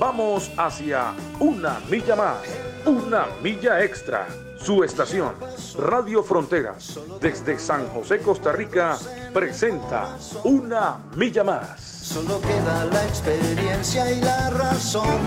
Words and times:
Vamos 0.00 0.50
hacia 0.56 1.12
una 1.40 1.78
milla 1.90 2.16
más, 2.16 2.38
una 2.86 3.26
milla 3.42 3.84
extra. 3.84 4.26
Su 4.58 4.82
estación, 4.82 5.34
Radio 5.76 6.22
Fronteras, 6.22 6.98
desde 7.20 7.58
San 7.58 7.86
José, 7.88 8.18
Costa 8.20 8.50
Rica, 8.50 8.96
presenta 9.34 10.16
Una 10.44 10.96
Milla 11.16 11.44
Más. 11.44 11.78
Solo 11.82 12.40
queda 12.40 12.86
la 12.86 13.04
experiencia 13.04 14.10
y 14.10 14.22
la 14.22 14.48
razón. 14.48 15.20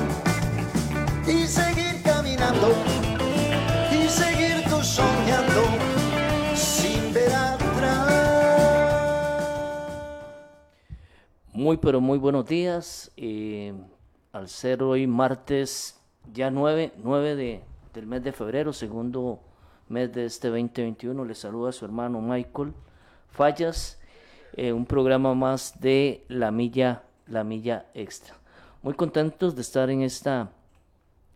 Y 1.27 1.45
seguir 1.45 2.01
caminando, 2.01 2.73
y 3.91 4.09
seguir 4.09 4.63
tú 4.67 4.81
soñando, 4.83 5.65
sin 6.55 7.13
ver 7.13 7.31
atrás. 7.31 8.09
Muy, 11.51 11.77
pero 11.77 12.01
muy 12.01 12.17
buenos 12.17 12.47
días. 12.47 13.11
Eh, 13.17 13.73
al 14.33 14.49
ser 14.49 14.81
hoy 14.81 15.05
martes, 15.05 16.01
ya 16.33 16.49
9, 16.49 16.93
9 17.03 17.35
de, 17.35 17.61
del 17.93 18.07
mes 18.07 18.23
de 18.23 18.31
febrero, 18.31 18.73
segundo 18.73 19.39
mes 19.87 20.11
de 20.11 20.25
este 20.25 20.47
2021, 20.47 21.23
le 21.23 21.35
saluda 21.35 21.69
a 21.69 21.71
su 21.71 21.85
hermano 21.85 22.19
Michael 22.19 22.73
Fallas, 23.29 23.99
eh, 24.53 24.73
un 24.73 24.87
programa 24.87 25.35
más 25.35 25.79
de 25.79 26.25
La 26.29 26.49
Milla, 26.49 27.03
La 27.27 27.43
Milla 27.43 27.85
Extra. 27.93 28.35
Muy 28.81 28.95
contentos 28.95 29.55
de 29.55 29.61
estar 29.61 29.91
en 29.91 30.01
esta, 30.01 30.49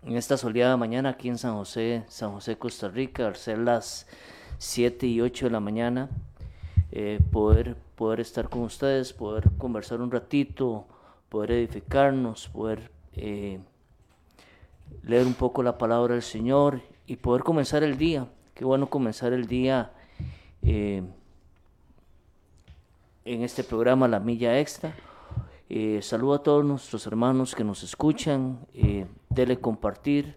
en 0.01 0.17
esta 0.17 0.35
soleada 0.35 0.75
mañana 0.75 1.09
aquí 1.09 1.29
en 1.29 1.37
San 1.37 1.53
José, 1.53 2.03
San 2.07 2.31
José, 2.31 2.57
Costa 2.57 2.87
Rica, 2.87 3.27
al 3.27 3.35
ser 3.35 3.59
las 3.59 4.07
7 4.57 5.05
y 5.05 5.21
8 5.21 5.45
de 5.45 5.51
la 5.51 5.59
mañana, 5.59 6.09
eh, 6.91 7.19
poder, 7.31 7.75
poder 7.93 8.21
estar 8.21 8.49
con 8.49 8.61
ustedes, 8.61 9.13
poder 9.13 9.51
conversar 9.59 10.01
un 10.01 10.09
ratito, 10.09 10.87
poder 11.29 11.51
edificarnos, 11.51 12.47
poder 12.49 12.91
eh, 13.13 13.59
leer 15.03 15.25
un 15.25 15.33
poco 15.33 15.63
la 15.63 15.77
palabra 15.77 16.13
del 16.13 16.23
Señor 16.23 16.81
y 17.05 17.17
poder 17.17 17.43
comenzar 17.43 17.83
el 17.83 17.97
día. 17.97 18.27
Qué 18.53 18.65
bueno 18.65 18.89
comenzar 18.89 19.33
el 19.33 19.47
día 19.47 19.91
eh, 20.61 21.03
en 23.25 23.41
este 23.43 23.63
programa 23.63 24.07
La 24.07 24.19
Milla 24.19 24.59
Extra. 24.59 24.95
Eh, 25.69 25.99
saludo 26.01 26.35
a 26.35 26.43
todos 26.43 26.63
nuestros 26.63 27.05
hermanos 27.07 27.53
que 27.53 27.63
nos 27.63 27.83
escuchan. 27.83 28.59
Eh, 28.73 29.05
compartir. 29.61 30.35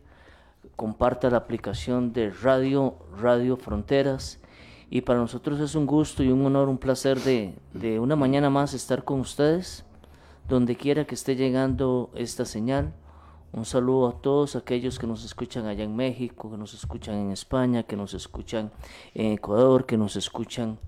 Comparta 0.77 1.31
la 1.31 1.39
aplicación 1.39 2.13
de 2.13 2.31
Radio, 2.31 2.97
Radio 3.19 3.57
Fronteras. 3.57 4.41
Y 4.91 5.03
para 5.03 5.21
nosotros 5.21 5.61
es 5.61 5.75
un 5.75 5.87
gusto 5.87 6.23
y 6.23 6.31
un 6.31 6.45
honor, 6.45 6.69
un 6.69 6.79
placer 6.79 7.21
de, 7.21 7.55
de 7.73 8.01
una 8.01 8.17
mañana 8.17 8.51
más 8.51 8.75
estar 8.75 9.05
con 9.05 9.21
ustedes, 9.21 9.85
donde 10.51 10.75
quiera 10.75 11.07
que 11.07 11.15
esté 11.15 11.37
llegando 11.37 12.11
esta 12.15 12.45
señal. 12.45 12.93
Un 13.53 13.65
saludo 13.65 14.09
a 14.09 14.21
todos 14.21 14.57
aquellos 14.57 14.99
que 14.99 15.07
nos 15.07 15.25
escuchan 15.25 15.67
allá 15.67 15.85
en 15.85 15.95
México, 15.95 16.51
que 16.51 16.57
nos 16.57 16.75
escuchan 16.75 17.15
en 17.15 17.31
España, 17.31 17.85
que 17.85 17.97
nos 17.97 18.15
escuchan 18.15 18.73
en 19.15 19.33
Ecuador, 19.33 19.87
que 19.87 19.97
nos 19.97 20.17
escuchan 20.17 20.79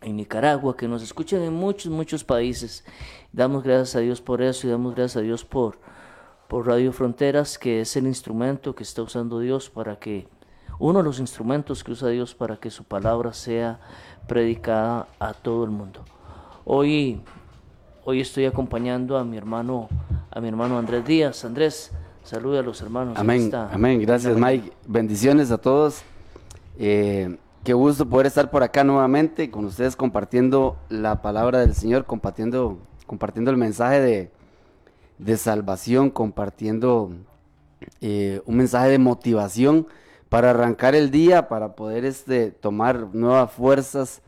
en 0.00 0.16
Nicaragua, 0.16 0.74
que 0.74 0.88
nos 0.88 1.02
escuchan 1.02 1.42
en 1.42 1.52
muchos, 1.52 1.92
muchos 1.92 2.24
países. 2.24 2.82
Damos 3.30 3.62
gracias 3.62 3.96
a 3.96 4.00
Dios 4.00 4.22
por 4.22 4.40
eso 4.40 4.66
y 4.66 4.70
damos 4.70 4.94
gracias 4.94 5.18
a 5.18 5.20
Dios 5.20 5.44
por, 5.44 5.78
por 6.48 6.66
Radio 6.66 6.90
Fronteras, 6.90 7.58
que 7.58 7.82
es 7.82 7.94
el 7.94 8.06
instrumento 8.06 8.74
que 8.74 8.84
está 8.84 9.02
usando 9.02 9.38
Dios 9.38 9.68
para 9.68 9.98
que, 9.98 10.28
uno 10.78 11.00
de 11.00 11.04
los 11.04 11.20
instrumentos 11.20 11.84
que 11.84 11.92
usa 11.92 12.08
Dios 12.08 12.34
para 12.34 12.56
que 12.56 12.70
su 12.70 12.84
palabra 12.84 13.34
sea 13.34 13.80
predicada 14.26 15.08
a 15.18 15.34
todo 15.34 15.64
el 15.64 15.70
mundo. 15.70 16.04
Hoy, 16.64 17.22
hoy 18.08 18.22
estoy 18.22 18.46
acompañando 18.46 19.18
a 19.18 19.24
mi 19.24 19.36
hermano, 19.36 19.86
a 20.30 20.40
mi 20.40 20.48
hermano 20.48 20.78
Andrés 20.78 21.04
Díaz. 21.04 21.44
Andrés, 21.44 21.90
salude 22.24 22.58
a 22.58 22.62
los 22.62 22.80
hermanos. 22.80 23.18
Amén, 23.18 23.52
amén. 23.54 24.00
Gracias 24.00 24.34
Mike. 24.34 24.72
Bendiciones 24.86 25.50
a 25.50 25.58
todos. 25.58 26.00
Eh, 26.78 27.36
qué 27.64 27.74
gusto 27.74 28.08
poder 28.08 28.26
estar 28.26 28.50
por 28.50 28.62
acá 28.62 28.82
nuevamente 28.82 29.50
con 29.50 29.66
ustedes 29.66 29.94
compartiendo 29.94 30.78
la 30.88 31.20
palabra 31.20 31.58
del 31.58 31.74
Señor, 31.74 32.06
compartiendo, 32.06 32.78
compartiendo 33.06 33.50
el 33.50 33.58
mensaje 33.58 34.00
de, 34.00 34.30
de 35.18 35.36
salvación, 35.36 36.08
compartiendo 36.08 37.10
eh, 38.00 38.40
un 38.46 38.56
mensaje 38.56 38.88
de 38.88 38.98
motivación 38.98 39.86
para 40.30 40.48
arrancar 40.48 40.94
el 40.94 41.10
día, 41.10 41.48
para 41.48 41.74
poder 41.74 42.06
este, 42.06 42.52
tomar 42.52 43.14
nuevas 43.14 43.52
fuerzas. 43.52 44.22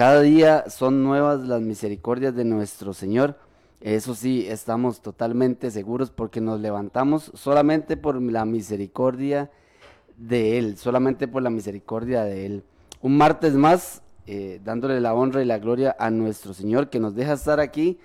Cada 0.00 0.22
día 0.22 0.64
son 0.70 1.04
nuevas 1.04 1.40
las 1.40 1.60
misericordias 1.60 2.34
de 2.34 2.46
nuestro 2.46 2.94
Señor. 2.94 3.36
Eso 3.82 4.14
sí, 4.14 4.46
estamos 4.48 5.02
totalmente 5.02 5.70
seguros 5.70 6.10
porque 6.10 6.40
nos 6.40 6.58
levantamos 6.58 7.30
solamente 7.34 7.98
por 7.98 8.18
la 8.22 8.46
misericordia 8.46 9.50
de 10.16 10.56
Él, 10.56 10.78
solamente 10.78 11.28
por 11.28 11.42
la 11.42 11.50
misericordia 11.50 12.24
de 12.24 12.46
Él. 12.46 12.64
Un 13.02 13.18
martes 13.18 13.52
más, 13.52 14.00
eh, 14.26 14.58
dándole 14.64 15.02
la 15.02 15.12
honra 15.12 15.42
y 15.42 15.44
la 15.44 15.58
gloria 15.58 15.94
a 15.98 16.08
nuestro 16.10 16.54
Señor 16.54 16.88
que 16.88 16.98
nos 16.98 17.14
deja 17.14 17.34
estar 17.34 17.60
aquí 17.60 17.98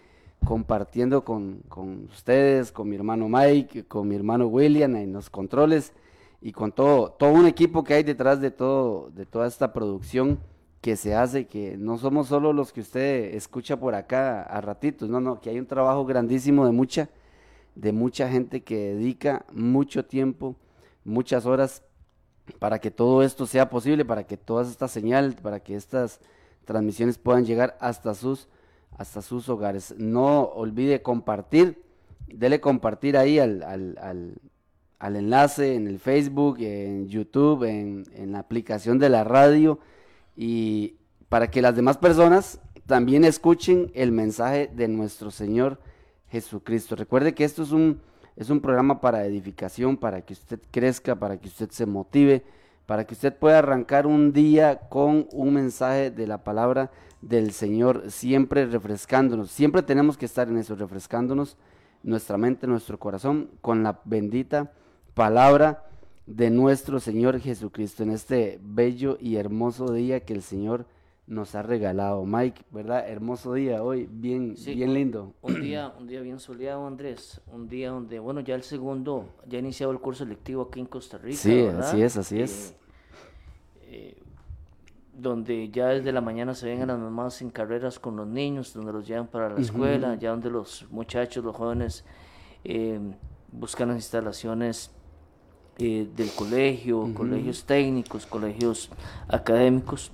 compartiendo 0.44 1.23
con, 1.23 1.62
con, 1.69 2.09
ustedes, 2.12 2.73
con 2.73 2.89
mi 2.89 2.97
hermano 2.97 3.29
Mike, 3.29 3.85
con 3.85 4.09
mi 4.09 4.17
hermano 4.17 4.47
William 4.47 4.97
en 4.97 5.13
los 5.13 5.29
controles 5.29 5.94
y 6.41 6.51
con 6.51 6.73
todo, 6.73 7.12
todo 7.12 7.31
un 7.31 7.45
equipo 7.45 7.85
que 7.85 7.94
hay 7.94 8.03
detrás 8.03 8.41
de, 8.41 8.51
todo, 8.51 9.12
de 9.16 9.25
toda 9.25 9.47
esta 9.47 9.72
producción 9.72 10.39
que 10.85 10.96
se 10.97 11.16
hace, 11.16 11.47
que 11.47 11.78
no 11.78 11.97
somos 11.97 12.28
solo 12.28 12.53
los 12.53 12.72
que 12.72 12.79
usted 12.79 13.34
escucha 13.34 13.75
por 13.75 13.96
acá 13.96 14.44
a 14.44 14.62
ratitos, 14.62 15.09
no, 15.09 15.19
no, 15.19 15.41
que 15.41 15.50
hay 15.50 15.57
un 15.57 15.66
trabajo 15.66 16.06
grandísimo 16.06 16.63
de 16.63 16.72
mucha, 16.72 17.09
de 17.73 17.91
mucha 17.91 18.29
gente 18.29 18.62
que 18.62 18.94
dedica 18.94 19.47
mucho 19.51 20.06
tiempo, 20.06 20.56
muchas 21.03 21.47
horas 21.47 21.81
para 22.59 22.78
que 22.78 22.91
todo 22.91 23.24
esto 23.24 23.47
sea 23.47 23.68
posible, 23.68 24.06
para 24.06 24.28
que 24.28 24.38
todas 24.38 24.69
estas 24.69 24.91
señales, 24.91 25.34
para 25.34 25.59
que 25.59 25.75
estas 25.75 26.19
transmisiones 26.66 27.18
puedan 27.18 27.45
llegar 27.45 27.75
hasta 27.79 28.13
sus, 28.13 28.47
hasta 28.95 29.24
sus 29.24 29.50
hogares. 29.50 29.95
No 29.97 30.44
olvide 30.44 31.01
compartir, 31.01 31.81
dele 32.28 32.62
compartir 32.62 33.18
ahí 33.18 33.40
al, 33.40 33.63
al, 33.63 33.97
al, 34.00 34.35
al 35.00 35.16
enlace 35.16 35.74
en 35.74 35.88
el 35.88 35.97
Facebook, 35.97 36.57
en 36.59 37.07
YouTube, 37.07 37.63
en, 37.63 38.03
en 38.13 38.34
la 38.34 38.38
aplicación 38.38 39.00
de 39.00 39.09
la 39.09 39.24
radio 39.24 39.79
y 40.35 40.96
para 41.29 41.50
que 41.50 41.62
las 41.62 41.75
demás 41.75 41.97
personas 41.97 42.59
también 42.85 43.23
escuchen 43.23 43.91
el 43.96 44.12
mensaje 44.12 44.69
de 44.73 44.88
nuestro 44.88 45.31
Señor 45.31 45.79
Jesucristo. 46.29 46.96
Recuerde 46.96 47.34
que 47.34 47.44
esto 47.44 47.63
es 47.63 47.72
un, 47.72 48.01
es 48.35 48.50
un 48.50 48.62
programa 48.62 49.01
para 49.01 49.25
edificación, 49.25 49.97
para 49.97 50.22
que 50.22 50.34
usted 50.34 50.59
crezca, 50.72 51.16
para 51.16 51.38
que 51.38 51.47
usted 51.47 51.69
se 51.72 51.85
motive, 51.85 52.44
para 52.85 53.06
que 53.06 53.16
usted 53.16 53.35
pueda 53.35 53.59
arrancar 53.59 54.06
un 54.06 54.34
día 54.34 54.81
con 54.90 55.28
un 55.31 55.53
mensaje 55.53 56.12
de 56.12 56.28
la 56.28 56.44
palabra 56.44 56.91
del 57.22 57.51
Señor, 57.51 58.12
siempre 58.12 58.68
refrescándonos. 58.68 59.50
Siempre 59.50 59.81
tenemos 59.81 60.18
que 60.18 60.25
estar 60.25 60.47
en 60.47 60.57
eso, 60.57 60.75
refrescándonos 60.75 61.57
nuestra 62.03 62.38
mente, 62.38 62.68
nuestro 62.68 63.00
corazón, 63.00 63.50
con 63.62 63.81
la 63.81 64.00
bendita 64.06 64.72
palabra 65.16 65.85
de 66.25 66.50
nuestro 66.50 67.00
Señor 67.00 67.40
Jesucristo 67.40 68.03
en 68.03 68.12
este 68.12 68.59
bello 68.63 69.18
y 69.19 69.36
hermoso 69.36 69.91
día 69.91 70.22
que 70.22 70.34
el 70.34 70.41
Señor 70.41 70.86
nos 71.27 71.56
ha 71.56 71.62
regalado. 71.62 72.25
Mike, 72.25 72.63
¿verdad? 72.72 73.07
Hermoso 73.10 73.54
día 73.54 73.83
hoy, 73.83 74.07
bien, 74.12 74.56
Sí, 74.57 74.75
bien 74.75 74.94
lindo. 74.94 75.33
Un 75.42 75.62
día, 75.62 75.94
un 76.00 76.07
día 76.07 76.22
bien 76.22 76.39
soleado, 76.39 76.86
Andrés. 76.86 77.42
Un 77.51 77.68
día 77.68 77.89
donde, 77.92 78.19
bueno, 78.19 78.42
ya 78.42 78.56
el 78.56 78.63
segundo, 78.63 79.30
ya 79.48 79.57
ha 79.57 79.62
iniciado 79.62 79.92
el 79.92 80.00
curso 80.00 80.25
lectivo 80.25 80.63
aquí 80.63 80.80
en 80.80 80.86
Costa 80.86 81.18
Rica. 81.18 81.38
Sí, 81.38 81.63
¿verdad? 81.63 81.89
así 81.89 82.01
es, 82.01 82.18
así 82.18 82.42
es. 82.42 82.75
Eh, 83.81 84.16
eh, 84.18 84.24
donde 85.13 85.69
ya 85.69 85.88
desde 85.88 86.12
la 86.12 86.22
mañana 86.22 86.54
se 86.54 86.68
ven 86.68 86.81
a 86.81 86.86
las 86.86 87.00
mamás 87.00 87.42
en 87.42 87.50
carreras 87.50 88.00
con 88.00 88.18
los 88.18 88.27
niños, 88.27 88.74
donde 88.74 88.92
los 88.92 89.07
llevan 89.07 89.27
para 89.27 89.50
la 89.50 89.62
escuela, 89.62 90.16
ya 90.16 90.31
donde 90.31 90.50
los 90.50 90.86
muchachos, 90.92 91.44
los 91.44 91.56
jóvenes 91.56 92.04
eh, 92.66 93.00
buscan 93.51 93.88
las 93.88 93.98
instalaciones 93.98 94.92
eh, 95.77 96.07
del 96.16 96.30
colegio, 96.31 97.10
colegios 97.13 97.63
técnicos, 97.66 98.25
colegios 98.25 98.89
académicos. 99.27 100.12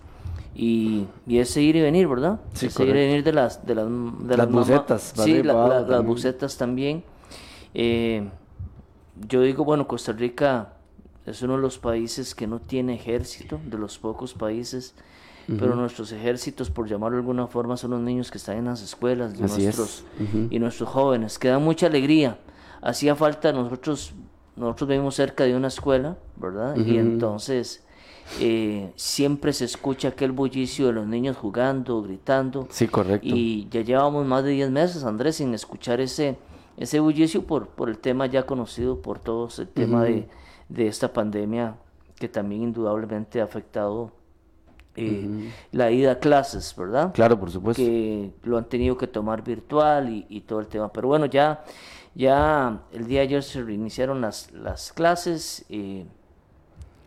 Y, 0.54 1.06
y 1.28 1.38
ese 1.40 1.62
ir 1.62 1.78
y 1.78 1.82
venir, 1.82 2.08
¿verdad? 2.08 2.42
Sí, 2.54 2.66
ese 2.66 2.84
ir 2.84 2.90
y 2.90 2.94
venir 3.08 3.24
de 3.24 3.32
las, 3.34 3.66
de 3.66 3.74
las, 3.76 3.86
de 3.88 4.38
Las 4.38 4.38
las 4.38 4.52
bucetas, 4.52 5.14
Sí, 5.26 5.44
la- 5.44 5.54
la- 5.54 5.82
las 5.88 6.06
bucetas 6.06 6.58
también. 6.58 7.04
Eh, 7.74 8.28
yo 9.30 9.42
digo, 9.42 9.64
bueno, 9.64 9.88
Costa 9.88 10.12
Rica 10.12 10.74
es 11.26 11.42
uno 11.42 11.56
de 11.56 11.62
los 11.62 11.78
países 11.78 12.36
que 12.36 12.48
no 12.48 12.60
tiene 12.60 12.96
ejército, 12.96 13.60
de 13.66 13.78
los 13.78 13.98
pocos 13.98 14.34
países, 14.34 14.94
pero 15.48 15.76
nuestros 15.76 16.12
ejércitos, 16.12 16.70
por 16.70 16.88
llamarlo 16.88 17.18
de 17.18 17.22
alguna 17.22 17.48
forma, 17.48 17.78
son 17.78 17.92
los 17.92 18.02
niños 18.02 18.32
que 18.32 18.38
están 18.38 18.58
en 18.58 18.66
las 18.66 18.82
escuelas 18.82 19.34
y 19.38 19.42
nuestros, 19.66 20.04
y 20.50 20.60
nuestros 20.60 20.90
jóvenes, 20.90 21.38
que 21.40 21.48
dan 21.50 21.64
mucha 21.64 21.88
alegría. 21.88 22.38
Hacía 22.82 23.16
falta, 23.16 23.52
nosotros, 23.54 24.14
nosotros 24.56 24.90
vivimos 24.90 25.16
cerca 25.16 25.44
de 25.46 25.56
una 25.56 25.68
escuela, 25.68 26.18
¿verdad? 26.38 26.76
Y 26.76 26.98
entonces 26.98 27.84
eh, 28.40 28.92
siempre 28.96 29.54
se 29.54 29.66
escucha 29.66 30.10
aquel 30.10 30.32
bullicio 30.32 30.88
de 30.88 30.94
los 30.94 31.08
niños 31.08 31.38
jugando, 31.38 32.02
gritando. 32.02 32.68
Sí, 32.70 32.88
correcto. 32.88 33.28
Y 33.28 33.68
ya 33.70 33.82
llevamos 33.82 34.26
más 34.26 34.44
de 34.44 34.52
10 34.52 34.72
meses, 34.72 35.04
Andrés, 35.04 35.38
sin 35.38 35.54
escuchar 35.54 36.00
ese, 36.00 36.38
ese 36.78 37.00
bullicio 37.00 37.44
por, 37.46 37.68
por 37.68 37.90
el 37.90 37.98
tema 37.98 38.26
ya 38.28 38.46
conocido 38.46 39.02
por 39.02 39.20
todos, 39.20 39.60
el 39.60 39.68
tema 39.68 40.04
de, 40.04 40.28
de, 40.70 40.88
esta 40.88 41.12
pandemia 41.12 41.76
que 42.18 42.30
también 42.30 42.64
indudablemente 42.64 43.42
ha 43.42 43.46
afectado 43.46 44.12
eh, 44.96 45.50
la 45.72 45.92
ida 45.92 46.14
a 46.14 46.20
clases, 46.20 46.76
¿verdad? 46.78 47.14
Claro, 47.14 47.40
por 47.40 47.52
supuesto. 47.52 47.82
Que 47.82 48.32
lo 48.44 48.58
han 48.58 48.66
tenido 48.66 48.98
que 48.98 49.08
tomar 49.08 49.44
virtual 49.44 50.10
y, 50.10 50.26
y 50.30 50.42
todo 50.42 50.60
el 50.60 50.68
tema. 50.68 50.92
Pero 50.92 51.08
bueno, 51.08 51.26
ya, 51.26 51.64
ya 52.16 52.82
el 52.92 53.08
día 53.08 53.20
de 53.22 53.28
ayer 53.28 53.44
se 53.44 53.62
reiniciaron 53.62 54.22
las, 54.22 54.52
las 54.52 54.92
clases. 54.94 55.66
Eh, 55.70 56.06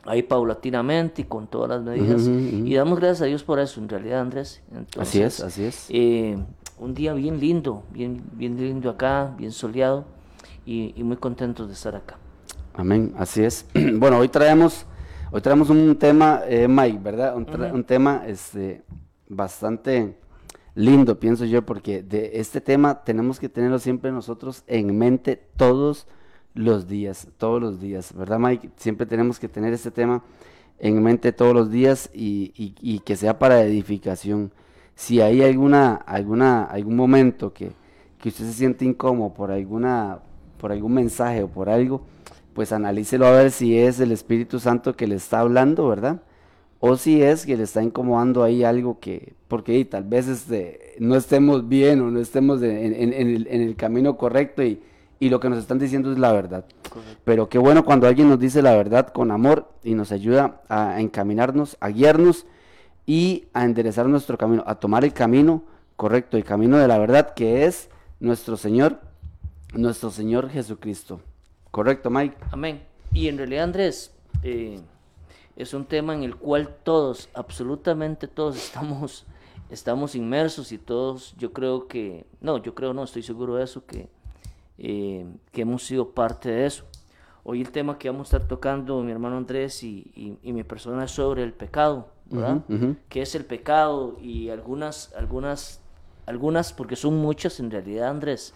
ahí 0.07 0.23
paulatinamente 0.23 1.23
y 1.23 1.25
con 1.25 1.47
todas 1.47 1.71
las 1.71 1.83
medidas. 1.83 2.27
Y 2.27 2.75
damos 2.75 2.99
gracias 2.99 3.23
a 3.23 3.25
Dios 3.27 3.43
por 3.43 3.59
eso, 3.59 3.81
en 3.81 3.89
realidad, 3.89 4.21
Andrés. 4.21 4.63
así 4.99 5.23
es, 5.23 5.41
así 5.41 5.65
es. 5.65 5.87
Eh, 5.89 6.37
un 6.79 6.95
día 6.95 7.13
bien 7.15 7.41
lindo, 7.41 7.85
bien, 7.91 8.23
bien 8.33 8.57
lindo 8.57 8.91
acá, 8.91 9.35
bien 9.37 9.53
soleado 9.53 10.05
y, 10.67 10.93
muy 11.03 11.17
contentos 11.17 11.69
de 11.69 11.75
estar 11.75 11.95
acá. 11.97 12.19
Amén, 12.75 13.15
así 13.17 13.43
es. 13.43 13.67
bueno, 13.95 14.19
hoy 14.19 14.29
traemos, 14.29 14.85
hoy 15.31 15.41
traemos 15.41 15.71
un 15.71 15.97
tema, 15.97 16.43
eh, 16.47 16.67
Mike, 16.69 16.99
¿verdad? 17.03 17.37
Un, 17.37 17.85
tema 17.85 18.25
este, 18.27 18.83
bastante 19.29 20.19
lindo, 20.75 21.19
pienso 21.21 21.45
yo, 21.45 21.65
porque 21.65 22.03
de 22.03 22.33
este 22.35 22.61
tema 22.61 23.05
tenemos 23.05 23.39
que 23.39 23.49
tenerlo 23.49 23.79
siempre 23.79 24.13
nosotros 24.13 24.65
en 24.67 24.97
mente 24.99 25.37
todos 25.57 26.07
los 26.55 26.87
días, 26.87 27.29
todos 27.37 27.61
los 27.61 27.81
días, 27.81 28.13
¿verdad 28.15 28.39
Mike? 28.39 28.71
Siempre 28.77 29.07
tenemos 29.07 29.39
que 29.39 29.49
tener 29.49 29.73
este 29.73 29.91
tema 29.91 30.23
en 30.79 31.03
mente 31.03 31.33
todos 31.33 31.55
los 31.55 31.71
días 31.71 32.11
y, 32.13 33.01
que 33.05 33.17
sea 33.17 33.39
para 33.39 33.63
edificación. 33.63 34.53
Si 34.95 35.21
hay 35.21 35.43
alguna, 35.43 35.95
alguna, 35.95 36.65
algún 36.65 36.97
momento 36.97 37.53
que, 37.53 37.73
que, 38.19 38.29
usted 38.29 38.45
se 38.45 38.53
siente 38.53 38.85
incómodo 38.85 39.35
por 39.35 39.51
alguna, 39.51 40.21
por 40.59 40.73
algún 40.73 40.95
mensaje 40.95 41.43
o 41.43 41.49
por 41.49 41.69
algo, 41.69 42.03
pues 42.55 42.73
analícelo 42.73 43.27
a 43.27 43.33
ver 43.33 43.51
si 43.51 43.77
es 43.77 43.99
el 43.99 44.13
Espíritu 44.13 44.61
Santo 44.61 44.95
que 44.95 45.09
le 45.09 45.17
está 45.17 45.41
hablando, 45.41 45.89
¿verdad? 45.89 46.23
O 46.87 46.99
si 46.99 47.23
es 47.23 47.47
que 47.47 47.57
le 47.57 47.63
está 47.63 47.83
incomodando 47.83 48.43
ahí 48.43 48.63
algo 48.63 49.01
que, 49.01 49.33
porque 49.49 49.83
tal 49.87 50.05
vez 50.05 50.29
este, 50.29 50.97
no 50.99 51.17
estemos 51.17 51.67
bien 51.67 52.03
o 52.03 52.11
no 52.11 52.21
estemos 52.21 52.61
en, 52.61 52.93
el, 53.15 53.47
en 53.49 53.63
el 53.63 53.75
camino 53.75 54.19
correcto 54.19 54.63
y, 54.63 54.83
y 55.19 55.31
lo 55.31 55.41
que 55.41 55.49
nos 55.49 55.61
están 55.61 55.79
diciendo 55.79 56.13
es 56.13 56.19
la 56.19 56.31
verdad. 56.33 56.67
Pero 57.25 57.49
qué 57.49 57.57
bueno 57.57 57.87
cuando 57.87 58.07
alguien 58.07 58.29
nos 58.29 58.39
dice 58.39 58.61
la 58.61 58.77
verdad 58.77 59.09
con 59.09 59.31
amor 59.31 59.73
y 59.83 59.95
nos 59.95 60.13
ayuda 60.13 60.61
a 60.69 61.01
encaminarnos, 61.01 61.79
a 61.81 61.89
guiarnos 61.89 62.45
y 63.07 63.47
a 63.55 63.65
enderezar 63.65 64.07
nuestro 64.07 64.37
camino, 64.37 64.63
a 64.67 64.75
tomar 64.75 65.07
el 65.07 65.15
camino 65.15 65.63
correcto, 65.97 66.37
el 66.37 66.45
camino 66.45 66.77
de 66.77 66.87
la 66.87 66.99
verdad 66.99 67.33
que 67.33 67.65
es 67.65 67.89
nuestro 68.21 68.59
Señor, 68.59 69.01
nuestro 69.73 70.11
Señor 70.11 70.51
Jesucristo. 70.51 71.23
¿Correcto, 71.71 72.11
Mike? 72.11 72.37
Amén. 72.51 72.83
Y 73.15 73.29
en 73.29 73.39
realidad, 73.39 73.65
Andrés, 73.65 74.13
eh, 74.43 74.81
es 75.57 75.75
un 75.75 75.85
tema 75.85 76.15
en 76.15 76.23
el 76.23 76.37
cual 76.37 76.75
todos, 76.83 77.29
absolutamente 77.35 78.29
todos 78.29 78.57
estamos, 78.65 79.27
estamos 79.71 80.15
inmersos 80.15 80.73
y 80.73 80.79
todos, 80.79 81.35
yo 81.39 81.53
creo 81.53 81.89
que, 81.89 82.27
no, 82.41 82.59
yo 82.59 82.75
creo 82.75 82.93
no, 82.93 83.05
estoy 83.05 83.23
seguro 83.23 83.57
de 83.57 83.65
eso, 83.65 83.85
que 83.87 84.09
eh, 84.77 85.25
que 85.53 85.63
hemos 85.63 85.85
sido 85.85 86.11
parte 86.11 86.51
de 86.51 86.67
eso. 86.67 86.85
Hoy 87.45 87.61
el 87.61 87.71
tema 87.71 87.97
que 87.97 88.11
vamos 88.11 88.33
a 88.33 88.37
estar 88.37 88.49
tocando 88.49 89.01
mi 89.03 89.13
hermano 89.13 89.37
Andrés 89.37 89.85
y, 89.85 90.39
y, 90.43 90.53
mi 90.53 90.65
persona 90.65 91.05
es 91.05 91.13
sobre 91.13 91.45
el 91.45 91.53
pecado, 91.53 92.09
¿verdad? 92.31 92.63
¿Qué 93.09 93.23
es 93.23 93.35
el 93.35 93.45
pecado? 93.45 94.17
Y 94.21 94.49
algunas, 94.49 95.13
algunas, 95.15 95.81
algunas, 96.27 96.73
porque 96.73 96.97
son 96.97 97.19
muchas 97.19 97.61
en 97.61 97.71
realidad, 97.71 98.09
Andrés, 98.09 98.55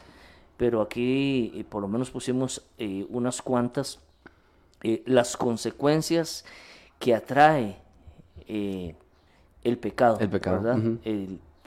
pero 0.56 0.80
aquí 0.80 1.52
eh, 1.54 1.64
por 1.68 1.82
lo 1.82 1.88
menos 1.88 2.10
pusimos 2.10 2.64
eh, 2.78 3.06
unas 3.10 3.42
cuantas, 3.42 4.00
las 5.04 5.36
consecuencias 5.36 6.44
que 6.98 7.14
atrae 7.14 7.76
el 8.46 9.78
pecado, 9.78 10.18
el 10.20 10.28
pecado. 10.28 10.62
¿verdad? 10.62 10.98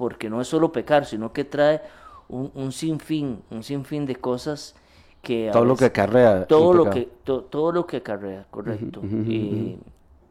porque 0.02 0.32
no 0.32 0.42
es 0.42 0.48
solo 0.48 0.72
pecar, 0.72 1.06
sino 1.06 1.32
que 1.32 1.44
trae 1.44 1.80
un, 2.28 2.72
sinfín, 2.72 3.44
un 3.52 3.62
sinfín 3.62 4.08
de 4.08 4.16
cosas 4.16 4.74
que... 5.22 5.52
Todo 5.54 5.64
lo 5.64 5.76
que 5.76 5.86
acarrea. 5.86 6.48
Todo 6.48 6.74
lo 6.74 6.90
que, 6.90 7.08
todo 7.24 7.72
lo 7.72 7.86
que 7.86 7.98
acarrea, 7.98 8.48
correcto. 8.50 9.02
y, 9.04 9.78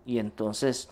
entonces, 0.07 0.89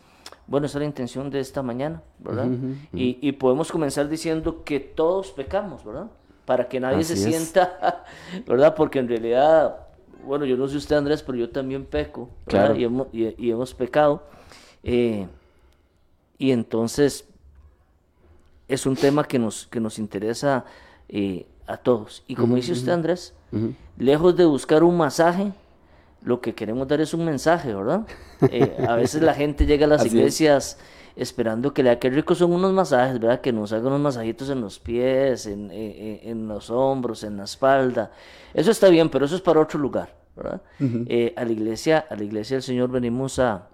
bueno, 0.47 0.67
esa 0.67 0.79
es 0.79 0.83
la 0.83 0.87
intención 0.87 1.29
de 1.29 1.41
esta 1.41 1.61
mañana, 1.61 2.03
¿verdad? 2.21 2.47
y, 2.93 3.19
y, 3.21 3.33
podemos 3.33 3.73
comenzar 3.73 4.09
diciendo 4.09 4.63
que 4.63 4.79
todos 4.79 5.33
pecamos, 5.33 5.85
¿verdad? 5.85 6.07
Para 6.45 6.69
que 6.69 6.79
nadie 6.79 7.03
se 7.03 7.17
sienta, 7.17 8.05
¿verdad? 8.47 8.77
Porque 8.77 9.01
en 9.01 9.09
realidad, 9.09 9.88
bueno, 10.25 10.45
yo 10.45 10.57
no 10.57 10.69
sé 10.69 10.77
usted 10.77 10.97
Andrés, 10.97 11.23
pero 11.23 11.39
yo 11.39 11.51
también 11.51 11.85
peco, 11.85 12.29
¿verdad? 12.47 12.77
Y, 12.77 12.85
hemos, 12.85 13.09
y, 13.13 13.51
hemos 13.51 13.75
pecado. 13.75 14.23
Eh, 14.83 15.27
y 16.39 16.53
entonces 16.53 17.25
es 18.69 18.87
un 18.87 18.97
tema 18.97 19.25
que 19.25 19.39
nos, 19.39 19.67
que 19.67 19.81
nos 19.81 19.99
interesa 19.99 20.65
eh, 21.09 21.47
a 21.67 21.77
todos. 21.77 22.23
Y 22.27 22.35
como 22.35 22.57
dice 22.57 22.73
usted, 22.73 22.93
Andrés, 22.93 23.35
lejos 23.99 24.37
de 24.37 24.45
buscar 24.45 24.83
un 24.83 24.97
masaje, 24.97 25.53
lo 26.23 26.41
que 26.41 26.55
queremos 26.55 26.87
dar 26.89 27.01
es 27.01 27.15
un 27.15 27.25
mensaje, 27.25 27.75
¿verdad? 27.75 28.07
Eh, 28.53 28.87
a 28.87 28.95
veces 28.95 29.21
la 29.21 29.35
gente 29.35 29.67
llega 29.67 29.87
a 29.87 29.89
las 29.89 30.07
iglesias 30.07 30.79
esperando 31.19 31.75
que 31.75 31.83
le 31.83 31.91
haga, 31.91 31.99
qué 31.99 32.11
ricos 32.11 32.39
son 32.39 32.53
unos 32.53 32.73
masajes, 32.73 33.19
¿verdad? 33.19 33.41
Que 33.41 33.53
nos 33.53 33.73
hagan 33.73 33.89
unos 33.89 34.01
masajitos 34.01 34.49
en 34.51 34.61
los 34.61 34.79
pies, 34.79 35.47
en, 35.47 35.71
en, 35.73 36.49
los 36.49 36.71
hombros, 36.71 37.25
en 37.25 37.37
la 37.37 37.45
espalda. 37.45 38.11
Eso 38.55 38.71
está 38.71 38.89
bien, 38.89 39.09
pero 39.11 39.27
eso 39.27 39.37
es 39.37 39.43
para 39.43 39.61
otro 39.61 39.79
lugar, 39.79 40.15
¿verdad? 40.37 40.63
Eh, 40.81 41.35
a 41.37 41.45
la 41.45 41.53
iglesia, 41.53 42.07
a 42.09 42.17
la 42.17 42.25
iglesia 42.25 42.57
del 42.57 42.63
Señor 42.63 42.91
venimos 42.91 43.39
a, 43.39 43.69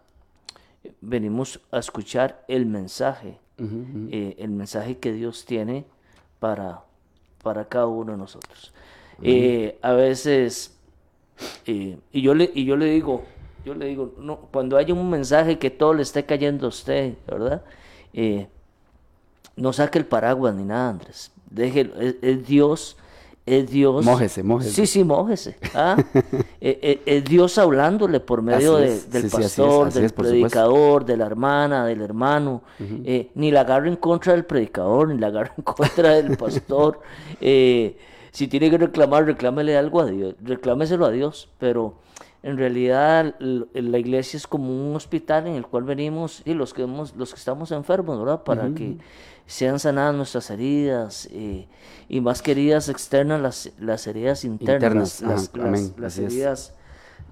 venimos 1.00 1.60
a 1.70 1.78
escuchar 1.78 2.44
el 2.48 2.66
mensaje, 2.66 3.38
el 3.58 4.50
mensaje 4.50 4.98
que 4.98 5.12
Dios 5.12 5.44
tiene 5.44 5.84
para, 6.40 6.82
para 7.42 7.66
cada 7.66 7.86
uno 7.86 8.12
de 8.12 8.18
nosotros. 8.18 8.72
Eh, 9.22 9.78
a 9.82 9.92
veces, 9.92 10.76
eh, 11.66 11.98
y, 12.12 12.22
yo 12.22 12.34
le, 12.34 12.50
y 12.54 12.64
yo 12.64 12.76
le 12.76 12.86
digo, 12.86 13.24
yo 13.64 13.74
le 13.74 13.86
digo, 13.86 14.12
no, 14.18 14.36
cuando 14.52 14.76
haya 14.76 14.92
un 14.92 15.08
mensaje 15.08 15.58
que 15.58 15.70
todo 15.70 15.94
le 15.94 16.02
esté 16.02 16.24
cayendo 16.24 16.66
a 16.66 16.68
usted, 16.68 17.14
¿verdad? 17.26 17.62
Eh, 18.12 18.46
no 19.56 19.72
saque 19.72 19.98
el 19.98 20.06
paraguas 20.06 20.54
ni 20.54 20.64
nada, 20.64 20.90
Andrés. 20.90 21.32
Déjelo, 21.50 21.94
es, 21.98 22.46
Dios, 22.46 22.96
es 23.46 23.70
Dios. 23.70 24.04
Mójese, 24.04 24.42
mójese. 24.42 24.70
Sí, 24.72 24.86
sí, 24.86 25.04
mójese. 25.04 25.56
¿ah? 25.74 25.96
es, 26.60 27.24
Dios 27.24 27.56
hablándole 27.56 28.20
por 28.20 28.42
medio 28.42 28.76
del 28.76 29.30
pastor, 29.30 29.92
del 29.92 30.10
predicador, 30.10 31.04
de 31.04 31.16
la 31.16 31.26
hermana, 31.26 31.86
del 31.86 32.02
hermano. 32.02 32.62
ni 33.34 33.50
la 33.50 33.60
agarre 33.60 33.88
en 33.88 33.96
contra 33.96 34.34
del 34.34 34.44
predicador, 34.44 35.08
ni 35.08 35.18
la 35.18 35.28
agarre 35.28 35.52
en 35.56 35.64
contra 35.64 36.14
del 36.14 36.36
pastor. 36.36 37.00
si 37.40 38.48
tiene 38.48 38.68
que 38.68 38.76
reclamar, 38.76 39.24
reclámele 39.24 39.78
algo 39.78 40.00
a 40.00 40.06
Dios, 40.06 40.34
reclámeselo 40.42 41.06
a 41.06 41.10
Dios, 41.10 41.48
pero 41.58 41.94
en 42.44 42.58
realidad 42.58 43.34
la 43.38 43.98
iglesia 43.98 44.36
es 44.36 44.46
como 44.46 44.68
un 44.68 44.94
hospital 44.94 45.46
en 45.46 45.54
el 45.54 45.66
cual 45.66 45.84
venimos 45.84 46.42
y 46.44 46.52
los 46.52 46.74
que, 46.74 46.82
hemos, 46.82 47.16
los 47.16 47.32
que 47.32 47.38
estamos 47.38 47.72
enfermos, 47.72 48.18
¿verdad? 48.18 48.44
Para 48.44 48.68
que 48.74 48.98
sean 49.46 49.80
sanadas 49.80 50.14
nuestras 50.14 50.50
heridas 50.50 51.26
eh, 51.32 51.66
y 52.06 52.20
más 52.20 52.42
queridas 52.42 52.90
externas 52.90 53.40
las, 53.40 53.72
las 53.78 54.06
heridas 54.06 54.44
internas, 54.44 55.22
las, 55.22 56.18
heridas, 56.18 56.74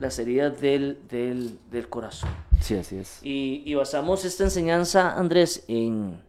las 0.01 0.19
heridas 0.19 0.59
del, 0.63 0.99
del, 1.11 1.59
del, 1.71 1.91
corazón. 1.91 2.31
Sí, 2.63 2.77
así 2.77 2.97
es. 2.97 3.19
Y, 3.23 3.63
y 3.67 3.75
basamos 3.75 4.25
esta 4.25 4.45
enseñanza, 4.45 5.13
Andrés, 5.13 5.63
en, 5.69 6.23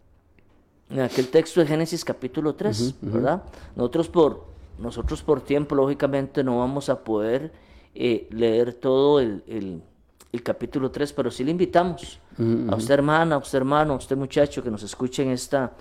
en, 0.89 0.99
aquel 0.99 1.29
texto 1.29 1.61
de 1.61 1.67
Génesis 1.67 2.03
capítulo 2.03 2.55
3, 2.55 2.95
¿verdad? 2.99 3.43
Nosotros 3.77 4.09
por, 4.09 4.45
nosotros 4.77 5.23
por 5.23 5.39
tiempo, 5.39 5.73
lógicamente, 5.73 6.43
no 6.43 6.59
vamos 6.59 6.89
a 6.89 7.01
poder 7.01 7.63
eh, 7.95 8.27
leer 8.31 8.73
todo 8.73 9.19
el, 9.19 9.43
el, 9.47 9.81
el, 10.31 10.43
capítulo 10.43 10.89
3, 10.91 11.13
pero 11.13 11.29
sí 11.31 11.43
le 11.43 11.51
invitamos 11.51 12.19
a 12.69 12.75
usted 12.75 12.93
hermana, 12.95 13.35
a 13.35 13.37
usted 13.37 13.57
hermano, 13.59 13.93
a 13.93 13.97
usted 13.97 14.17
muchacho 14.17 14.63
que 14.63 14.71
nos 14.71 14.81
escuche 14.83 15.21
en 15.23 15.29
esta 15.31 15.73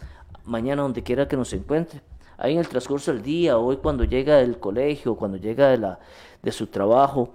mañana 0.45 0.83
donde 0.83 1.03
quiera 1.03 1.27
que 1.27 1.37
nos 1.37 1.53
encuentre. 1.53 2.01
Ahí 2.37 2.53
en 2.55 2.59
el 2.59 2.69
transcurso 2.69 3.13
del 3.13 3.23
día, 3.23 3.57
hoy 3.57 3.77
cuando 3.79 4.05
llega 4.05 4.37
del 4.37 4.59
colegio, 4.59 5.15
cuando 5.15 5.37
llega 5.39 5.69
de, 5.71 5.79
la, 5.79 5.99
de 6.43 6.53
su 6.53 6.67
trabajo, 6.67 7.33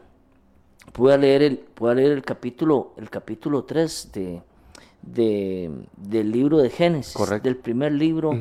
pueda 0.94 1.18
leer 1.18 1.42
el, 1.42 1.58
pueda 1.58 1.96
leer 1.96 2.12
el 2.12 2.24
capítulo, 2.24 2.94
el 2.98 3.10
capítulo 3.10 3.64
3 3.64 4.12
de, 4.14 4.42
de- 5.02 5.72
del 5.96 6.32
libro 6.32 6.58
de 6.58 6.70
Génesis, 6.70 7.14
Correcto. 7.14 7.44
del 7.46 7.58
primer 7.58 7.94
libro, 7.94 8.32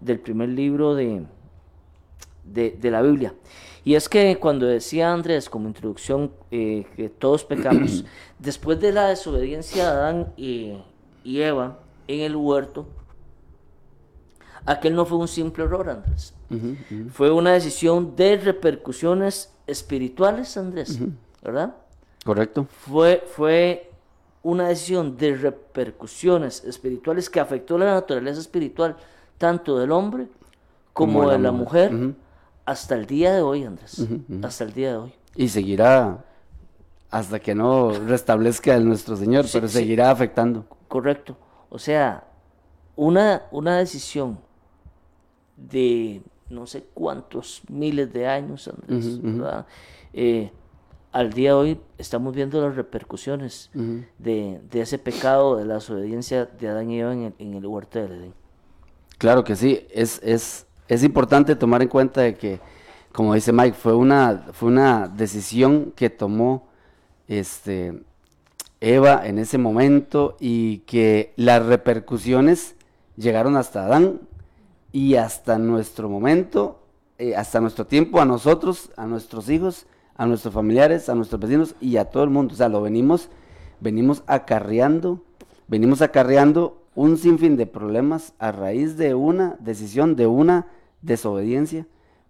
del 0.00 0.20
primer 0.20 0.48
libro 0.50 0.94
de, 0.94 1.24
de, 2.44 2.70
de 2.80 2.90
la 2.90 3.02
Biblia. 3.02 3.34
Y 3.84 3.94
es 3.94 4.08
que 4.08 4.38
cuando 4.38 4.66
decía 4.66 5.12
Andrés 5.12 5.50
como 5.50 5.66
introducción 5.66 6.30
eh, 6.50 6.86
que 6.96 7.08
todos 7.08 7.44
pecamos, 7.44 8.04
después 8.38 8.80
de 8.80 8.92
la 8.92 9.08
desobediencia 9.08 9.84
de 9.84 9.90
Adán 9.90 10.32
y, 10.36 10.74
y 11.24 11.40
Eva 11.40 11.78
en 12.06 12.20
el 12.20 12.36
huerto, 12.36 12.86
aquel 14.64 14.94
no 14.94 15.04
fue 15.04 15.18
un 15.18 15.28
simple 15.28 15.64
error, 15.64 15.90
Andrés. 15.90 16.34
Fue 17.12 17.30
una 17.30 17.54
decisión 17.54 18.14
de 18.14 18.36
repercusiones 18.36 19.54
espirituales, 19.66 20.56
Andrés, 20.58 20.98
¿verdad? 21.42 21.74
Correcto. 22.24 22.66
Fue, 22.70 23.24
fue 23.26 23.90
una 24.42 24.68
decisión 24.68 25.16
de 25.16 25.34
repercusiones 25.34 26.62
espirituales 26.64 27.30
que 27.30 27.40
afectó 27.40 27.78
la 27.78 27.86
naturaleza 27.86 28.38
espiritual 28.38 28.96
tanto 29.38 29.78
del 29.78 29.92
hombre 29.92 30.28
como, 30.92 31.20
Como 31.20 31.30
de 31.30 31.38
la 31.38 31.52
mujer 31.52 32.14
hasta 32.64 32.94
el 32.94 33.06
día 33.06 33.32
de 33.34 33.42
hoy, 33.42 33.64
Andrés. 33.64 34.06
Hasta 34.42 34.64
el 34.64 34.72
día 34.72 34.90
de 34.92 34.96
hoy. 34.96 35.14
Y 35.36 35.48
seguirá 35.48 36.24
hasta 37.10 37.40
que 37.40 37.54
no 37.54 37.90
restablezca 37.92 38.74
el 38.74 38.86
nuestro 38.86 39.16
Señor, 39.16 39.44
Sí, 39.46 39.50
pero 39.54 39.68
sí. 39.68 39.74
seguirá 39.78 40.10
afectando. 40.10 40.64
Correcto. 40.88 41.36
O 41.68 41.78
sea, 41.78 42.24
una, 42.96 43.42
una 43.50 43.78
decisión 43.78 44.38
de 45.56 46.22
no 46.48 46.66
sé 46.66 46.84
cuántos 46.94 47.62
miles 47.70 48.12
de 48.12 48.26
años, 48.26 48.68
Andrés, 48.68 49.20
¿verdad? 49.22 49.66
Eh, 50.12 50.50
al 51.12 51.32
día 51.32 51.50
de 51.50 51.54
hoy 51.54 51.80
estamos 51.98 52.34
viendo 52.34 52.60
las 52.66 52.74
repercusiones 52.76 53.70
de, 54.18 54.60
de 54.70 54.80
ese 54.80 54.98
pecado, 54.98 55.56
de 55.56 55.64
la 55.66 55.74
desobediencia 55.74 56.46
de 56.46 56.68
Adán 56.68 56.90
y 56.90 57.00
Eva 57.00 57.12
en 57.12 57.22
el, 57.24 57.34
en 57.38 57.54
el 57.54 57.66
huerto 57.66 57.98
del 58.00 58.12
Edén. 58.12 58.34
Claro 59.18 59.44
que 59.44 59.54
sí, 59.56 59.86
es, 59.90 60.20
es, 60.22 60.66
es 60.88 61.04
importante 61.04 61.56
tomar 61.56 61.82
en 61.82 61.88
cuenta 61.88 62.20
de 62.22 62.34
que, 62.34 62.60
como 63.12 63.34
dice 63.34 63.52
Mike, 63.52 63.76
fue 63.76 63.94
una, 63.94 64.48
fue 64.52 64.68
una 64.68 65.08
decisión 65.08 65.92
que 65.94 66.10
tomó 66.10 66.68
este, 67.28 68.02
Eva 68.80 69.26
en 69.26 69.38
ese 69.38 69.58
momento 69.58 70.36
y 70.40 70.78
que 70.78 71.32
las 71.36 71.64
repercusiones 71.64 72.74
llegaron 73.16 73.56
hasta 73.56 73.84
Adán 73.84 74.20
y 74.90 75.14
hasta 75.14 75.58
nuestro 75.58 76.08
momento, 76.08 76.82
eh, 77.18 77.36
hasta 77.36 77.60
nuestro 77.60 77.86
tiempo, 77.86 78.20
a 78.20 78.24
nosotros, 78.24 78.90
a 78.96 79.06
nuestros 79.06 79.48
hijos, 79.48 79.86
a 80.16 80.26
nuestros 80.26 80.52
familiares, 80.52 81.08
a 81.08 81.14
nuestros 81.14 81.40
vecinos 81.40 81.74
y 81.80 81.96
a 81.96 82.06
todo 82.06 82.24
el 82.24 82.30
mundo. 82.30 82.54
O 82.54 82.56
sea, 82.56 82.68
lo 82.68 82.82
venimos, 82.82 83.28
venimos 83.80 84.22
acarreando, 84.26 85.22
venimos 85.68 86.02
acarreando 86.02 86.81
un 86.94 87.16
sinfín 87.16 87.56
de 87.56 87.66
problemas 87.66 88.34
a 88.38 88.52
raíz 88.52 88.96
de 88.96 89.14
una 89.14 89.56
decisión, 89.60 90.14
de 90.16 90.26
una 90.26 90.66
desobediencia 91.00 91.86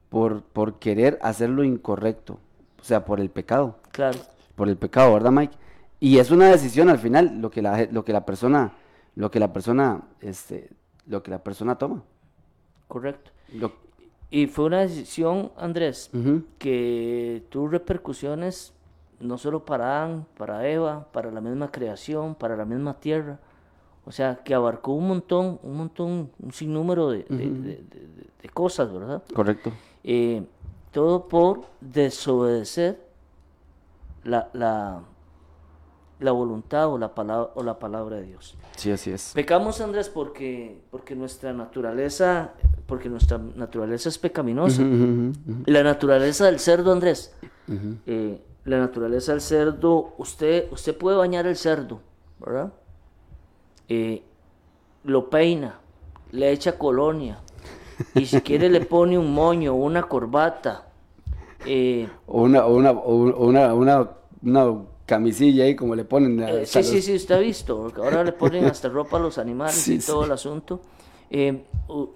por, 0.08 0.42
por 0.42 0.78
querer 0.78 1.18
hacer 1.22 1.50
lo 1.50 1.64
incorrecto, 1.64 2.38
o 2.80 2.84
sea, 2.84 3.04
por 3.04 3.20
el 3.20 3.30
pecado 3.30 3.76
Claro, 3.90 4.18
por 4.54 4.68
el 4.68 4.76
pecado, 4.76 5.12
¿verdad, 5.14 5.30
Mike? 5.32 5.56
Y 6.00 6.18
es 6.18 6.30
una 6.30 6.48
decisión 6.50 6.88
al 6.88 6.98
final 6.98 7.40
lo 7.40 7.50
que 7.50 7.62
la, 7.62 7.86
lo 7.90 8.04
que 8.04 8.12
la 8.12 8.24
persona, 8.26 8.72
lo 9.14 9.30
que 9.30 9.38
la 9.40 9.52
persona, 9.52 10.02
este, 10.20 10.70
lo 11.06 11.22
que 11.22 11.30
la 11.30 11.42
persona 11.42 11.76
toma. 11.76 12.02
correcto. 12.88 13.30
Lo- 13.54 13.72
Y 14.30 14.46
fue 14.46 14.64
una 14.66 14.80
decisión, 14.80 15.52
Andrés, 15.56 16.10
que 16.58 17.44
tuvo 17.50 17.68
repercusiones 17.68 18.72
no 19.20 19.38
solo 19.38 19.64
para 19.64 19.84
Adán, 20.02 20.26
para 20.36 20.66
Eva, 20.68 21.06
para 21.12 21.30
la 21.30 21.40
misma 21.40 21.70
creación, 21.70 22.34
para 22.34 22.56
la 22.56 22.64
misma 22.64 22.98
tierra. 22.98 23.38
O 24.04 24.10
sea, 24.12 24.36
que 24.44 24.52
abarcó 24.54 24.92
un 24.92 25.06
montón, 25.08 25.60
un 25.62 25.76
montón, 25.76 26.30
un 26.42 26.52
sinnúmero 26.52 27.10
de, 27.10 27.24
de- 27.28 27.36
de- 27.36 27.50
de- 27.50 27.76
de- 27.76 28.26
de 28.42 28.48
cosas, 28.48 28.92
¿verdad? 28.92 29.22
correcto. 29.34 29.70
Eh, 30.02 30.42
todo 30.90 31.28
por 31.28 31.62
desobedecer 31.80 33.00
la, 34.24 34.48
la, 34.52 35.02
la 36.20 36.32
voluntad 36.32 36.88
o 36.88 36.98
la, 36.98 37.14
palabra, 37.14 37.50
o 37.54 37.62
la 37.62 37.78
palabra 37.78 38.16
de 38.16 38.24
Dios. 38.24 38.56
Sí, 38.76 38.90
así 38.90 39.10
es. 39.12 39.32
Pecamos, 39.34 39.80
Andrés, 39.80 40.08
porque, 40.08 40.80
porque 40.90 41.14
nuestra 41.14 41.52
naturaleza, 41.52 42.52
porque 42.86 43.08
nuestra 43.08 43.38
naturaleza 43.38 44.08
es 44.08 44.18
pecaminosa. 44.18 44.82
Ujú. 44.82 45.32
La 45.66 45.82
naturaleza 45.82 46.46
del 46.46 46.58
cerdo, 46.58 46.92
Andrés. 46.92 47.34
eh, 48.06 48.40
la 48.64 48.78
naturaleza 48.78 49.32
del 49.32 49.40
cerdo, 49.40 50.14
usted, 50.18 50.70
usted 50.72 50.96
puede 50.96 51.16
bañar 51.16 51.46
el 51.46 51.56
cerdo, 51.56 52.00
¿verdad? 52.38 52.72
Eh, 53.94 54.22
lo 55.04 55.28
peina, 55.28 55.78
le 56.30 56.50
echa 56.50 56.78
colonia, 56.78 57.40
y 58.14 58.24
si 58.24 58.40
quiere 58.40 58.70
le 58.70 58.80
pone 58.80 59.18
un 59.18 59.34
moño, 59.34 59.74
una 59.74 60.04
corbata. 60.04 60.86
eh, 61.66 62.08
O 62.26 62.42
una, 62.42 62.64
una, 62.66 62.92
una, 62.92 63.74
una, 63.74 64.08
una 64.42 64.76
camisilla 65.04 65.64
ahí 65.64 65.76
como 65.76 65.94
le 65.94 66.04
ponen. 66.04 66.42
a- 66.42 66.50
Eh, 66.50 66.64
sí, 66.66 66.78
los- 66.78 66.86
sí, 66.88 67.02
sí, 67.02 67.14
usted 67.16 67.34
ha 67.34 67.38
visto, 67.38 67.76
porque 67.76 68.00
ahora 68.00 68.24
le 68.24 68.32
ponen 68.32 68.64
hasta 68.64 68.88
ropa 68.88 69.18
a 69.18 69.20
los 69.20 69.36
animales 69.36 69.74
Sí, 69.76 69.96
y 69.96 69.98
todo 69.98 70.20
sí. 70.22 70.26
el 70.26 70.32
asunto. 70.32 70.80
Eh, 71.30 71.64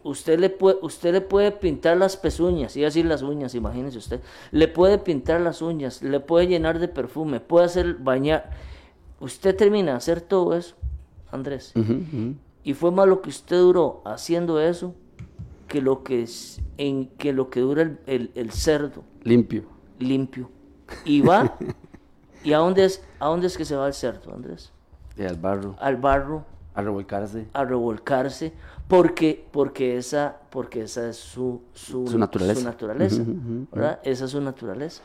usted, 0.05 0.39
le 0.39 0.49
puede, 0.49 0.79
usted 0.81 1.13
le 1.13 1.21
puede 1.21 1.51
pintar 1.53 1.99
las 1.99 2.17
pezuñas, 2.17 2.75
y 2.77 2.85
así 2.87 3.03
las 3.03 3.21
uñas, 3.23 3.55
imagínese 3.55 3.99
usted. 3.99 4.21
Le 4.51 4.67
puede 4.69 4.97
pintar 4.99 5.41
las 5.43 5.61
uñas, 5.61 6.03
le 6.03 6.21
puede 6.21 6.47
llenar 6.47 6.79
de 6.79 6.89
perfume, 6.89 7.41
puede 7.41 7.67
hacer 7.67 7.95
bañar. 7.97 8.51
Usted 9.21 9.55
termina 9.57 9.93
de 9.93 9.97
hacer 9.99 10.21
todo 10.23 10.55
eso, 10.55 10.75
Andrés. 11.37 11.73
Y 12.65 12.75
fue 12.75 12.91
más 12.91 13.07
lo 13.07 13.23
que 13.23 13.29
usted 13.31 13.59
duró 13.61 14.03
haciendo 14.05 14.61
eso 14.61 14.95
que 15.69 15.81
lo 15.81 16.03
que, 16.03 16.23
es, 16.23 16.61
en, 16.79 17.07
que, 17.19 17.33
lo 17.33 17.49
que 17.51 17.61
dura 17.61 17.83
el, 17.83 17.99
el- 18.07 18.31
el 18.35 18.51
cerdo 18.53 19.03
Limpio. 19.23 19.65
limpio. 19.99 20.49
Y 21.05 21.21
va, 21.23 21.57
¿y 22.45 22.53
a 22.53 22.59
dónde, 22.59 22.85
es, 22.85 23.03
a 23.19 23.27
dónde 23.27 23.47
es 23.49 23.57
que 23.57 23.65
se 23.65 23.75
va 23.77 23.87
el 23.89 23.95
cerdo, 23.95 24.33
Andrés? 24.35 24.73
Y 25.17 25.23
al 25.25 25.37
barro. 25.37 25.75
al 25.81 25.97
barro 25.97 26.45
A 26.75 26.83
revolcarse. 26.83 27.47
a 27.53 27.65
revolcarse 27.65 28.53
porque 28.87 29.45
porque 29.51 29.97
esa 29.97 30.37
porque 30.51 30.83
esa 30.83 31.09
es 31.09 31.17
su 31.17 31.63
su, 31.73 32.07
Su 32.07 32.19
naturaleza. 32.19 32.61
su 32.61 32.67
naturaleza, 32.67 33.23
¿verdad? 33.73 33.99
esa 34.05 34.27
es 34.27 34.31
su 34.31 34.41
naturaleza 34.41 35.03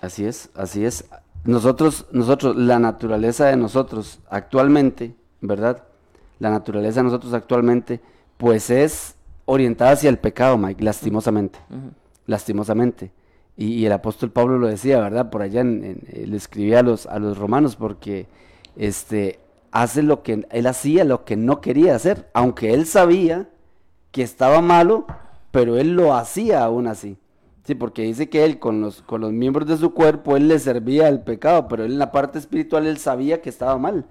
Así 0.00 0.24
es, 0.24 0.48
así 0.54 0.84
es. 0.86 1.04
Nosotros, 1.44 2.06
nosotros, 2.12 2.56
la 2.56 2.78
naturaleza 2.78 3.46
de 3.48 3.56
nosotros 3.56 4.20
actualmente, 4.30 5.14
¿verdad? 5.40 5.82
La 6.38 6.50
naturaleza 6.50 7.00
de 7.00 7.04
nosotros 7.04 7.32
actualmente, 7.34 8.00
pues 8.36 8.70
es 8.70 9.14
orientada 9.44 9.92
hacia 9.92 10.10
el 10.10 10.18
pecado, 10.18 10.56
Mike, 10.58 10.82
lastimosamente. 10.84 11.58
Lastimosamente. 12.26 13.10
Y, 13.56 13.74
y 13.74 13.86
el 13.86 13.92
apóstol 13.92 14.30
Pablo 14.30 14.58
lo 14.58 14.68
decía, 14.68 15.00
¿verdad? 15.00 15.30
Por 15.30 15.42
allá 15.42 15.60
en, 15.60 15.84
en- 15.84 16.02
él 16.12 16.34
escribía 16.34 16.80
a 16.80 16.82
los, 16.82 17.06
a 17.06 17.18
los 17.18 17.36
romanos 17.38 17.76
porque 17.76 18.26
este, 18.76 19.38
hace 19.72 20.02
lo 20.02 20.22
que 20.22 20.46
él 20.50 20.66
hacía, 20.66 21.04
lo 21.04 21.24
que 21.24 21.36
no 21.36 21.60
quería 21.60 21.94
hacer, 21.94 22.28
aunque 22.32 22.72
él 22.72 22.86
sabía 22.86 23.48
que 24.12 24.22
estaba 24.22 24.60
malo, 24.62 25.06
pero 25.50 25.76
él 25.76 25.92
lo 25.94 26.14
hacía 26.14 26.62
aún 26.64 26.86
así. 26.86 27.16
Sí, 27.64 27.74
porque 27.74 28.02
dice 28.02 28.28
que 28.30 28.44
él 28.44 28.58
con 28.58 28.80
los, 28.80 29.02
con 29.02 29.20
los 29.20 29.32
miembros 29.32 29.68
de 29.68 29.76
su 29.76 29.92
cuerpo, 29.92 30.36
él 30.36 30.48
le 30.48 30.58
servía 30.58 31.06
al 31.08 31.22
pecado, 31.22 31.68
pero 31.68 31.84
él 31.84 31.92
en 31.92 31.98
la 31.98 32.10
parte 32.10 32.38
espiritual 32.38 32.86
él 32.86 32.98
sabía 32.98 33.42
que 33.42 33.50
estaba 33.50 33.76
mal. 33.78 34.06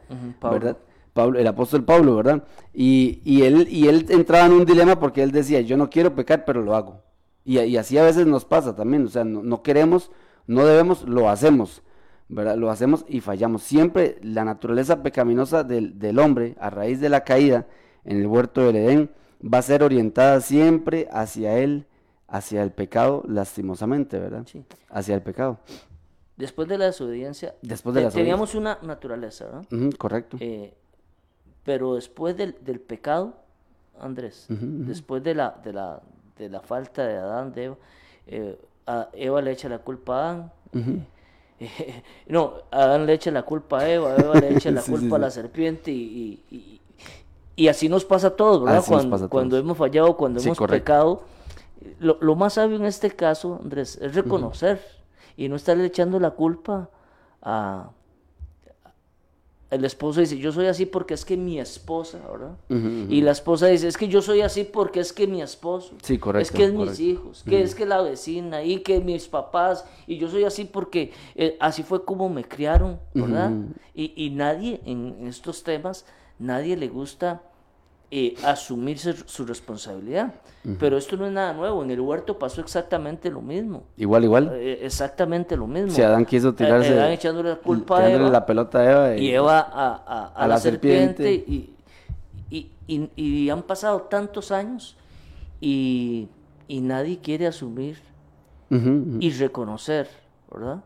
¿verdad? 0.53 0.77
Pablo, 1.13 1.39
el 1.39 1.47
apóstol 1.47 1.83
Pablo, 1.83 2.15
¿verdad? 2.15 2.43
Y, 2.73 3.21
y 3.23 3.43
él, 3.43 3.67
y 3.69 3.87
él 3.87 4.05
entraba 4.09 4.45
en 4.45 4.53
un 4.53 4.65
dilema 4.65 4.99
porque 4.99 5.23
él 5.23 5.31
decía, 5.31 5.61
yo 5.61 5.77
no 5.77 5.89
quiero 5.89 6.15
pecar, 6.15 6.45
pero 6.45 6.61
lo 6.61 6.75
hago. 6.75 7.03
Y, 7.43 7.59
y 7.59 7.77
así 7.77 7.97
a 7.97 8.03
veces 8.03 8.27
nos 8.27 8.45
pasa 8.45 8.75
también, 8.75 9.05
o 9.05 9.09
sea, 9.09 9.23
no, 9.23 9.41
no 9.43 9.63
queremos, 9.63 10.11
no 10.47 10.65
debemos, 10.65 11.03
lo 11.07 11.29
hacemos, 11.29 11.81
¿verdad? 12.27 12.55
Lo 12.55 12.69
hacemos 12.69 13.05
y 13.07 13.21
fallamos. 13.21 13.63
Siempre 13.63 14.17
la 14.21 14.45
naturaleza 14.45 15.01
pecaminosa 15.03 15.63
del, 15.63 15.97
del 15.99 16.19
hombre, 16.19 16.55
a 16.59 16.69
raíz 16.69 16.99
de 16.99 17.09
la 17.09 17.23
caída 17.23 17.67
en 18.05 18.17
el 18.17 18.27
huerto 18.27 18.61
del 18.61 18.75
Edén, 18.75 19.11
va 19.41 19.59
a 19.59 19.61
ser 19.63 19.83
orientada 19.83 20.41
siempre 20.41 21.07
hacia 21.11 21.57
él, 21.57 21.85
hacia 22.27 22.61
el 22.61 22.71
pecado, 22.71 23.23
lastimosamente, 23.27 24.19
¿verdad? 24.19 24.43
Sí. 24.45 24.63
Hacia 24.89 25.15
el 25.15 25.21
pecado. 25.21 25.59
después 26.37 26.67
de 26.67 26.77
la 26.77 26.85
desobediencia 26.85 27.55
Después 27.61 27.95
de 27.95 28.03
la 28.03 28.09
teníamos 28.11 28.55
una 28.55 28.79
naturaleza 28.81 29.45
¿verdad? 29.45 29.91
Correcto. 29.97 30.37
Eh, 30.39 30.73
pero 31.63 31.95
después 31.95 32.37
del, 32.37 32.55
del 32.61 32.79
pecado 32.79 33.33
Andrés 33.99 34.51
después 34.85 35.23
de 35.23 35.35
la 35.35 35.59
de 35.63 35.73
la 35.73 36.01
de 36.37 36.49
la 36.49 36.61
falta 36.61 37.05
de 37.05 37.17
Adán 37.17 37.51
de 37.53 37.63
Eva 37.65 37.77
eh, 38.27 38.59
a 38.87 39.09
Eva 39.13 39.41
le 39.41 39.51
echa 39.51 39.69
la 39.69 39.79
culpa 39.79 40.15
a 40.15 40.29
Adán. 40.31 40.51
Eh, 41.59 42.03
no, 42.27 42.53
Adán 42.71 43.05
le 43.05 43.13
echa 43.13 43.31
la 43.31 43.43
culpa 43.43 43.81
a 43.81 43.89
Eva, 43.89 44.17
Eva 44.17 44.37
le 44.37 44.49
echa 44.51 44.71
la 44.71 44.83
Sí, 44.83 44.85
culpa 44.85 45.15
sí, 45.15 45.15
a 45.17 45.19
la 45.19 45.29
serpiente 45.31 45.91
y, 45.91 46.41
y- 46.49 46.55
y- 46.55 46.81
y 47.55 47.67
así 47.67 47.89
nos 47.89 48.05
pasa 48.05 48.27
a 48.27 48.35
todos, 48.35 48.61
¿verdad? 48.63 48.79
Así 48.79 48.87
Cuando, 48.87 49.09
pasa 49.09 49.25
a 49.25 49.29
cuando 49.29 49.57
hemos 49.57 49.77
fallado, 49.77 50.15
cuando 50.17 50.39
hemos 50.39 50.57
correcto. 50.57 50.85
pecado, 50.85 51.23
lo, 51.99 52.17
lo 52.21 52.35
más 52.35 52.53
sabio 52.53 52.77
en 52.77 52.85
este 52.85 53.11
caso, 53.11 53.59
Andrés, 53.61 53.97
es 54.01 54.15
reconocer 54.15 54.81
y 55.37 55.49
no 55.49 55.55
estarle 55.57 55.85
echando 55.85 56.19
la 56.19 56.31
culpa 56.31 56.89
a, 57.41 57.91
el 59.71 59.85
esposo 59.85 60.19
dice, 60.19 60.37
yo 60.37 60.51
soy 60.51 60.65
así 60.65 60.85
porque 60.85 61.13
es 61.13 61.25
que 61.25 61.37
mi 61.37 61.59
esposa, 61.59 62.19
¿verdad? 62.31 62.57
Y 63.09 63.21
la 63.21 63.31
esposa 63.31 63.67
dice, 63.67 63.87
es 63.87 63.97
que 63.97 64.07
yo 64.07 64.21
soy 64.21 64.41
así 64.41 64.63
porque 64.63 64.99
es 64.99 65.13
que 65.13 65.27
mi 65.27 65.41
esposo. 65.41 65.93
Sí, 66.01 66.17
correcto. 66.17 66.41
Es 66.43 66.51
que 66.51 66.63
es 66.65 66.73
mis 66.73 66.99
hijos, 66.99 67.43
que 67.47 67.61
es 67.61 67.75
que 67.75 67.85
la 67.85 68.01
vecina, 68.01 68.63
y 68.63 68.79
que 68.79 68.99
mis 68.99 69.27
papás, 69.27 69.85
y 70.07 70.17
yo 70.17 70.27
soy 70.27 70.43
así 70.43 70.65
porque 70.65 71.11
eh, 71.35 71.55
así 71.59 71.83
fue 71.83 72.03
como 72.03 72.29
me 72.29 72.43
criaron, 72.43 72.99
¿verdad? 73.13 73.51
y, 73.93 74.13
y 74.15 74.31
nadie 74.31 74.81
en 74.85 75.27
estos 75.27 75.63
temas, 75.63 76.05
nadie 76.39 76.75
le 76.75 76.87
gusta 76.87 77.43
eh, 78.11 78.35
asumirse 78.43 79.13
su 79.25 79.45
responsabilidad. 79.45 80.33
Pero 80.77 80.97
esto 80.97 81.15
no 81.15 81.25
es 81.25 81.31
nada 81.31 81.53
nuevo. 81.53 81.83
En 81.83 81.89
el 81.91 82.01
huerto 82.01 82.37
pasó 82.37 82.59
exactamente 82.59 83.31
lo 83.31 83.41
mismo. 83.41 83.83
Igual, 83.97 84.25
igual. 84.25 84.51
Eh, 84.55 84.79
exactamente 84.81 85.55
lo 85.55 85.67
mismo. 85.67 85.91
Si 85.91 86.01
Adán 86.01 86.25
quiso 86.25 86.53
tirarse. 86.53 86.93
Adán 86.93 87.11
echándole 87.11 87.49
la 87.49 87.55
culpa 87.55 87.99
a 87.99 88.11
Eva. 88.11 88.29
la 88.29 88.45
pelota 88.45 88.79
a 88.79 88.91
Eva. 88.91 89.15
Y, 89.15 89.27
y 89.27 89.33
Eva 89.33 89.59
a, 89.59 90.33
a, 90.35 90.47
la, 90.47 90.57
serpiente. 90.57 91.31
y, 91.31 91.73
y, 92.89 93.09
y, 93.15 93.49
han 93.49 93.63
pasado 93.63 94.01
tantos 94.03 94.51
años 94.51 94.97
y, 95.61 96.27
nadie 96.67 97.19
quiere 97.19 97.47
asumir 97.47 98.01
y 98.71 99.31
reconocer, 99.31 100.09
¿verdad? 100.51 100.83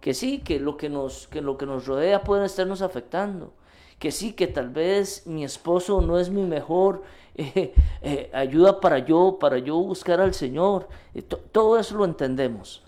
Que 0.00 0.14
sí, 0.14 0.38
que 0.38 0.60
lo 0.60 0.76
que 0.76 0.88
nos, 0.88 1.26
que 1.28 1.40
lo 1.40 1.58
que 1.58 1.66
nos 1.66 1.86
rodea 1.86 2.22
puede 2.22 2.46
estarnos 2.46 2.80
afectando 2.82 3.52
que 3.98 4.10
sí, 4.12 4.32
que 4.32 4.46
tal 4.46 4.68
vez 4.68 5.26
mi 5.26 5.44
esposo 5.44 6.00
no 6.00 6.18
es 6.18 6.30
mi 6.30 6.42
mejor 6.42 7.02
eh, 7.34 7.74
eh, 8.02 8.30
ayuda 8.32 8.80
para 8.80 8.98
yo, 8.98 9.38
para 9.40 9.58
yo 9.58 9.76
buscar 9.76 10.20
al 10.20 10.34
Señor. 10.34 10.88
Eh, 11.14 11.22
todo 11.22 11.78
eso 11.78 11.96
lo 11.96 12.04
entendemos, 12.04 12.82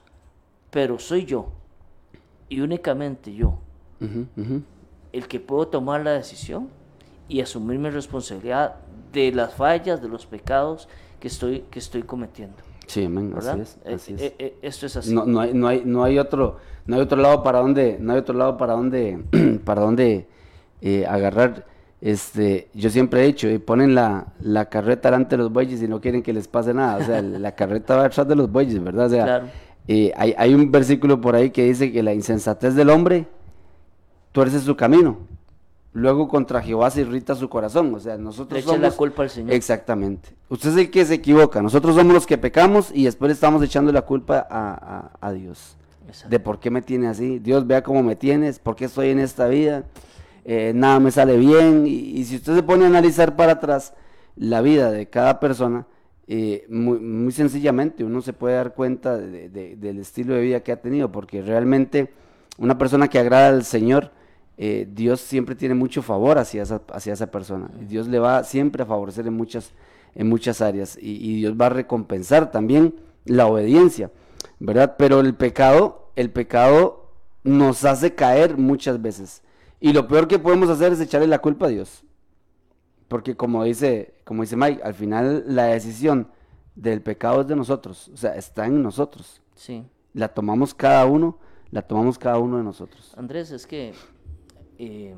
pero 0.71 0.99
soy 0.99 1.25
yo 1.25 1.49
y 2.49 2.61
únicamente 2.61 3.35
yo 3.35 3.59
el 5.13 5.27
que 5.27 5.41
puedo 5.41 5.67
tomar 5.67 6.05
la 6.05 6.13
decisión 6.13 6.69
y 7.29 7.41
asumir 7.41 7.79
mi 7.79 7.91
responsabilidad 7.91 8.77
de 9.13 9.33
las 9.33 9.55
fallas, 9.55 10.01
de 10.01 10.09
los 10.09 10.25
pecados 10.25 10.89
que 11.19 11.29
estoy, 11.29 11.65
que 11.71 11.81
estoy 11.81 12.05
cometiendo. 12.05 12.57
Sí, 12.87 13.05
amén, 13.05 13.35
así 13.37 13.61
es, 13.61 13.79
así 13.85 14.15
es. 14.19 14.33
esto 14.63 14.87
es 14.87 14.97
así. 14.97 15.13
No, 15.13 15.27
no, 15.27 15.41
hay, 15.41 15.53
no, 15.53 15.67
hay, 15.67 15.83
no 15.85 16.05
hay 16.05 16.19
otro, 16.19 16.59
no 16.87 16.97
hay 16.97 17.03
otro 17.03 17.21
lado 17.21 17.43
para 17.43 17.59
donde, 17.59 17.99
no 18.01 18.13
hay 18.13 18.21
otro 18.21 18.35
lado 18.35 18.57
para 18.57 18.75
donde, 18.75 19.23
para 19.65 19.83
donde 19.83 20.29
eh, 20.81 21.07
agarrar, 21.07 21.67
este, 22.01 22.69
yo 22.75 22.91
siempre 22.91 23.23
he 23.23 23.27
dicho, 23.27 23.49
y 23.49 23.59
ponen 23.59 23.95
la, 23.95 24.27
la 24.41 24.67
carreta 24.67 25.09
delante 25.09 25.37
de 25.37 25.43
los 25.43 25.53
bueyes 25.53 25.83
y 25.83 25.89
no 25.89 26.01
quieren 26.01 26.23
que 26.23 26.33
les 26.33 26.49
pase 26.49 26.73
nada, 26.73 26.99
o 26.99 27.05
sea, 27.05 27.21
la 27.23 27.53
carreta 27.57 27.97
va 27.97 28.05
detrás 28.05 28.29
de 28.29 28.37
los 28.37 28.51
bueyes, 28.51 28.83
¿verdad? 28.83 29.07
O 29.07 29.11
sea, 29.11 29.53
eh, 29.89 30.13
hay, 30.17 30.35
hay, 30.37 30.55
un 30.55 30.71
versículo 30.71 31.21
por 31.21 31.35
ahí 31.35 31.51
que 31.51 31.65
dice 31.65 31.91
que 31.91 32.03
la 32.03 32.15
insensatez 32.15 32.75
del 32.75 32.91
hombre 32.91 33.27
tuerce 34.33 34.61
su 34.61 34.77
camino, 34.77 35.19
luego 35.93 36.29
contra 36.29 36.63
Jehová 36.63 36.91
se 36.91 37.01
irrita 37.01 37.35
su 37.35 37.49
corazón, 37.49 37.93
o 37.95 37.99
sea, 37.99 38.17
nosotros 38.17 38.63
somos... 38.63 38.81
la 38.81 38.91
culpa 38.93 39.23
al 39.23 39.31
Señor. 39.31 39.53
Exactamente. 39.53 40.29
Usted 40.49 40.71
es 40.71 40.77
el 40.77 40.91
que 40.91 41.05
se 41.05 41.15
equivoca, 41.15 41.61
nosotros 41.63 41.97
somos 41.97 42.15
los 42.15 42.27
que 42.27 42.39
pecamos 42.39 42.91
y 42.95 43.05
después 43.05 43.33
estamos 43.33 43.63
echando 43.63 43.91
la 43.91 44.03
culpa 44.03 44.47
a, 44.49 45.11
a, 45.21 45.29
a 45.29 45.33
Dios. 45.33 45.77
De 46.29 46.41
por 46.41 46.59
qué 46.59 46.71
me 46.71 46.83
tiene 46.83 47.09
así. 47.09 47.39
Dios 47.39 47.67
vea 47.67 47.83
cómo 47.83 48.03
me 48.03 48.17
tienes, 48.17 48.59
por 48.59 48.77
qué 48.77 48.87
estoy 48.87 49.11
en 49.11 49.19
esta 49.19 49.47
vida. 49.47 49.85
Eh, 50.51 50.73
nada 50.75 50.99
me 50.99 51.11
sale 51.11 51.37
bien. 51.37 51.87
Y, 51.87 52.25
si 52.25 52.37
usted 52.37 52.55
se 52.55 52.63
pone 52.63 52.85
a 52.85 52.89
analizar 52.89 53.37
para 53.37 53.53
atrás 53.53 53.93
la 54.35 54.63
vida 54.63 54.91
de 54.91 55.07
cada 55.07 55.41
persona, 55.41 55.87
eh, 56.27 56.65
muy, 56.71 57.31
sencillamente 57.33 58.03
uno 58.03 58.23
se 58.23 58.33
puede 58.33 58.55
dar 58.55 58.73
cuenta 58.75 59.19
del 59.19 59.99
estilo 59.99 60.35
de 60.35 60.41
vida 60.41 60.61
que 60.61 60.73
ha 60.73 60.81
tenido, 60.81 61.13
porque 61.13 61.43
realmente 61.43 62.15
una 62.57 62.79
persona 62.79 63.09
que 63.09 63.19
agrada 63.19 63.49
al 63.49 63.63
Señor, 63.63 64.11
eh, 64.57 64.89
Dios 64.91 65.21
siempre 65.21 65.55
tiene 65.55 65.75
mucho 65.75 66.01
favor 66.01 66.39
hacia 66.39 66.63
esa, 66.63 66.81
hacia 66.95 67.13
esa 67.13 67.31
persona. 67.31 67.69
Dios 67.87 68.09
le 68.09 68.19
va 68.19 68.43
siempre 68.43 68.83
a 68.83 68.87
favorecer 68.87 69.27
en 69.27 69.35
muchas, 69.35 69.73
en 70.15 70.31
muchas 70.31 70.63
áreas 70.63 70.97
y, 70.99 71.31
y 71.31 71.37
Dios 71.37 71.61
va 71.61 71.67
a 71.67 71.71
recompensar 71.71 72.51
también 72.51 72.95
la 73.27 73.47
obediencia, 73.47 74.11
¿verdad? 74.61 74.95
Pero 74.97 75.21
el 75.21 75.35
pecado, 75.35 76.11
el 76.17 76.31
pecado 76.31 77.13
nos 77.45 77.85
hace 77.85 78.15
caer 78.15 78.57
muchas 78.57 79.03
veces. 79.03 79.43
Y 79.81 79.93
lo 79.93 80.09
peor 80.09 80.27
que 80.27 80.39
podemos 80.39 80.69
hacer 80.69 80.93
es 80.93 81.01
echarle 81.01 81.27
la 81.27 81.39
culpa 81.39 81.67
a 81.67 81.69
Dios. 81.69 82.05
Porque 83.09 83.37
como 83.37 83.65
dice, 83.65 84.15
como 84.25 84.43
dice 84.43 84.57
Mike, 84.57 84.83
al 84.83 84.95
final 84.95 85.45
la 85.47 85.65
decisión 85.65 86.29
del 86.75 87.01
pecado 87.03 87.41
es 87.41 87.49
de 87.49 87.57
nosotros, 87.57 88.09
o 88.13 88.17
sea, 88.17 88.37
está 88.37 88.67
en 88.67 88.83
nosotros. 88.83 89.41
Sí. 89.55 89.85
La 90.13 90.29
tomamos 90.29 90.75
cada 90.75 91.07
uno, 91.07 91.39
la 91.71 91.83
tomamos 91.83 92.19
cada 92.19 92.39
uno 92.39 92.59
de 92.59 92.65
nosotros. 92.65 93.13
Andrés, 93.17 93.51
es 93.51 93.67
que 93.67 93.95
eh, 94.79 95.15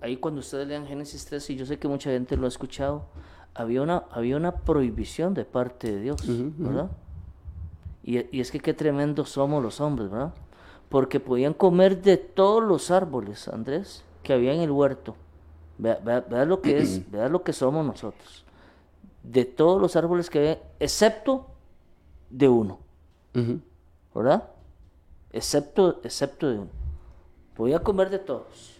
ahí 0.00 0.16
cuando 0.16 0.40
ustedes 0.40 0.68
lean 0.68 0.86
Génesis 0.86 1.24
3, 1.24 1.50
y 1.50 1.56
yo 1.56 1.66
sé 1.66 1.78
que 1.78 1.88
mucha 1.88 2.10
gente 2.10 2.36
lo 2.36 2.44
ha 2.44 2.48
escuchado, 2.48 3.06
había 3.54 3.82
una, 3.82 4.04
había 4.10 4.36
una 4.36 4.54
prohibición 4.54 5.34
de 5.34 5.44
parte 5.44 5.90
de 5.90 6.00
Dios, 6.00 6.22
¿verdad? 6.58 6.90
Y, 8.02 8.36
y, 8.36 8.40
es 8.40 8.50
que 8.50 8.60
qué 8.60 8.74
tremendo 8.74 9.24
somos 9.24 9.62
los 9.62 9.80
hombres, 9.80 10.10
¿verdad? 10.10 10.34
Porque 10.94 11.18
podían 11.18 11.54
comer 11.54 12.02
de 12.02 12.16
todos 12.16 12.62
los 12.62 12.92
árboles, 12.92 13.48
Andrés, 13.48 14.04
que 14.22 14.32
había 14.32 14.54
en 14.54 14.60
el 14.60 14.70
huerto. 14.70 15.16
Vea, 15.76 16.44
lo 16.46 16.60
que 16.60 16.78
es, 16.78 17.02
vea 17.10 17.28
lo 17.28 17.42
que 17.42 17.52
somos 17.52 17.84
nosotros. 17.84 18.44
De 19.24 19.44
todos 19.44 19.82
los 19.82 19.96
árboles 19.96 20.30
que 20.30 20.38
había, 20.38 20.62
excepto 20.78 21.48
de 22.30 22.48
uno. 22.48 22.78
¿Verdad? 24.14 24.50
Excepto, 25.32 25.98
excepto 26.04 26.48
de 26.48 26.58
uno. 26.58 26.70
Podía 27.56 27.80
comer 27.80 28.08
de 28.08 28.20
todos. 28.20 28.78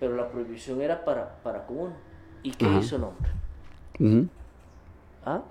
Pero 0.00 0.16
la 0.16 0.28
prohibición 0.28 0.82
era 0.82 1.04
para, 1.04 1.40
para 1.44 1.68
con 1.68 1.78
uno. 1.78 1.94
¿Y 2.42 2.50
qué 2.50 2.66
hizo 2.80 2.96
el 2.96 3.04
hombre? 3.04 4.28
¿Ah? 5.24 5.42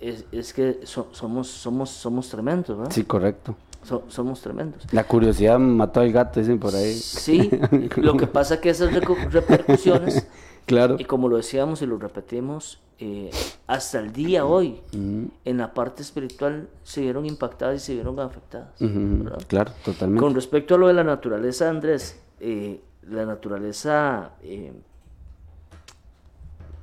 Es, 0.00 0.24
es 0.32 0.54
que 0.54 0.80
somos, 0.86 1.48
somos, 1.48 1.90
somos 1.90 2.28
tremendos, 2.30 2.78
¿verdad? 2.78 2.92
Sí, 2.94 3.04
correcto 3.04 3.54
somos 4.08 4.40
tremendos. 4.40 4.84
La 4.92 5.04
curiosidad 5.04 5.58
mató 5.58 6.00
al 6.00 6.12
gato, 6.12 6.40
dicen 6.40 6.58
por 6.58 6.74
ahí. 6.74 6.94
Sí, 6.94 7.50
lo 7.96 8.16
que 8.16 8.26
pasa 8.26 8.54
es 8.54 8.60
que 8.60 8.70
esas 8.70 8.92
repercusiones, 8.92 10.26
claro. 10.66 10.96
y 10.98 11.04
como 11.04 11.28
lo 11.28 11.36
decíamos 11.36 11.82
y 11.82 11.86
lo 11.86 11.98
repetimos, 11.98 12.80
eh, 13.00 13.30
hasta 13.66 14.00
el 14.00 14.12
día 14.12 14.44
hoy, 14.44 14.80
en 14.92 15.58
la 15.58 15.72
parte 15.72 16.02
espiritual, 16.02 16.68
se 16.82 17.00
vieron 17.02 17.26
impactadas 17.26 17.76
y 17.76 17.78
se 17.86 17.94
vieron 17.94 18.18
afectadas. 18.18 18.70
claro, 19.46 19.72
totalmente. 19.84 20.20
Con 20.20 20.34
respecto 20.34 20.74
a 20.74 20.78
lo 20.78 20.88
de 20.88 20.94
la 20.94 21.04
naturaleza, 21.04 21.70
Andrés, 21.70 22.20
eh, 22.40 22.80
la 23.08 23.24
naturaleza 23.24 24.32
eh, 24.42 24.72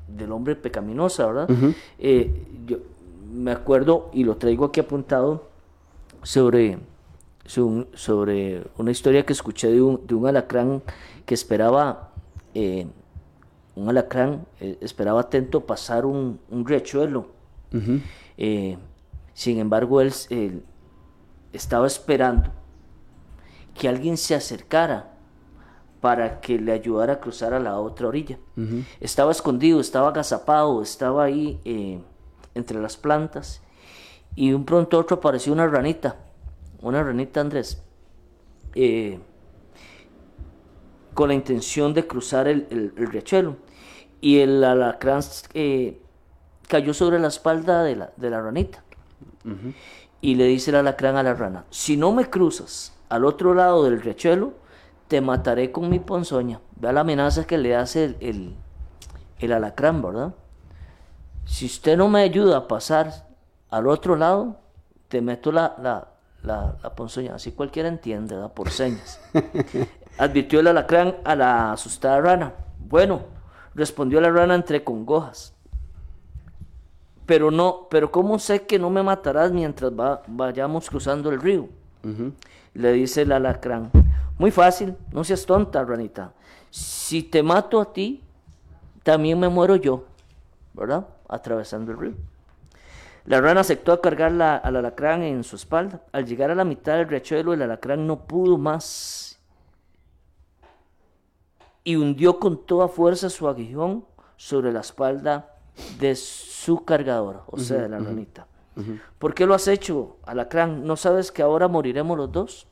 del 0.07 0.31
hombre 0.31 0.55
pecaminosa, 0.55 1.27
¿verdad? 1.27 1.49
yo 2.65 2.77
me 3.33 3.51
acuerdo 3.51 4.09
y 4.13 4.23
lo 4.23 4.37
traigo 4.37 4.65
aquí 4.65 4.79
apuntado 4.79 5.49
sobre, 6.23 6.77
sobre 7.45 8.65
una 8.77 8.91
historia 8.91 9.25
que 9.25 9.33
escuché 9.33 9.71
de 9.71 9.81
un, 9.81 10.05
de 10.05 10.15
un 10.15 10.27
alacrán 10.27 10.81
que 11.25 11.35
esperaba, 11.35 12.11
eh, 12.53 12.87
un 13.75 13.89
alacrán 13.89 14.45
eh, 14.59 14.77
esperaba 14.81 15.21
atento 15.21 15.65
pasar 15.65 16.05
un, 16.05 16.39
un 16.49 16.65
riachuelo. 16.65 17.27
Eh, 18.37 18.77
sin 19.33 19.59
embargo, 19.59 20.01
él, 20.01 20.13
estaba 21.51 21.87
esperando 21.87 22.51
que 23.73 23.87
alguien 23.89 24.17
se 24.17 24.33
acercara 24.33 25.11
para 25.99 26.39
que 26.39 26.59
le 26.59 26.71
ayudara 26.71 27.13
a 27.13 27.19
cruzar 27.19 27.53
a 27.53 27.59
la 27.59 27.79
otra 27.79 28.07
orilla. 28.07 28.37
Estaba 28.99 29.31
escondido, 29.31 29.79
estaba 29.79 30.09
agazapado, 30.09 30.81
estaba 30.81 31.25
ahí 31.25 31.59
entre 32.53 32.79
las 32.79 32.95
plantas 32.95 33.61
y 34.35 34.53
un 34.53 34.65
pronto 34.65 34.97
otro 34.99 35.17
apareció 35.17 35.53
una 35.53 35.67
ranita, 35.67 36.17
una 36.87 37.03
ranita 37.03 37.41
Andrés, 37.41 37.81
eh, 38.75 39.19
con 41.13 41.29
la 41.29 41.33
intención 41.33 41.93
de 41.93 42.05
cruzar 42.05 42.47
el, 42.47 42.67
el, 42.69 43.07
riachuelo. 43.07 43.57
Y 44.21 44.39
el 44.39 44.63
alacrán 44.63 45.21
eh, 45.53 45.99
cayó 46.67 46.93
sobre 46.93 47.19
la 47.19 47.29
espalda 47.29 47.83
de 47.83 47.95
la, 47.95 48.13
de 48.17 48.29
la 48.29 48.41
ranita. 48.41 48.83
Y 50.21 50.35
le 50.35 50.45
dice 50.45 50.71
el 50.71 50.77
alacrán 50.77 51.17
a 51.17 51.23
la 51.23 51.33
rana, 51.33 51.65
si 51.69 51.97
no 51.97 52.11
me 52.11 52.29
cruzas 52.29 52.93
al 53.09 53.25
otro 53.25 53.53
lado 53.53 53.83
del 53.83 54.01
riachuelo, 54.01 54.53
te 55.07 55.21
mataré 55.21 55.71
con 55.71 55.89
mi 55.89 55.99
ponzoña. 55.99 56.59
Vea 56.75 56.91
la 56.91 57.01
amenaza 57.01 57.45
que 57.45 57.57
le 57.57 57.75
hace 57.75 58.05
el, 58.05 58.17
el, 58.19 58.55
el 59.39 59.51
alacrán, 59.53 60.01
¿verdad? 60.01 60.33
Si 61.45 61.65
usted 61.67 61.95
no 61.95 62.09
me 62.09 62.21
ayuda 62.21 62.57
a 62.57 62.67
pasar 62.67 63.27
al 63.69 63.87
otro 63.87 64.15
lado, 64.15 64.57
te 65.07 65.21
meto 65.21 65.51
la, 65.51 65.75
la, 65.81 66.14
la, 66.45 66.77
ponzoña, 66.95 67.35
así 67.35 67.51
cualquiera 67.51 67.89
entiende, 67.89 68.35
¿verdad? 68.35 68.53
por 68.53 68.69
señas. 68.69 69.19
Advirtió 70.17 70.59
el 70.59 70.67
alacrán 70.67 71.15
a 71.23 71.35
la 71.35 71.73
asustada 71.73 72.21
rana. 72.21 72.53
Bueno, 72.79 73.23
respondió 73.73 74.21
la 74.21 74.29
rana 74.29 74.55
entre 74.55 74.83
congojas. 74.83 75.53
Pero 77.25 77.51
no, 77.51 77.87
pero 77.89 78.11
¿cómo 78.11 78.39
sé 78.39 78.65
que 78.65 78.79
no 78.79 78.89
me 78.89 79.03
matarás 79.03 79.51
mientras 79.51 79.91
vayamos 80.27 80.89
cruzando 80.89 81.31
el 81.31 81.41
río? 81.41 81.67
Le 82.73 82.91
dice 82.91 83.23
el 83.23 83.31
alacrán, 83.31 83.89
muy 84.37 84.51
fácil, 84.51 84.95
no 85.11 85.23
seas 85.23 85.45
tonta, 85.45 85.83
ranita. 85.83 86.33
Si 86.69 87.23
te 87.23 87.41
mato 87.41 87.81
a 87.81 87.91
ti, 87.91 88.21
también 89.01 89.39
me 89.39 89.49
muero 89.49 89.75
yo, 89.75 90.05
¿verdad? 90.73 91.07
Atravesando 91.27 91.91
el 91.91 91.97
río. 91.97 92.13
La 93.25 93.41
rana 93.41 93.61
aceptó 93.61 93.99
cargar 94.01 94.31
la, 94.31 94.55
al 94.57 94.75
alacrán 94.75 95.23
en 95.23 95.43
su 95.43 95.55
espalda. 95.55 96.01
Al 96.11 96.25
llegar 96.25 96.51
a 96.51 96.55
la 96.55 96.63
mitad 96.63 96.97
del 96.97 97.07
riachuelo, 97.07 97.53
el 97.53 97.61
alacrán 97.61 98.05
no 98.05 98.25
pudo 98.25 98.57
más 98.57 99.39
y 101.83 101.95
hundió 101.95 102.39
con 102.39 102.65
toda 102.65 102.87
fuerza 102.87 103.29
su 103.29 103.47
aguijón 103.47 104.05
sobre 104.37 104.71
la 104.71 104.81
espalda 104.81 105.55
de 105.99 106.15
su 106.15 106.83
cargador, 106.83 107.43
o 107.47 107.59
sea, 107.59 107.81
de 107.81 107.89
la 107.89 107.99
ranita. 107.99 108.47
¿Por 109.19 109.33
qué 109.33 109.45
lo 109.45 109.53
has 109.53 109.67
hecho, 109.67 110.17
alacrán? 110.25 110.85
¿No 110.85 110.97
sabes 110.97 111.31
que 111.31 111.41
ahora 111.41 111.67
moriremos 111.67 112.17
los 112.17 112.31
dos? 112.31 112.67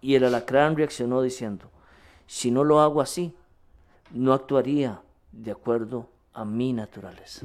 Y 0.00 0.14
el 0.14 0.24
alacrán 0.24 0.76
reaccionó 0.76 1.20
diciendo, 1.20 1.70
si 2.26 2.50
no 2.50 2.64
lo 2.64 2.80
hago 2.80 3.00
así, 3.00 3.34
no 4.12 4.32
actuaría 4.32 5.02
de 5.32 5.50
acuerdo 5.50 6.08
a 6.32 6.44
mi 6.44 6.72
naturaleza. 6.72 7.44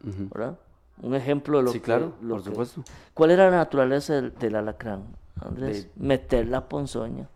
¿Verdad? 0.00 0.58
Un 1.02 1.14
ejemplo 1.14 1.58
de 1.58 1.64
lo 1.64 1.70
Sí, 1.72 1.78
que... 1.80 1.84
claro, 1.84 2.12
lo 2.22 2.34
por 2.36 2.44
que- 2.44 2.50
supuesto. 2.50 2.84
¿Cuál 3.14 3.30
era 3.32 3.50
la 3.50 3.56
naturaleza 3.58 4.14
del, 4.14 4.34
del 4.34 4.54
alacrán, 4.56 5.04
Andrés? 5.40 5.88
Meter 5.96 6.48
la 6.48 6.68
ponzoña 6.68 7.28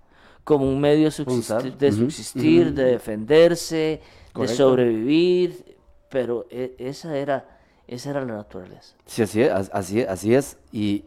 como 0.44 0.66
un 0.66 0.80
medio 0.80 1.04
de 1.06 1.10
subsistir, 1.10 2.72
de, 2.72 2.82
de 2.84 2.90
defenderse, 2.92 4.00
de 4.34 4.48
sobrevivir, 4.48 5.76
pero 6.08 6.46
e- 6.50 6.74
esa 6.78 7.16
era, 7.18 7.58
esa 7.86 8.10
era 8.10 8.24
la 8.24 8.34
naturaleza. 8.36 8.94
Sí, 9.04 9.22
así 9.22 9.42
es, 9.42 9.50
as- 9.50 9.70
así 9.74 10.00
es, 10.00 10.08
así 10.08 10.34
es. 10.34 10.56
Y 10.72 11.04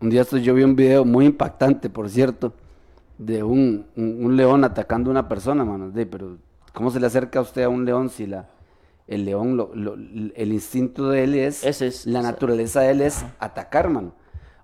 un 0.00 0.10
día 0.10 0.22
yo 0.22 0.54
vi 0.54 0.62
un 0.62 0.76
video 0.76 1.04
muy 1.04 1.26
impactante, 1.26 1.90
por 1.90 2.08
cierto, 2.08 2.52
de 3.18 3.42
un, 3.42 3.86
un- 3.96 4.24
un 4.24 4.36
león 4.36 4.62
atacando 4.62 5.10
a 5.10 5.12
una 5.12 5.28
persona, 5.28 5.64
mano. 5.64 5.90
De, 5.90 6.06
pero, 6.06 6.36
¿cómo 6.72 6.90
se 6.92 7.00
le 7.00 7.06
acerca 7.06 7.40
a 7.40 7.42
usted 7.42 7.62
a 7.64 7.68
un 7.68 7.84
león 7.84 8.10
si 8.10 8.26
la, 8.28 8.48
el 9.06 9.24
león, 9.24 9.56
lo- 9.56 9.74
lo- 9.74 9.94
el 9.94 10.52
instinto 10.52 11.10
de 11.10 11.24
él 11.24 11.34
es, 11.34 11.64
Ese 11.64 11.88
es- 11.88 12.06
la 12.06 12.22
naturaleza 12.22 12.80
de 12.80 12.90
él 12.90 13.00
es 13.02 13.24
atacar, 13.38 13.88
mano. 13.88 14.14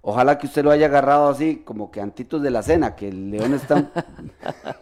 Ojalá 0.02 0.38
que 0.38 0.46
usted 0.46 0.64
lo 0.64 0.70
haya 0.70 0.86
agarrado 0.86 1.28
así, 1.28 1.56
como 1.64 1.90
que 1.90 2.00
antitos 2.00 2.40
de 2.40 2.50
la 2.50 2.62
cena, 2.62 2.96
que 2.96 3.08
el 3.08 3.30
león 3.30 3.52
está, 3.52 3.90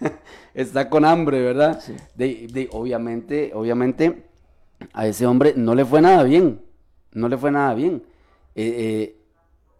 está 0.54 0.88
con 0.88 1.04
hambre, 1.04 1.40
¿verdad? 1.42 1.80
De, 2.14 2.46
de- 2.52 2.68
obviamente, 2.72 3.52
obviamente, 3.54 4.26
a 4.92 5.06
ese 5.06 5.26
hombre 5.26 5.54
no 5.56 5.74
le 5.74 5.84
fue 5.84 6.00
nada 6.00 6.22
bien, 6.22 6.62
no 7.12 7.28
le 7.28 7.36
fue 7.36 7.50
nada 7.50 7.74
bien. 7.74 8.02
Eh, 8.54 8.74
eh, 8.78 9.16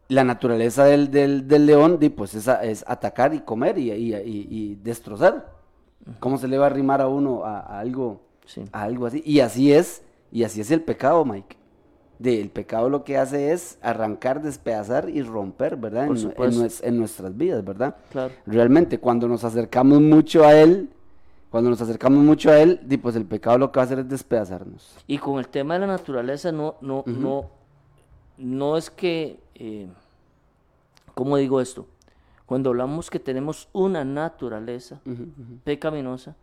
la 0.08 0.24
naturaleza 0.24 0.84
del, 0.84 1.10
del- 1.10 1.46
del 1.46 1.66
león, 1.66 1.98
di, 2.00 2.08
pues, 2.08 2.34
es, 2.34 2.48
es 2.62 2.84
atacar 2.88 3.32
y 3.34 3.40
comer 3.40 3.78
y, 3.78 3.92
y- 3.92 4.14
y- 4.14 4.46
y 4.50 4.74
destrozar. 4.76 5.54
¿Cómo 6.18 6.38
se 6.38 6.48
le 6.48 6.58
va 6.58 6.64
a 6.64 6.70
arrimar 6.70 7.00
a 7.00 7.06
uno 7.08 7.44
a, 7.44 7.60
a 7.60 7.78
algo, 7.80 8.22
Sí. 8.50 8.64
algo 8.72 9.06
así? 9.06 9.22
Y 9.24 9.40
así 9.40 9.72
es, 9.72 10.02
y 10.32 10.42
así 10.42 10.60
es 10.60 10.70
el 10.70 10.82
pecado, 10.82 11.24
Mike. 11.24 11.56
De, 12.18 12.40
el 12.40 12.50
pecado 12.50 12.90
lo 12.90 13.04
que 13.04 13.16
hace 13.16 13.52
es 13.52 13.78
arrancar, 13.80 14.42
despedazar 14.42 15.08
y 15.08 15.22
romper, 15.22 15.76
¿verdad? 15.76 16.08
Por 16.36 16.50
En, 16.82 16.98
nuestras 16.98 17.36
vidas, 17.36 17.64
¿verdad? 17.64 17.96
Claro. 18.10 18.34
Realmente, 18.44 18.98
cuando 18.98 19.26
nos 19.26 19.44
acercamos 19.44 20.00
mucho 20.02 20.44
a 20.44 20.54
Él, 20.54 20.90
cuando 21.48 21.70
nos 21.70 21.80
acercamos 21.80 22.22
mucho 22.22 22.50
a 22.50 22.58
Él, 22.58 22.80
pues 23.00 23.16
el 23.16 23.24
pecado 23.24 23.56
lo 23.56 23.72
que 23.72 23.78
va 23.78 23.82
a 23.82 23.86
hacer 23.86 24.00
es 24.00 24.08
despedazarnos. 24.08 24.96
Y 25.06 25.18
con 25.18 25.38
el 25.38 25.48
tema 25.48 25.74
de 25.74 25.80
la 25.80 25.86
naturaleza, 25.86 26.52
no, 26.52 26.74
no, 26.80 27.04
no, 27.06 27.46
no 28.36 28.76
es 28.76 28.90
que, 28.90 29.38
eh, 29.54 29.88
¿cómo 31.14 31.36
digo 31.38 31.60
esto? 31.60 31.86
Cuando 32.44 32.70
hablamos 32.70 33.08
que 33.08 33.20
tenemos 33.20 33.68
una 33.72 34.04
naturaleza 34.04 35.00
pecaminosa, 35.64 36.34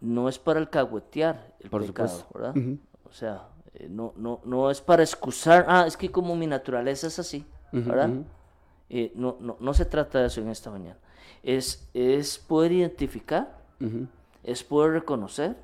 no 0.00 0.28
es 0.28 0.38
para 0.38 0.60
alcahuetear 0.60 1.54
el 1.60 1.70
Por 1.70 1.84
pecado, 1.86 2.08
supuesto. 2.08 2.38
¿verdad? 2.38 2.78
O 3.04 3.12
sea, 3.12 3.48
eh, 3.74 3.88
no, 3.90 4.12
no, 4.16 4.40
no 4.44 4.70
es 4.70 4.80
para 4.80 5.02
excusar, 5.02 5.64
ah, 5.68 5.84
es 5.86 5.96
que 5.96 6.10
como 6.10 6.36
mi 6.36 6.46
naturaleza 6.46 7.06
es 7.06 7.18
así, 7.18 7.44
¿verdad? 7.72 8.10
Eh, 8.90 9.12
no, 9.14 9.36
no, 9.40 9.56
no 9.60 9.74
se 9.74 9.84
trata 9.84 10.20
de 10.20 10.26
eso 10.26 10.40
en 10.40 10.48
esta 10.48 10.70
mañana. 10.70 10.96
Es, 11.42 11.88
es 11.94 12.38
poder 12.38 12.72
identificar, 12.72 13.58
es 14.42 14.64
poder 14.64 14.92
reconocer 14.92 15.56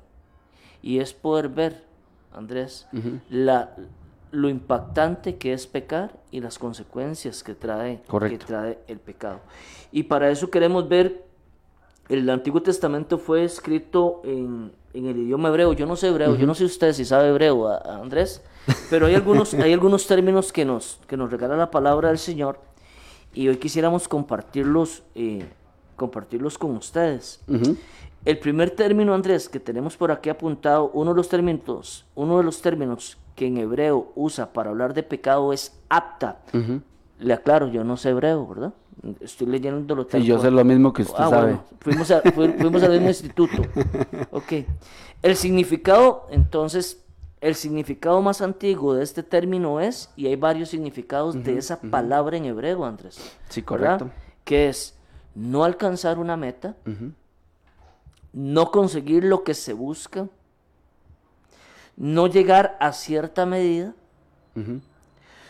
y 0.81 0.99
es 0.99 1.13
poder 1.13 1.49
ver, 1.49 1.83
Andrés, 2.31 2.87
la, 3.29 3.75
lo 4.31 4.49
impactante 4.49 5.37
que 5.37 5.53
es 5.53 5.65
pecar 5.67 6.19
y 6.31 6.41
las 6.41 6.59
consecuencias 6.59 7.43
que 7.43 7.55
trae, 7.55 8.01
que 8.29 8.37
trae 8.45 8.79
el 8.87 8.99
pecado. 8.99 9.39
Y 9.91 10.03
para 10.03 10.29
eso 10.29 10.49
queremos 10.49 10.87
ver, 10.87 11.25
el 12.09 12.29
Antiguo 12.29 12.61
Testamento 12.61 13.17
fue 13.17 13.43
escrito 13.43 14.21
en, 14.23 14.71
en 14.93 15.05
el 15.07 15.17
idioma 15.17 15.49
hebreo. 15.49 15.73
Yo 15.73 15.85
no 15.85 15.95
sé 15.95 16.07
hebreo, 16.09 16.35
yo 16.35 16.45
no 16.47 16.53
sé 16.55 16.65
usted 16.65 16.93
si 16.93 17.05
sabe 17.05 17.29
hebreo, 17.29 17.67
a- 17.67 17.77
a 17.77 17.95
Andrés, 18.01 18.41
pero 18.89 19.07
hay 19.07 19.15
algunos, 19.15 19.53
hay 19.53 19.73
algunos 19.73 20.05
términos 20.07 20.51
que 20.53 20.65
nos, 20.65 20.99
que 21.07 21.17
nos 21.17 21.31
regala 21.31 21.55
la 21.57 21.71
palabra 21.71 22.09
del 22.09 22.17
Señor 22.17 22.59
y 23.33 23.47
hoy 23.47 23.57
quisiéramos 23.57 24.07
compartirlos, 24.07 25.03
eh, 25.15 25.45
compartirlos 25.95 26.57
con 26.57 26.75
ustedes. 26.75 27.41
El 28.25 28.39
primer 28.39 28.71
término, 28.71 29.13
Andrés, 29.13 29.47
que 29.49 29.59
tenemos 29.59 29.97
por 29.97 30.11
aquí 30.11 30.29
apuntado, 30.29 30.89
uno 30.93 31.11
de 31.11 31.17
los 31.17 31.29
términos, 31.29 32.05
uno 32.15 32.37
de 32.39 32.43
los 32.43 32.59
términos 32.61 33.17
que 33.35 33.45
en 33.45 33.57
hebreo 33.57 34.11
usa 34.15 34.51
para 34.51 34.71
hablar 34.71 34.93
de 34.95 35.03
pecado 35.03 35.53
es 35.53 35.77
apta. 35.89 36.39
Le 37.19 37.33
aclaro, 37.33 37.67
yo 37.67 37.83
no 37.83 37.97
sé 37.97 38.09
hebreo, 38.09 38.47
¿verdad? 38.47 38.73
Estoy 39.19 39.47
leyendo 39.47 39.93
lo 39.95 40.07
Sí, 40.09 40.23
yo 40.23 40.39
sé 40.39 40.49
lo 40.49 40.63
mismo 40.63 40.91
que 40.93 41.03
usted 41.03 41.15
Ah, 41.19 41.29
sabe. 41.29 41.43
bueno, 41.53 41.63
fuimos, 41.79 42.11
a- 42.11 42.21
fu- 42.21 42.53
fuimos 42.59 42.81
al 42.83 42.91
mismo 42.93 43.07
instituto. 43.09 43.61
Ok. 44.31 44.53
El 45.21 45.35
significado, 45.35 46.27
entonces, 46.31 47.03
el 47.41 47.55
significado 47.55 48.21
más 48.21 48.41
antiguo 48.41 48.93
de 48.95 49.03
este 49.03 49.21
término 49.21 49.79
es, 49.79 50.09
y 50.15 50.27
hay 50.27 50.35
varios 50.35 50.69
significados 50.69 51.43
de 51.43 51.57
esa 51.57 51.79
palabra 51.79 52.37
en 52.37 52.45
hebreo, 52.45 52.83
Andrés. 52.85 53.15
Sí, 53.49 53.61
¿verdad? 53.61 53.99
correcto. 53.99 54.09
Que 54.43 54.69
es 54.69 54.95
no 55.35 55.63
alcanzar 55.63 56.17
una 56.17 56.37
meta, 56.37 56.75
no 58.33 58.71
conseguir 58.71 59.23
lo 59.23 59.43
que 59.43 59.53
se 59.53 59.73
busca, 59.73 60.27
no 61.97 62.27
llegar 62.27 62.77
a 62.79 62.91
cierta 62.93 63.45
medida, 63.45 63.93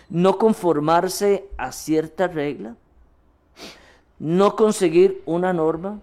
no 0.09 0.37
conformarse 0.37 1.47
a 1.57 1.71
cierta 1.71 2.27
regla, 2.27 2.75
no 4.19 4.55
conseguir 4.55 5.21
una 5.25 5.53
norma, 5.53 5.99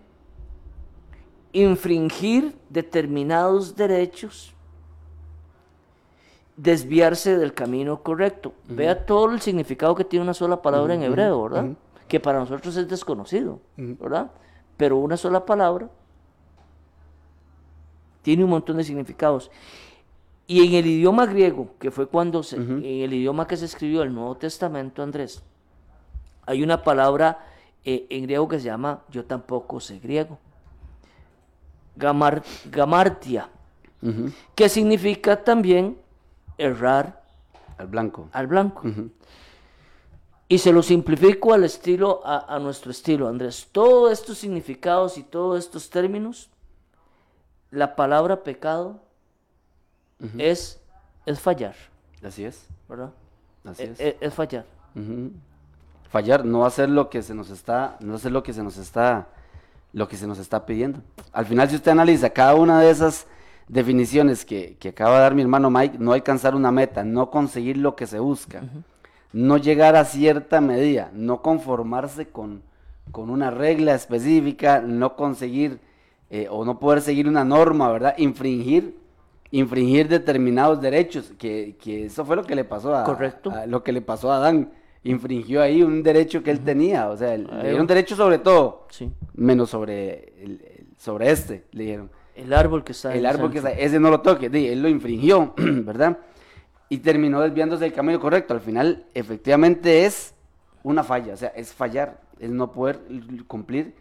infringir 1.53 2.57
determinados 2.71 3.77
derechos, 3.77 4.55
desviarse 6.57 7.37
del 7.39 7.55
camino 7.55 8.03
correcto. 8.03 8.53
Vea 8.69 9.07
todo 9.07 9.33
el 9.33 9.41
significado 9.41 9.95
que 9.95 10.05
tiene 10.05 10.25
una 10.25 10.35
sola 10.35 10.61
palabra 10.63 10.95
en 10.95 11.03
hebreo, 11.03 11.43
¿verdad? 11.45 11.71
Que 12.09 12.21
para 12.21 12.39
nosotros 12.39 12.77
es 12.77 12.89
desconocido, 12.89 13.61
¿verdad? 13.77 14.31
Pero 14.77 14.99
una 14.99 15.17
sola 15.17 15.45
palabra 15.45 15.89
tiene 18.23 18.45
un 18.45 18.51
montón 18.51 18.77
de 18.77 18.85
significados. 18.85 19.51
Y 20.47 20.67
en 20.67 20.75
el 20.75 20.87
idioma 20.87 21.27
griego, 21.27 21.71
que 21.79 21.91
fue 21.91 22.07
cuando 22.07 22.43
se, 22.43 22.57
en 22.57 22.85
el 22.85 23.13
idioma 23.15 23.47
que 23.47 23.57
se 23.57 23.65
escribió 23.65 24.03
el 24.03 24.15
Nuevo 24.15 24.37
Testamento, 24.37 25.03
Andrés, 25.03 25.43
hay 26.47 26.63
una 26.63 26.83
palabra 26.83 27.47
eh, 27.85 28.07
en 28.11 28.23
griego 28.25 28.49
que 28.49 28.59
se 28.59 28.67
llama, 28.67 29.03
yo 29.11 29.25
tampoco 29.25 29.81
sé 29.81 29.99
griego, 29.99 30.39
gamar, 31.97 32.43
gamartia, 32.71 33.49
que 34.55 34.69
significa 34.69 35.43
también 35.45 35.97
errar 36.59 37.23
Al 37.79 37.87
blanco. 37.87 38.29
al 38.33 38.47
blanco. 38.47 38.83
Y 40.49 40.59
se 40.59 40.73
lo 40.73 40.83
simplifico 40.83 41.55
al 41.55 41.65
estilo, 41.65 42.21
a, 42.25 42.55
a 42.55 42.59
nuestro 42.59 42.91
estilo, 42.91 43.27
Andrés. 43.29 43.69
Todos 43.73 44.13
estos 44.13 44.37
significados 44.39 45.17
y 45.17 45.23
todos 45.23 45.59
estos 45.59 45.89
términos, 45.89 46.51
la 47.71 47.97
palabra 47.97 48.43
pecado 48.43 49.01
es, 50.39 50.81
es 51.27 51.41
fallar, 51.41 51.75
Así 52.23 52.45
es. 52.45 52.67
¿verdad? 52.89 53.11
Así 53.65 53.83
E- 53.85 53.91
es. 53.93 54.01
e- 54.01 54.17
es 54.21 54.35
fallar. 54.35 54.67
Fallar, 56.13 56.45
no 56.45 56.67
hacer 56.67 56.91
lo 56.91 57.09
que 57.09 57.23
se 57.23 57.35
nos 57.35 57.49
está, 57.49 57.97
no 58.01 58.15
hacer 58.17 58.33
lo 58.33 58.43
que 58.43 58.53
se 58.53 58.63
nos 58.63 58.77
está, 58.77 59.29
lo 59.95 60.07
que 60.09 60.17
se 60.19 60.27
nos 60.27 60.39
está 60.39 60.67
pidiendo. 60.67 61.01
Al 61.33 61.47
final, 61.47 61.71
si 61.71 61.77
usted 61.77 61.91
analiza 61.91 62.29
cada 62.31 62.55
una 62.55 62.81
de 62.81 62.91
esas 62.91 63.27
definiciones 63.67 64.45
que, 64.45 64.77
que 64.79 64.91
acaba 64.91 65.15
de 65.17 65.21
dar 65.23 65.35
mi 65.35 65.41
hermano 65.41 65.71
Mike, 65.71 65.97
no 65.99 66.13
alcanzar 66.13 66.55
una 66.55 66.71
meta, 66.71 67.03
no 67.03 67.31
conseguir 67.31 67.79
lo 67.79 67.97
que 67.97 68.07
se 68.07 68.19
busca, 68.19 68.63
no 69.33 69.57
llegar 69.57 69.97
a 69.97 70.05
cierta 70.05 70.61
medida, 70.61 71.11
no 71.15 71.41
conformarse 71.41 72.29
con, 72.29 72.63
con 73.11 73.31
una 73.31 73.51
regla 73.51 73.95
específica, 73.95 74.83
no 74.83 75.17
conseguir 75.17 75.81
eh, 76.29 76.47
o 76.51 76.67
no 76.67 76.79
poder 76.79 77.01
seguir 77.01 77.27
una 77.27 77.43
norma, 77.45 77.91
¿verdad? 77.91 78.15
Infringir, 78.19 78.99
infringir 79.51 80.09
determinados 80.09 80.79
derechos, 80.83 81.33
que, 81.39 81.75
que 81.81 82.05
eso 82.07 82.23
fue 82.27 82.37
lo 82.37 82.45
que 82.45 82.55
le 82.55 82.65
pasó 82.65 82.95
a, 82.95 83.05
Correcto. 83.05 83.51
a- 83.51 83.65
lo 83.65 83.83
que 83.83 83.93
le 83.93 84.03
pasó 84.03 84.31
a 84.31 84.37
Adán 84.37 84.71
infringió 85.05 85.61
ahí 85.63 85.83
un 85.83 86.03
derecho 86.03 86.43
que 86.43 86.51
él 86.51 86.61
tenía, 86.61 87.09
o 87.09 87.17
sea, 87.17 87.37
le 87.37 87.69
dieron 87.69 87.87
derecho 87.87 88.15
sobre 88.17 88.39
todo, 88.39 88.87
Sí. 88.91 89.11
menos 89.35 89.71
sobre, 89.71 90.33
el, 90.43 90.87
sobre 90.97 91.31
este, 91.31 91.65
le 91.73 91.85
dijeron. 91.85 92.11
El 92.35 92.53
árbol 92.55 92.83
que 92.83 92.93
está 92.93 93.15
El 93.15 93.27
árbol 93.27 93.51
que 93.51 93.59
está, 93.59 93.71
ese 93.73 94.01
no 94.01 94.11
lo 94.11 94.21
toque, 94.21 94.47
él 94.47 94.81
lo 94.83 94.89
infringió, 94.89 95.53
¿verdad? 95.57 96.19
Y 96.89 96.99
terminó 96.99 97.41
desviándose 97.41 97.85
del 97.85 97.93
camino 97.93 98.21
correcto. 98.21 98.55
Al 98.55 98.61
final, 98.61 99.07
efectivamente, 99.15 100.05
es 100.07 100.35
una 100.83 101.03
falla, 101.05 101.35
o 101.35 101.37
sea, 101.37 101.49
es 101.49 101.73
fallar, 101.73 102.21
es 102.39 102.51
no 102.51 102.71
poder 102.73 103.01
cumplir, 103.47 103.95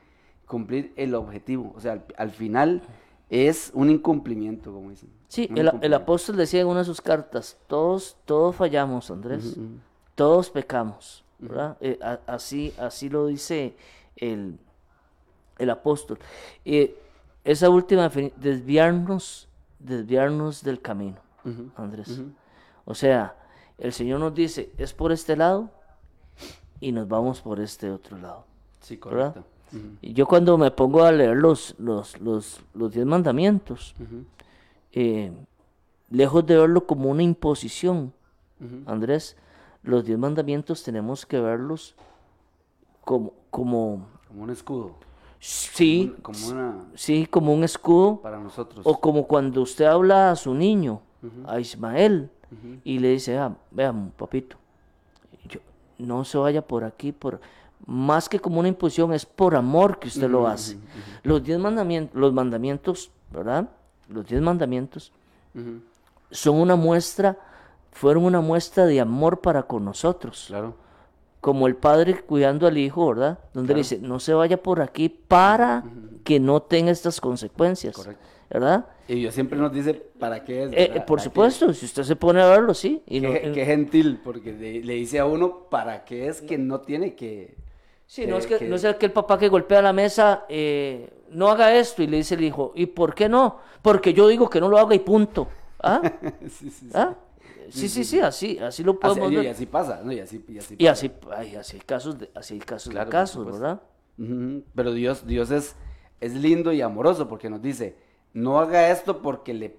cumplir 0.46 0.94
el 0.96 1.16
objetivo. 1.16 1.74
O 1.76 1.80
sea, 1.80 1.94
al, 1.94 2.06
al 2.18 2.32
final 2.32 2.82
es 3.30 3.72
un 3.74 3.90
incumplimiento, 3.90 4.72
como 4.74 4.90
dicen. 4.90 5.10
Sí, 5.28 5.50
el, 5.56 5.72
el 5.82 5.94
apóstol 5.94 6.36
decía 6.38 6.62
en 6.62 6.68
una 6.68 6.80
de 6.80 6.86
sus 6.86 7.00
cartas, 7.02 7.58
todos, 7.68 8.18
todos 8.26 8.56
fallamos, 8.56 9.10
Andrés. 9.10 9.58
Todos 10.22 10.52
pecamos, 10.52 11.24
¿verdad? 11.40 11.78
Eh, 11.82 11.98
a- 12.04 12.20
así, 12.28 12.74
así 12.78 13.10
lo 13.10 13.26
dice 13.26 13.76
el, 14.18 14.60
el 15.58 15.70
apóstol. 15.72 16.20
Eh, 16.64 16.96
esa 17.44 17.70
última, 17.70 18.08
desviarnos, 18.38 19.48
desviarnos 19.80 20.62
del 20.64 20.80
camino, 20.80 21.18
Andrés. 21.76 22.22
O 22.86 22.94
sea, 22.94 23.36
el 23.80 23.94
Señor 23.94 24.20
nos 24.20 24.36
dice, 24.36 24.72
es 24.78 24.94
por 24.94 25.12
este 25.12 25.36
lado 25.36 25.70
y 26.80 26.92
nos 26.92 27.08
vamos 27.08 27.42
por 27.42 27.60
este 27.60 27.90
otro 27.90 28.18
lado. 28.20 28.46
Sí, 28.82 28.98
correcto. 28.98 29.44
Y 30.04 30.14
yo 30.14 30.28
cuando 30.28 30.56
me 30.58 30.70
pongo 30.70 31.04
a 31.04 31.12
leer 31.12 31.36
los, 31.38 31.74
los, 31.80 32.20
los, 32.22 32.60
los 32.76 32.92
diez 32.94 33.06
mandamientos, 33.08 33.96
eh, 34.92 35.32
lejos 36.12 36.46
de 36.46 36.58
verlo 36.58 36.86
como 36.86 37.10
una 37.10 37.24
imposición. 37.24 38.14
Andrés, 38.86 39.36
los 39.84 40.06
diez 40.06 40.17
mandamientos 40.17 40.84
tenemos 40.84 41.26
que 41.26 41.39
verlos 41.39 41.96
como, 43.04 43.34
como 43.50 44.08
Como 44.28 44.44
un 44.44 44.50
escudo, 44.50 44.96
sí, 45.39 46.13
como 46.22 46.48
una 46.48 46.86
sí, 46.96 47.26
como 47.26 47.54
un 47.54 47.63
escudo, 47.63 48.17
para 48.22 48.39
nosotros. 48.39 48.86
o 48.86 49.00
como 49.00 49.28
cuando 49.28 49.62
usted 49.62 49.86
habla 49.86 50.32
a 50.32 50.36
su 50.36 50.54
niño, 50.54 51.02
a 51.46 51.60
Ismael, 51.60 52.30
y 52.84 53.00
le 53.00 53.10
dice, 53.10 53.38
ah, 53.38 53.56
vean, 53.72 54.12
papito, 54.17 54.58
yo, 55.48 55.60
no 55.98 56.26
se 56.26 56.38
vaya 56.38 56.62
por 56.62 56.84
aquí, 56.84 57.12
por 57.12 57.39
más 57.86 58.30
que 58.30 58.39
como 58.39 58.60
una 58.60 58.67
imposición, 58.67 59.13
es 59.13 59.26
por 59.26 59.56
amor 59.56 60.00
que 60.00 60.08
usted 60.10 60.30
lo 60.30 60.48
hace. 60.48 60.78
Los 61.24 61.44
diez 61.44 61.58
mandamientos, 61.60 62.20
los 62.20 62.34
mandamientos, 62.34 63.10
¿verdad? 63.32 63.70
Los 64.10 64.28
diez 64.28 64.41
mandamientos 64.41 65.12
son 66.30 66.56
una 66.58 66.76
muestra, 66.76 67.38
fueron 67.92 68.26
una 68.26 68.42
muestra 68.42 68.86
de 68.86 69.00
amor 69.00 69.42
para 69.42 69.64
con 69.64 69.86
nosotros. 69.86 70.46
Claro. 70.48 70.76
Como 71.40 71.66
el 71.68 71.76
padre 71.76 72.22
cuidando 72.22 72.68
al 72.68 72.78
hijo, 72.78 73.08
¿verdad? 73.08 73.40
Donde 73.54 73.74
le 73.74 73.80
dice, 73.80 73.98
no 74.00 74.20
se 74.20 74.34
vaya 74.34 74.62
por 74.62 74.80
aquí 74.82 75.10
para 75.10 75.84
que 76.24 76.40
no 76.40 76.62
tenga 76.62 76.92
estas 76.92 77.20
consecuencias. 77.20 77.96
Correcto. 77.96 78.24
¿Verdad? 78.50 78.86
Y 79.08 79.16
Dios 79.16 79.34
siempre 79.34 79.58
nos 79.58 79.72
dice 79.72 79.94
para 79.94 80.44
qué 80.44 80.64
es. 80.66 80.72
Eh, 80.74 81.02
por 81.08 81.22
supuesto, 81.22 81.74
si 81.74 81.86
usted 81.86 82.04
se 82.04 82.16
pone 82.18 82.42
a 82.42 82.48
verlo, 82.48 82.74
sí. 82.74 83.02
Y 83.08 83.22
no- 83.22 83.32
Qué, 83.32 83.66
gentil, 83.66 84.20
porque 84.24 84.52
le, 84.52 84.84
le 84.84 84.94
dice 84.96 85.20
a 85.20 85.26
uno 85.26 85.70
para 85.70 86.04
qué 86.04 86.28
es 86.28 86.42
que 86.42 86.58
no 86.58 86.82
tiene 86.82 87.16
que. 87.16 87.56
Sí, 88.06 88.28
no 88.28 88.38
es 88.38 88.46
que, 88.46 88.58
que- 88.58 88.68
no 88.68 88.76
es 88.76 88.84
aquel 88.84 89.12
papá 89.14 89.40
que 89.40 89.48
golpea 89.48 89.82
la 89.82 89.94
mesa, 89.94 90.46
eh, 90.50 91.10
no 91.30 91.48
haga 91.50 91.74
esto 91.78 92.04
y 92.04 92.08
le 92.08 92.18
dice 92.18 92.36
el 92.36 92.44
hijo, 92.44 92.74
¿y 92.76 92.88
por 92.88 93.16
qué 93.16 93.30
no? 93.30 93.58
Porque 93.82 94.14
yo 94.14 94.28
digo 94.28 94.50
que 94.50 94.60
no 94.60 94.68
lo 94.68 94.78
haga 94.78 94.94
y 94.94 95.00
punto. 95.00 95.48
¿Ah? 95.82 96.02
sí, 96.42 96.50
sí, 96.50 96.70
sí. 96.70 96.90
¿Ah? 96.94 97.16
Sí, 97.72 97.88
sí, 97.90 98.04
sí, 98.04 98.20
así, 98.20 98.60
así 98.60 98.84
lo 98.84 98.92
Así- 98.92 99.00
podemos 99.02 99.32
y 99.32 99.36
ver. 99.38 99.48
así 99.50 99.66
pasa, 99.66 100.02
¿no? 100.04 100.12
Y 100.12 100.20
así, 100.20 100.44
y 100.48 100.58
así 100.58 100.76
Y 100.78 100.86
pasa. 100.86 100.92
así, 100.92 101.12
ay, 101.36 101.56
así 101.56 101.78
hay 101.78 101.82
casos 101.84 102.20
de, 102.20 102.30
así 102.36 102.54
hay 102.56 102.60
casos 102.60 102.92
Claro, 102.92 103.06
de 103.06 103.12
casos. 103.12 103.46
¿verdad? 103.46 103.82
Pero 104.76 104.94
Dios, 104.94 105.26
Dios 105.26 105.50
es, 105.52 105.76
es 106.20 106.34
lindo 106.36 106.72
y 106.74 106.82
amoroso 106.82 107.28
porque 107.28 107.50
nos 107.50 107.62
dice, 107.62 107.96
no 108.34 108.60
haga 108.60 108.90
esto 108.92 109.22
porque 109.22 109.54
le 109.54 109.76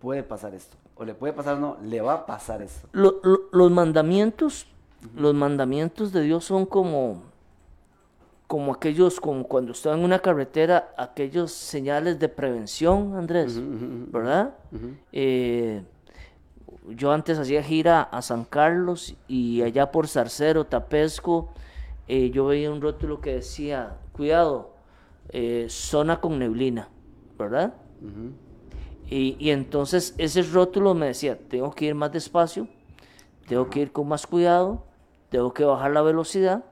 puede 0.00 0.22
pasar 0.22 0.54
esto. 0.54 0.76
O 0.94 1.04
le 1.04 1.14
puede 1.14 1.32
pasar, 1.32 1.58
no, 1.58 1.76
le 1.82 2.00
va 2.00 2.12
a 2.14 2.26
pasar 2.26 2.62
esto. 2.62 2.88
Lo- 2.92 3.20
lo- 3.22 3.48
los 3.52 3.70
mandamientos, 3.70 4.66
los 5.14 5.34
mandamientos 5.34 6.12
de 6.12 6.22
Dios 6.22 6.44
son 6.44 6.64
como, 6.66 7.22
como 8.46 8.72
aquellos, 8.72 9.20
como 9.20 9.44
cuando 9.44 9.72
está 9.72 9.92
en 9.92 10.00
una 10.04 10.20
carretera, 10.20 10.94
aquellos 10.96 11.50
señales 11.52 12.18
de 12.18 12.28
prevención, 12.28 13.14
Andrés. 13.16 13.58
¿verdad? 14.12 14.54
Eh, 15.12 15.82
yo 16.90 17.12
antes 17.12 17.38
hacía 17.38 17.62
gira 17.62 18.02
a 18.02 18.22
San 18.22 18.44
Carlos 18.44 19.16
y 19.28 19.62
allá 19.62 19.90
por 19.90 20.08
Zarcero, 20.08 20.66
Tapesco, 20.66 21.50
eh, 22.08 22.30
yo 22.30 22.46
veía 22.46 22.70
un 22.70 22.80
rótulo 22.80 23.20
que 23.20 23.34
decía, 23.34 23.96
cuidado, 24.12 24.74
eh, 25.30 25.66
zona 25.68 26.20
con 26.20 26.38
neblina, 26.38 26.88
¿verdad? 27.38 27.74
Y, 29.08 29.36
y 29.38 29.50
entonces 29.50 30.14
ese 30.18 30.42
rótulo 30.42 30.94
me 30.94 31.06
decía, 31.06 31.38
tengo 31.38 31.72
que 31.72 31.86
ir 31.86 31.94
más 31.94 32.12
despacio, 32.12 32.68
tengo 33.48 33.68
que 33.68 33.80
ir 33.80 33.92
con 33.92 34.08
más 34.08 34.26
cuidado, 34.26 34.84
tengo 35.28 35.52
que 35.52 35.64
bajar 35.64 35.90
la 35.92 36.02
velocidad 36.02 36.64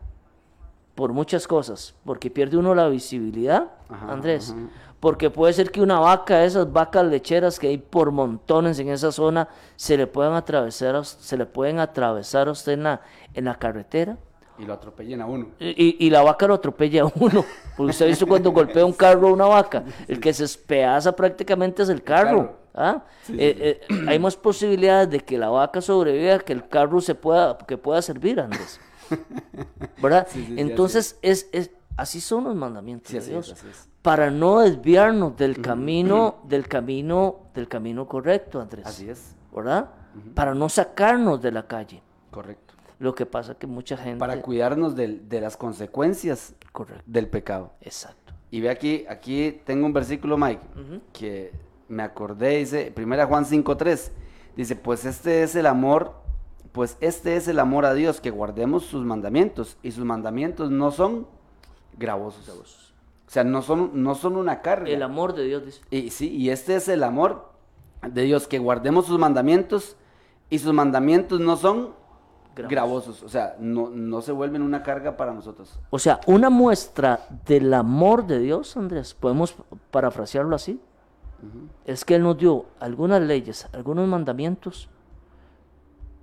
por 0.94 1.12
muchas 1.12 1.48
cosas, 1.48 1.94
porque 2.04 2.30
pierde 2.30 2.56
uno 2.56 2.74
la 2.74 2.88
visibilidad, 2.88 3.72
Ajá, 3.88 4.12
Andrés, 4.12 4.50
ajá. 4.50 4.68
Porque 5.04 5.28
puede 5.28 5.52
ser 5.52 5.70
que 5.70 5.82
una 5.82 6.00
vaca, 6.00 6.46
esas 6.46 6.72
vacas 6.72 7.04
lecheras 7.04 7.58
que 7.58 7.68
hay 7.68 7.76
por 7.76 8.10
montones 8.10 8.78
en 8.78 8.88
esa 8.88 9.12
zona, 9.12 9.50
se 9.76 9.98
le 9.98 10.06
puedan 10.06 10.32
atravesar, 10.32 11.04
se 11.04 11.36
le 11.36 11.44
pueden 11.44 11.78
atravesar 11.78 12.48
a 12.48 12.52
usted 12.52 12.72
en 12.72 12.84
la, 12.84 13.02
en 13.34 13.44
la 13.44 13.54
carretera. 13.58 14.16
Y 14.58 14.64
lo 14.64 14.72
atropellen 14.72 15.20
a 15.20 15.26
uno. 15.26 15.48
Y, 15.60 16.06
y 16.06 16.08
la 16.08 16.22
vaca 16.22 16.46
lo 16.46 16.54
atropella 16.54 17.02
a 17.02 17.12
uno. 17.16 17.44
Porque 17.76 17.90
usted 17.90 18.06
ha 18.06 18.08
visto 18.08 18.26
cuando 18.26 18.50
golpea 18.50 18.82
un 18.86 18.94
carro 18.94 19.28
a 19.28 19.32
una 19.34 19.44
vaca. 19.44 19.84
El 20.08 20.20
que 20.20 20.32
se 20.32 20.44
espedaza 20.44 21.14
prácticamente 21.14 21.82
es 21.82 21.90
el 21.90 22.02
carro. 22.02 22.56
¿ah? 22.74 23.04
Eh, 23.28 23.84
eh, 23.90 23.94
hay 24.08 24.18
más 24.18 24.36
posibilidades 24.36 25.10
de 25.10 25.20
que 25.20 25.36
la 25.36 25.50
vaca 25.50 25.82
sobreviva 25.82 26.38
que 26.38 26.54
el 26.54 26.66
carro 26.66 27.02
se 27.02 27.14
pueda, 27.14 27.58
que 27.58 27.76
pueda 27.76 28.00
servir, 28.00 28.40
Andrés. 28.40 28.80
¿Verdad? 30.02 30.26
Sí, 30.30 30.54
Entonces, 30.56 31.18
es, 31.20 31.50
es, 31.52 31.72
así 31.98 32.22
son 32.22 32.44
los 32.44 32.54
mandamientos 32.54 33.10
Sí, 33.12 33.18
de 33.18 33.26
Dios. 33.26 33.50
es. 33.50 33.90
Para 34.04 34.30
no 34.30 34.60
desviarnos 34.60 35.34
del 35.34 35.62
camino, 35.62 36.42
del 36.44 36.68
camino, 36.68 37.36
del 37.54 37.68
camino 37.68 38.06
correcto, 38.06 38.60
Andrés. 38.60 38.84
Así 38.84 39.08
es, 39.08 39.34
¿Verdad? 39.50 39.88
Para 40.34 40.54
no 40.54 40.68
sacarnos 40.68 41.40
de 41.40 41.50
la 41.50 41.66
calle. 41.66 42.02
correcto. 42.30 42.74
Lo 42.98 43.14
que 43.14 43.24
pasa 43.24 43.54
que 43.54 43.66
mucha 43.66 43.96
gente. 43.96 44.18
Para 44.18 44.42
cuidarnos 44.42 44.94
del- 44.94 45.26
de 45.26 45.40
las 45.40 45.56
consecuencias 45.56 46.54
Correcto. 46.70 47.02
del 47.06 47.28
pecado. 47.28 47.72
Exacto. 47.80 48.34
Y 48.50 48.60
ve 48.60 48.68
aquí, 48.68 49.06
aquí 49.08 49.62
tengo 49.64 49.86
un 49.86 49.94
versículo, 49.94 50.36
Mike, 50.36 50.60
que 51.14 51.52
me 51.88 52.02
acordé, 52.02 52.58
dice, 52.58 52.92
primera 52.94 53.24
Juan 53.26 53.46
5.3, 53.46 54.12
dice, 54.54 54.76
pues 54.76 55.06
este 55.06 55.42
es 55.44 55.54
el 55.56 55.64
amor, 55.66 56.12
pues 56.72 56.98
este 57.00 57.36
es 57.36 57.48
el 57.48 57.58
amor 57.58 57.86
a 57.86 57.94
Dios, 57.94 58.20
que 58.20 58.30
guardemos 58.30 58.84
sus 58.84 59.02
mandamientos, 59.04 59.78
y 59.82 59.92
sus 59.92 60.04
mandamientos 60.04 60.70
no 60.70 60.90
son 60.90 61.26
gravosos. 61.96 62.93
O 63.26 63.30
sea, 63.30 63.44
no 63.44 63.62
son, 63.62 64.02
no 64.02 64.14
son 64.14 64.36
una 64.36 64.60
carga. 64.62 64.88
El 64.88 65.02
amor 65.02 65.34
de 65.34 65.44
Dios 65.44 65.64
dice. 65.64 65.80
Y 65.90 66.10
sí, 66.10 66.30
y 66.30 66.50
este 66.50 66.76
es 66.76 66.88
el 66.88 67.02
amor 67.02 67.52
de 68.06 68.22
Dios, 68.22 68.46
que 68.46 68.58
guardemos 68.58 69.06
sus 69.06 69.18
mandamientos, 69.18 69.96
y 70.50 70.58
sus 70.58 70.72
mandamientos 70.72 71.40
no 71.40 71.56
son 71.56 71.94
Gravosos. 72.54 72.70
gravosos, 72.70 73.22
o 73.24 73.28
sea, 73.28 73.56
no, 73.58 73.90
no 73.90 74.22
se 74.22 74.30
vuelven 74.30 74.62
una 74.62 74.82
carga 74.82 75.16
para 75.16 75.32
nosotros. 75.32 75.80
O 75.90 75.98
sea, 75.98 76.20
una 76.26 76.50
muestra 76.50 77.26
del 77.46 77.74
amor 77.74 78.26
de 78.26 78.38
Dios, 78.38 78.76
Andrés, 78.76 79.14
podemos 79.14 79.56
parafrasearlo 79.90 80.54
así, 80.54 80.80
es 81.84 82.04
que 82.04 82.14
Él 82.14 82.22
nos 82.22 82.38
dio 82.38 82.66
algunas 82.78 83.20
leyes, 83.20 83.68
algunos 83.72 84.06
mandamientos, 84.08 84.88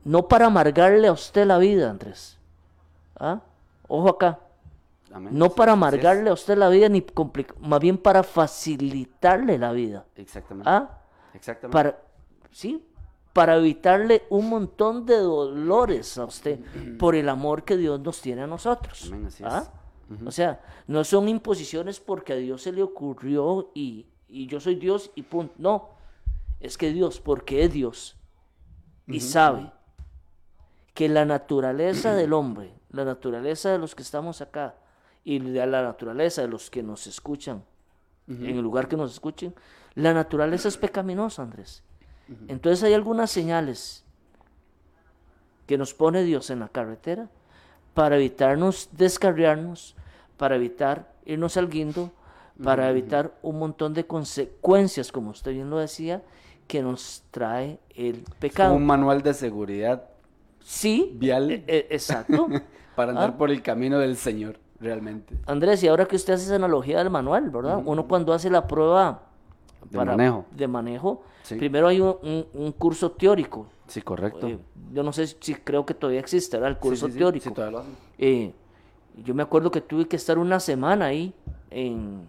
no 0.04 0.28
para 0.28 0.48
amargarle 0.48 1.08
a 1.08 1.12
usted 1.12 1.46
la 1.46 1.58
vida, 1.58 1.90
Andrés. 1.90 2.40
¿Ah? 3.20 3.42
Ojo 3.88 4.10
acá. 4.10 4.40
Amén. 5.14 5.38
No 5.38 5.50
para 5.50 5.72
es. 5.72 5.78
amargarle 5.78 6.30
a 6.30 6.34
usted 6.34 6.58
la 6.58 6.70
vida, 6.70 6.90
ni 6.90 7.06
más 7.60 7.80
bien 7.80 7.98
para 7.98 8.24
facilitarle 8.24 9.58
la 9.58 9.72
vida. 9.72 10.06
Exactamente. 10.16 10.70
¿Ah? 10.70 11.02
Exactamente. 11.34 11.74
Para, 11.74 12.02
sí, 12.52 12.86
para 13.34 13.56
evitarle 13.58 14.24
un 14.30 14.50
montón 14.50 15.06
de 15.06 15.18
dolores 15.18 16.18
a 16.18 16.26
usted 16.26 16.60
por 17.00 17.16
el 17.16 17.30
amor 17.30 17.64
que 17.64 17.78
Dios 17.78 18.00
nos 18.00 18.22
tiene 18.22 18.44
a 18.44 18.48
nosotros. 18.48 19.06
Amén, 19.08 19.26
así 19.26 19.44
es. 19.44 19.52
¿Ah? 19.52 19.72
O 20.26 20.32
sea, 20.32 20.62
no 20.88 21.04
son 21.06 21.30
imposiciones 21.30 22.02
porque 22.02 22.34
a 22.34 22.36
Dios 22.36 22.64
se 22.64 22.74
le 22.74 22.84
ocurrió 22.84 23.72
y, 23.74 24.08
y 24.28 24.48
yo 24.48 24.60
soy 24.60 24.76
Dios 24.76 25.12
y 25.16 25.22
punto. 25.24 25.54
No, 25.58 25.90
es 26.60 26.78
que 26.78 26.92
Dios, 26.92 27.22
porque 27.22 27.64
es 27.64 27.72
Dios 27.72 28.18
y 29.08 29.20
sabe 29.20 29.72
que 30.94 31.10
la 31.10 31.26
naturaleza 31.26 32.14
del 32.14 32.34
hombre, 32.34 32.74
la 32.90 33.06
naturaleza 33.06 33.72
de 33.72 33.78
los 33.78 33.96
que 33.96 34.04
estamos 34.04 34.42
acá 34.42 34.76
y 35.24 35.40
de 35.40 35.66
la 35.68 35.82
naturaleza 35.84 36.42
de 36.42 36.48
los 36.48 36.70
que 36.70 36.84
nos 36.84 37.08
escuchan, 37.08 37.64
en 38.28 38.46
el 38.46 38.62
lugar 38.62 38.88
que 38.88 38.96
nos 38.96 39.12
escuchen, 39.12 39.54
la 39.96 40.14
naturaleza 40.14 40.68
es 40.70 40.78
pecaminosa, 40.78 41.42
Andrés. 41.44 41.84
Entonces 42.48 42.82
hay 42.84 42.94
algunas 42.94 43.30
señales 43.30 44.06
que 45.68 45.78
nos 45.78 45.94
pone 45.94 46.24
Dios 46.24 46.50
en 46.50 46.60
la 46.60 46.70
carretera 46.70 47.30
para 47.94 48.16
evitarnos 48.16 48.90
descarriarnos, 48.94 49.96
para 50.38 50.56
evitar 50.56 51.14
irnos 51.26 51.58
al 51.58 51.70
guindo, 51.70 52.12
para 52.64 52.90
evitar 52.90 53.34
un 53.42 53.60
montón 53.60 53.94
de 53.94 54.06
consecuencias, 54.06 55.12
como 55.12 55.32
usted 55.32 55.52
bien 55.52 55.70
lo 55.70 55.80
decía, 55.80 56.22
que 56.68 56.82
nos 56.82 57.24
trae 57.32 57.80
el 57.96 58.24
pecado. 58.40 58.74
Un 58.76 58.86
manual 58.86 59.22
de 59.24 59.34
seguridad 59.34 60.06
Sí, 60.64 61.12
vial 61.16 61.52
e- 61.52 61.64
e- 61.68 61.88
exacto. 61.90 62.48
para 62.96 63.12
andar 63.12 63.32
Ah. 63.32 63.38
por 63.38 63.50
el 63.52 63.62
camino 63.62 63.98
del 64.00 64.16
Señor, 64.16 64.58
realmente. 64.82 65.38
Andrés, 65.46 65.82
y 65.84 65.88
ahora 65.88 66.06
que 66.06 66.16
usted 66.16 66.34
hace 66.34 66.46
esa 66.46 66.56
analogía 66.56 66.98
del 66.98 67.10
manual, 67.10 67.50
¿verdad? 67.50 67.82
Uno 67.86 68.08
cuando 68.08 68.34
hace 68.34 68.50
la 68.50 68.68
prueba 68.68 69.24
De 69.90 69.98
manejo. 70.04 70.46
de 70.52 70.68
manejo, 70.68 71.24
Sí. 71.44 71.56
primero 71.56 71.88
hay 71.88 72.02
un, 72.02 72.16
un- 72.22 72.46
un 72.54 72.72
curso 72.72 73.12
teórico. 73.12 73.68
Sí, 73.88 74.02
correcto. 74.02 74.48
Eh, 74.48 74.60
yo 74.94 75.04
no 75.04 75.12
sé 75.14 75.28
si 75.28 75.56
creo 75.56 75.86
que 75.86 75.94
todavía 75.94 76.20
existe, 76.20 76.58
¿verdad? 76.58 76.72
El 76.72 76.78
curso 76.78 77.08
sí, 77.08 77.14
sí, 77.14 77.18
teórico. 77.20 77.44
sí, 77.50 77.52
todavía 77.54 77.72
lo 77.78 77.84
hacen. 77.84 77.96
Eh, 78.18 78.54
yo 79.24 79.34
me 79.36 79.44
acuerdo 79.44 79.70
que 79.72 79.82
tuve 79.82 80.08
que 80.08 80.16
estar 80.16 80.38
una 80.38 80.60
semana 80.60 81.06
ahí 81.06 81.34
en, 81.70 82.26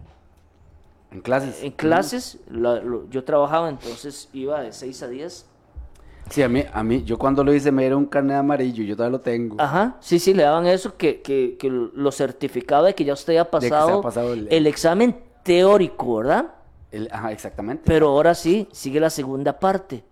En 1.10 1.20
clases. 1.20 1.62
en 1.62 1.72
clases. 1.72 2.38
La- 2.50 2.80
lo- 2.80 3.08
yo 3.10 3.22
trabajaba, 3.24 3.68
entonces 3.68 4.28
iba 4.32 4.60
de 4.60 4.72
6 4.72 5.02
a 5.02 5.08
10. 5.08 5.46
Sí, 6.32 6.42
a 6.42 6.48
mí, 6.48 6.64
a 6.72 6.82
mí, 6.82 7.02
yo 7.04 7.18
cuando 7.18 7.44
lo 7.44 7.52
hice 7.52 7.70
me 7.70 7.82
dieron 7.82 7.98
un 8.00 8.06
carnet 8.06 8.36
amarillo, 8.38 8.82
yo 8.84 8.96
todavía 8.96 9.18
lo 9.18 9.20
tengo. 9.22 9.56
Ajá, 9.60 9.96
sí, 10.00 10.18
sí, 10.18 10.32
le 10.34 10.42
daban 10.44 10.66
eso 10.66 10.96
que, 10.96 11.20
que, 11.20 11.56
que 11.58 11.68
lo 11.70 12.10
certificaba 12.12 12.86
de 12.88 12.94
que 12.94 13.04
ya 13.04 13.12
usted 13.12 13.36
ha 13.36 13.50
pasado, 13.50 14.00
pasado 14.00 14.32
el- 14.32 14.48
el 14.50 14.66
examen 14.66 15.16
teórico, 15.42 16.16
¿verdad? 16.16 16.46
El- 16.90 17.08
ajá, 17.12 17.32
exactamente. 17.32 17.82
Pero 17.86 18.08
ahora 18.08 18.34
sí, 18.34 18.68
sigue 18.72 18.98
la 19.00 19.10
segunda 19.10 19.58
parte, 19.58 20.04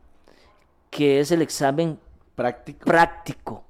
que 0.90 1.20
es 1.20 1.30
el 1.30 1.42
examen 1.42 1.98
Práctico. 2.35 2.85
práctico. 2.85 3.64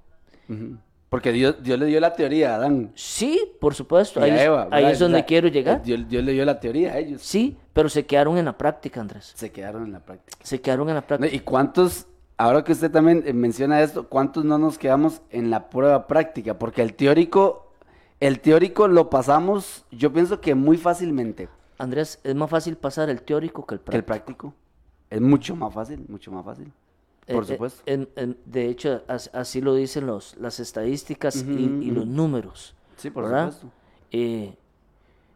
Porque 1.08 1.32
Dios, 1.32 1.56
Dios 1.60 1.78
le 1.78 1.86
dio 1.86 1.98
la 2.00 2.12
teoría 2.14 2.52
a 2.52 2.56
Adán. 2.56 2.92
Sí, 2.94 3.40
por 3.60 3.74
supuesto, 3.74 4.20
ahí, 4.22 4.30
es- 4.30 4.40
Eva, 4.42 4.62
ahí 4.64 4.70
¿verdad? 4.70 4.90
es 4.92 4.98
donde 5.00 5.16
O 5.16 5.20
sea, 5.20 5.26
quiero 5.26 5.48
llegar. 5.48 5.82
Dios, 5.82 6.08
Dios 6.08 6.22
le 6.24 6.32
dio 6.32 6.44
la 6.44 6.60
teoría 6.60 6.92
a 6.92 6.98
ellos. 6.98 7.20
Sí, 7.22 7.56
pero 7.72 7.88
se 7.88 8.06
quedaron 8.06 8.38
en 8.38 8.44
la 8.44 8.56
práctica, 8.56 9.00
Andrés. 9.00 9.32
Se 9.34 9.50
quedaron 9.50 9.86
en 9.86 9.92
la 9.92 10.00
práctica. 10.00 10.38
Se 10.42 10.60
quedaron 10.60 10.88
en 10.88 10.94
la 10.94 11.02
práctica. 11.06 11.34
¿Y 11.34 11.40
cuántos, 11.40 12.06
ahora 12.40 12.64
que 12.64 12.72
usted 12.72 12.90
también 12.90 13.22
eh, 13.26 13.32
menciona 13.32 13.82
esto, 13.82 14.08
cuántos 14.08 14.44
no 14.44 14.58
nos 14.58 14.78
quedamos 14.78 15.20
en 15.30 15.50
la 15.50 15.68
prueba 15.68 16.06
práctica? 16.06 16.58
Porque 16.58 16.82
el 16.82 16.94
teórico, 16.94 17.72
el 18.18 18.40
teórico 18.40 18.88
lo 18.88 19.10
pasamos, 19.10 19.84
yo 19.90 20.12
pienso 20.12 20.40
que 20.40 20.54
muy 20.54 20.76
fácilmente. 20.76 21.48
Andrés, 21.78 22.18
es 22.24 22.34
más 22.34 22.50
fácil 22.50 22.76
pasar 22.76 23.10
el 23.10 23.22
teórico 23.22 23.66
que 23.66 23.74
el 23.76 23.80
Que 23.80 23.96
el 23.96 24.04
práctico. 24.04 24.50
práctico 24.50 24.54
es 25.10 25.20
mucho 25.20 25.54
más 25.56 25.72
fácil, 25.74 26.04
mucho 26.08 26.30
más 26.32 26.44
fácil. 26.44 26.72
Por 27.26 27.42
Eh, 27.44 27.46
eh, 27.46 27.52
supuesto. 27.52 27.82
de 28.46 28.66
hecho, 28.68 29.02
as- 29.06 29.30
así 29.34 29.60
lo 29.60 29.74
dicen 29.74 30.06
los, 30.06 30.36
las 30.38 30.60
estadísticas 30.60 31.36
y- 31.36 31.90
los 31.90 32.06
números. 32.06 32.74
Sí, 32.96 33.10
por 33.10 33.24
¿verdad? 33.24 33.52
supuesto. 33.52 33.68
Eh, 34.12 34.54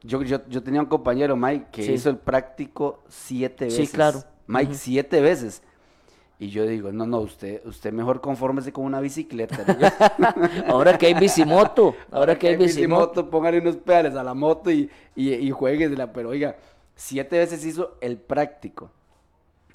Yo, 0.06 0.20
yo, 0.22 0.38
yo 0.50 0.62
tenía 0.62 0.80
un 0.82 0.86
compañero, 0.86 1.34
Mike, 1.34 1.66
que 1.72 1.82
Sí. 1.82 1.92
hizo 1.92 2.10
el 2.10 2.18
práctico 2.18 3.02
siete 3.08 3.70
Sí, 3.70 3.78
veces. 3.78 3.94
claro. 3.94 4.22
Mike, 4.46 4.74
siete 4.74 5.22
veces. 5.22 5.62
Y 6.44 6.50
yo 6.50 6.66
digo, 6.66 6.92
no, 6.92 7.06
no, 7.06 7.20
usted, 7.20 7.62
usted 7.64 7.90
mejor 7.90 8.20
confórmese 8.20 8.70
con 8.70 8.84
una 8.84 9.00
bicicleta. 9.00 9.64
¿no? 10.18 10.28
ahora 10.68 10.98
que 10.98 11.06
hay 11.06 11.14
bicimoto, 11.14 11.94
ahora 12.10 12.38
que 12.38 12.48
hay 12.48 12.56
bicimoto. 12.56 13.30
póngale 13.30 13.60
unos 13.60 13.76
pedales 13.76 14.14
a 14.14 14.22
la 14.22 14.34
moto 14.34 14.70
y, 14.70 14.90
y, 15.16 15.32
y 15.32 15.50
jueguesela. 15.50 16.12
Pero 16.12 16.28
oiga, 16.28 16.56
siete 16.94 17.38
veces 17.38 17.64
hizo 17.64 17.96
el 18.02 18.18
práctico. 18.18 18.90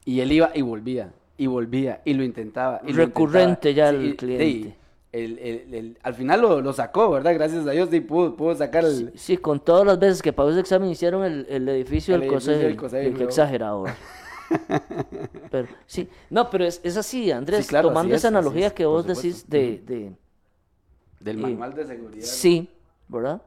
Y 0.05 0.19
él 0.19 0.31
iba 0.31 0.51
y 0.53 0.61
volvía, 0.61 1.11
y 1.37 1.47
volvía, 1.47 2.01
y 2.05 2.13
lo 2.13 2.23
intentaba. 2.23 2.81
y 2.85 2.93
lo 2.93 3.05
Recurrente 3.05 3.69
intentaba. 3.71 3.73
ya 3.73 3.89
el 3.89 4.15
cliente. 4.15 4.45
y 4.47 4.75
el- 5.11 5.39
el- 5.39 5.73
el- 5.73 5.97
al 6.03 6.13
final 6.13 6.41
lo, 6.41 6.61
lo 6.61 6.71
sacó, 6.71 7.09
¿verdad? 7.09 7.33
Gracias 7.33 7.65
a 7.65 7.71
Dios, 7.71 7.91
y 7.91 7.99
pudo, 7.99 8.35
pudo 8.35 8.53
sacar 8.53 8.85
el... 8.85 9.11
Sí, 9.15 9.37
con 9.37 9.59
todas 9.59 9.87
las 9.87 9.97
veces 9.97 10.21
que 10.21 10.33
pagó 10.33 10.51
ese 10.51 10.59
examen 10.59 10.87
hicieron 10.91 11.23
el, 11.25 11.47
el 11.49 11.67
edificio 11.67 12.13
El 12.13 12.21
del 12.21 12.29
luego. 12.29 13.23
exagerado. 13.23 13.85
pero, 15.51 15.67
sí, 15.85 16.09
no, 16.29 16.49
pero 16.49 16.65
es, 16.65 16.81
es 16.83 16.97
así, 16.97 17.31
Andrés, 17.31 17.65
Sí, 17.65 17.69
claro, 17.69 17.89
tomando 17.89 18.13
así 18.15 18.17
esa 18.19 18.27
es, 18.27 18.33
así 18.33 18.37
analogía 18.37 18.67
es, 18.67 18.73
que 18.73 18.85
vos 18.85 19.05
decís 19.05 19.49
de, 19.49 19.79
de- 19.85 20.15
Del 21.19 21.39
y- 21.39 21.41
manual 21.41 21.73
de 21.73 21.85
seguridad. 21.85 22.25
sí, 22.25 22.69
¿verdad? 23.07 23.41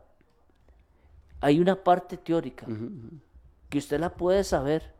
Hay 1.41 1.59
una 1.61 1.83
parte 1.83 2.17
teórica 2.17 2.67
que 3.69 3.79
usted 3.79 3.99
la 3.99 4.11
puede 4.15 4.45
saber, 4.45 4.93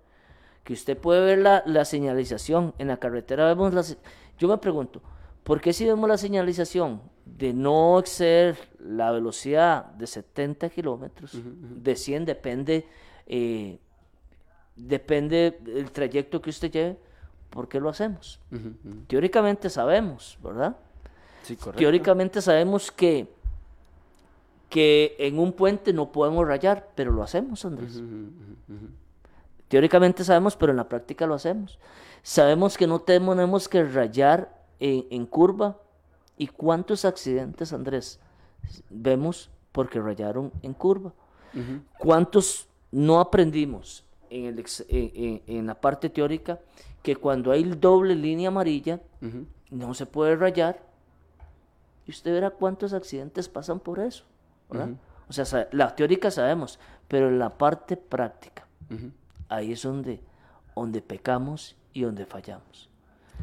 que 0.65 0.73
usted 0.73 0.97
puede 0.99 1.25
ver 1.25 1.39
la, 1.39 1.63
la 1.67 1.85
señalización. 1.85 2.75
En 2.79 2.89
la 2.89 2.97
carretera 2.97 3.47
vemos 3.47 3.73
la... 3.75 3.83
se- 3.83 3.99
Yo 4.39 4.49
me 4.49 4.59
pregunto, 4.59 5.01
¿por 5.45 5.61
qué 5.61 5.73
si 5.73 5.85
vemos 5.87 6.09
la 6.09 6.19
señalización 6.19 7.03
de 7.25 7.53
no 7.53 7.99
exceder 8.01 8.57
la 8.81 9.13
velocidad 9.13 9.85
de 9.87 10.07
70 10.09 10.69
kilómetros, 10.71 11.39
de 11.45 11.95
100 11.95 12.25
depende, 12.25 12.87
eh, 13.27 13.79
depende 14.77 15.59
del 15.61 15.91
trayecto 15.91 16.41
que 16.41 16.51
usted 16.51 16.71
lleve, 16.71 16.99
¿por 17.51 17.69
qué 17.69 17.81
lo 17.81 17.89
hacemos? 17.89 18.41
Teóricamente 19.07 19.71
sabemos, 19.71 20.39
¿verdad? 20.43 20.77
Sí, 21.43 21.57
correcto. 21.57 21.79
Teóricamente 21.79 22.41
sabemos 22.41 22.91
que, 22.91 23.29
que 24.69 25.17
en 25.19 25.39
un 25.39 25.53
puente 25.53 25.93
no 25.93 26.13
podemos 26.13 26.47
rayar, 26.47 26.91
pero 26.95 27.13
lo 27.13 27.23
hacemos, 27.23 27.65
Andrés. 27.65 28.01
Teóricamente 29.69 30.25
sabemos, 30.25 30.57
pero 30.57 30.73
en 30.73 30.77
la 30.77 30.89
práctica 30.89 31.27
lo 31.27 31.35
hacemos. 31.35 31.79
Sabemos 32.23 32.77
que 32.77 32.87
no 32.87 33.01
tenemos 33.01 33.69
que 33.69 33.85
rayar 33.85 34.55
en, 34.79 35.07
en 35.11 35.27
curva. 35.27 35.79
¿Y 36.39 36.47
cuántos 36.47 37.05
accidentes, 37.05 37.73
Andrés, 37.73 38.19
vemos 38.91 39.51
porque 39.73 40.01
rayaron 40.01 40.53
en 40.63 40.75
curva? 40.75 41.13
¿Cuántos 41.99 42.69
no 42.91 43.21
aprendimos 43.21 44.05
en, 44.33 44.47
el 44.47 44.59
ex- 44.59 44.85
en- 44.89 45.43
en- 45.47 45.67
la 45.67 45.75
parte 45.75 46.09
teórica 46.11 46.59
que 47.03 47.17
cuando 47.17 47.51
hay 47.53 47.65
doble 47.65 48.15
línea 48.15 48.49
amarilla 48.49 49.01
Ujú. 49.21 49.47
no 49.71 49.95
se 49.95 50.07
puede 50.07 50.37
rayar? 50.37 50.81
Y 52.07 52.11
usted 52.11 52.33
verá 52.33 52.51
cuántos 52.51 52.93
accidentes 52.93 53.49
pasan 53.49 53.79
por 53.81 53.99
eso. 54.01 54.25
¿verdad? 54.71 54.91
O 55.29 55.33
sea, 55.33 55.69
la 55.73 55.95
teórica 55.95 56.31
sabemos, 56.31 56.79
pero 57.09 57.29
en 57.29 57.39
la 57.39 57.51
parte 57.51 57.97
práctica 57.97 58.67
Ujú. 58.91 59.11
ahí 59.49 59.73
es 59.73 59.83
donde, 59.83 60.21
donde 60.75 61.03
pecamos 61.03 61.77
y 61.93 62.03
donde 62.03 62.25
fallamos. 62.25 62.89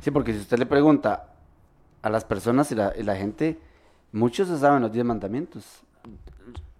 Sí, 0.01 0.09
porque 0.11 0.33
si 0.33 0.39
usted 0.39 0.57
le 0.57 0.65
pregunta 0.65 1.33
a 2.01 2.09
las 2.09 2.25
personas 2.25 2.71
y 2.71 2.75
la, 2.75 2.93
y 2.97 3.03
la 3.03 3.15
gente, 3.15 3.59
muchos 4.11 4.47
se 4.47 4.57
saben 4.57 4.81
los 4.81 4.91
diez 4.91 5.05
mandamientos, 5.05 5.81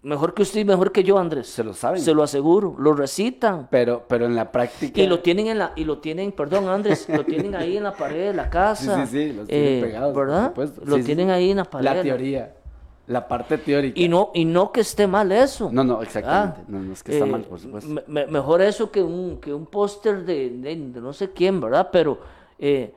Mejor 0.01 0.33
que 0.33 0.43
usted 0.43 0.61
y 0.61 0.65
mejor 0.65 0.93
que 0.93 1.03
yo, 1.03 1.19
Andrés. 1.19 1.47
se 1.47 1.61
lo 1.63 1.73
saben, 1.73 1.99
Se 1.99 2.13
lo 2.13 2.23
aseguro, 2.23 2.73
lo 2.79 2.93
recitan. 2.93 3.67
pero, 3.69 4.05
pero 4.07 4.25
en 4.27 4.35
la 4.35 4.49
práctica... 4.49 5.01
Y 5.01 5.07
lo 5.07 5.19
tienen 5.19 5.47
en 5.47 5.57
la, 5.59 5.73
y 5.75 5.83
lo 5.83 5.97
tienen, 5.97 6.31
perdón 6.31 6.69
Andrés, 6.69 7.07
lo 7.09 7.25
tienen 7.25 7.53
ahí 7.55 7.75
en 7.75 7.83
la 7.83 7.93
pared 7.93 8.27
de 8.27 8.33
la 8.33 8.49
casa. 8.49 9.05
Sí, 9.05 9.11
sí, 9.11 9.29
sí, 9.29 9.33
los 9.33 9.47
tienen 9.47 9.67
eh, 9.67 9.81
pegados, 9.81 10.13
por 10.13 10.27
¿verdad? 10.27 10.53
Lo 10.85 10.97
Sí, 10.97 11.03
tienen 11.03 11.27
sí. 11.27 11.31
ahí 11.33 11.51
en 11.51 11.57
la 11.57 11.65
pared. 11.65 11.83
La 11.83 12.01
teoría, 12.01 12.55
la 13.07 13.27
parte 13.27 13.57
teórica. 13.57 13.99
Y 13.99 14.07
no, 14.07 14.31
y 14.33 14.45
no 14.45 14.71
que 14.71 14.79
esté 14.81 15.05
mal 15.05 15.33
eso. 15.33 15.69
No, 15.69 15.83
no, 15.83 16.01
exactamente. 16.01 16.61
Ah, 16.61 16.65
no, 16.69 16.79
no 16.79 16.93
es 16.93 17.03
que 17.03 17.11
está 17.11 17.25
eh, 17.25 17.29
mal, 17.29 17.41
por 17.41 17.59
supuesto. 17.59 17.89
me- 17.89 18.03
me- 18.07 18.27
mejor 18.27 18.61
eso 18.61 18.89
que 18.89 19.03
un, 19.03 19.41
que 19.41 19.53
un 19.53 19.65
póster 19.65 20.23
de, 20.23 20.49
de- 20.49 20.75
de 20.77 21.01
no 21.01 21.11
sé 21.11 21.31
quién, 21.31 21.59
¿verdad? 21.59 21.89
Pero 21.91 22.19
eh, 22.57 22.93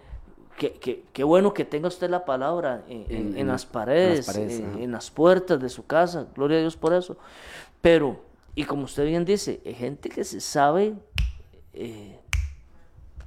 que, 0.59 0.73
que- 0.75 1.05
qué 1.13 1.25
bueno 1.25 1.53
que 1.55 1.65
tenga 1.65 1.89
usted 1.89 2.09
la 2.11 2.25
palabra 2.25 2.85
en, 2.89 3.03
en- 3.03 3.07
En- 3.11 3.27
en 3.33 3.39
en- 3.39 3.47
las 3.49 3.67
paredes, 3.67 4.11
en 4.11 4.17
las 4.17 4.27
paredes, 4.27 4.61
en, 4.61 4.67
ajá. 4.71 4.81
en 4.81 4.93
las 4.93 5.11
puertas 5.11 5.61
de 5.61 5.69
su 5.69 5.87
casa. 5.87 6.27
Gloria 6.35 6.59
a 6.59 6.61
Dios 6.61 6.77
por 6.77 6.93
eso. 6.93 7.17
Pero, 7.81 8.21
y 8.55 8.65
como 8.65 8.85
usted 8.85 9.05
bien 9.07 9.25
dice, 9.25 9.61
hay 9.65 9.75
gente 9.75 10.09
que 10.09 10.25
se 10.25 10.41
sabe 10.41 10.95
eh, 11.73 12.19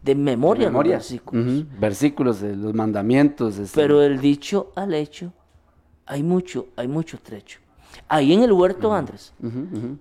de 0.03 0.15
memoria, 0.15 0.65
los 0.65 0.71
Memoria. 0.71 0.95
versículos. 0.97 1.79
Versículos 1.79 2.39
de 2.41 2.55
los 2.55 2.73
mandamientos. 2.73 3.57
este, 3.57 3.81
Pero 3.81 3.99
del 3.99 4.19
dicho 4.19 4.71
al 4.75 4.93
hecho, 4.93 5.33
hay 6.05 6.21
mucho, 6.21 6.67
hay 6.75 6.87
mucho 6.87 7.17
trecho. 7.17 7.59
Ahí 8.07 8.33
en 8.33 8.43
el 8.43 8.51
huerto, 8.51 8.93
Andrés, 8.93 9.33
ujú, 9.41 9.97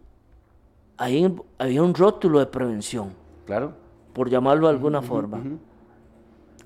ahí 0.99 1.35
había 1.59 1.83
un 1.83 1.95
rótulo 1.95 2.39
de 2.39 2.47
prevención, 2.47 3.11
Claro. 3.47 3.72
por 4.12 4.29
llamarlo 4.29 4.66
de 4.66 4.75
alguna 4.75 5.01
forma. 5.01 5.43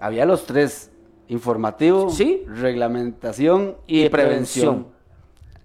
Había 0.01 0.25
los 0.27 0.45
tres. 0.47 0.91
Informativo, 1.31 2.09
Sí. 2.09 2.43
reglamentación 2.47 3.77
Y 3.87 4.09
prevención. 4.09 4.85
prevención. 4.85 4.99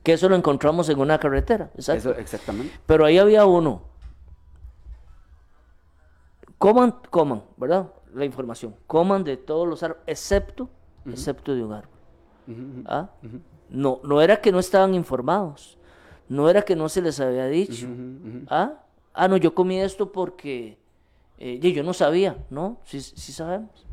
Que 0.04 0.12
eso 0.14 0.28
lo 0.28 0.36
encontramos 0.36 0.90
en 0.90 1.00
una 1.00 1.18
carretera, 1.20 1.72
exacto. 1.76 2.10
Eso, 2.12 2.20
exactamente. 2.20 2.74
Pero 2.86 3.06
ahí 3.06 3.18
había 3.18 3.46
uno. 3.46 3.84
Coman, 6.58 6.96
coman, 7.10 7.44
¿verdad? 7.58 7.88
La 8.14 8.26
información. 8.26 8.76
Coman 8.88 9.24
de 9.24 9.38
todos 9.38 9.68
los 9.68 9.84
árboles, 9.84 10.04
excepto, 10.08 10.70
excepto 11.06 11.56
de 11.56 11.64
un 11.64 11.74
árbol. 11.74 11.90
¿Ah? 12.86 13.10
No, 13.70 14.02
no 14.04 14.22
era 14.22 14.42
que 14.42 14.52
no 14.52 14.60
estaban 14.60 14.94
informados. 14.94 15.78
No 16.30 16.50
era 16.50 16.62
que 16.62 16.76
no 16.76 16.90
se 16.90 17.02
les 17.02 17.20
había 17.20 17.48
dicho. 17.48 17.88
¿Ah? 18.50 18.74
Ah, 19.14 19.28
no, 19.28 19.38
yo 19.38 19.54
comí 19.54 19.80
esto 19.80 20.12
porque 20.12 20.78
eh, 21.38 21.60
yo 21.60 21.84
no 21.84 21.94
sabía, 21.94 22.38
¿no? 22.50 22.78
Sí, 22.84 23.00
sí 23.02 23.32
sabemos. 23.32 23.86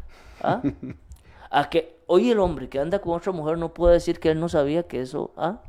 ¿Ah? 0.43 0.62
A 1.51 1.68
que 1.68 1.99
hoy 2.07 2.30
el 2.30 2.38
hombre 2.38 2.68
que 2.68 2.78
anda 2.78 3.01
con 3.01 3.12
otra 3.14 3.32
mujer 3.32 3.59
no 3.59 3.74
puede 3.74 3.95
decir 3.95 4.20
que 4.20 4.30
él 4.30 4.38
no 4.38 4.49
sabía 4.49 4.84
que 4.84 5.01
eso, 5.01 5.32
¿ah? 5.36 5.61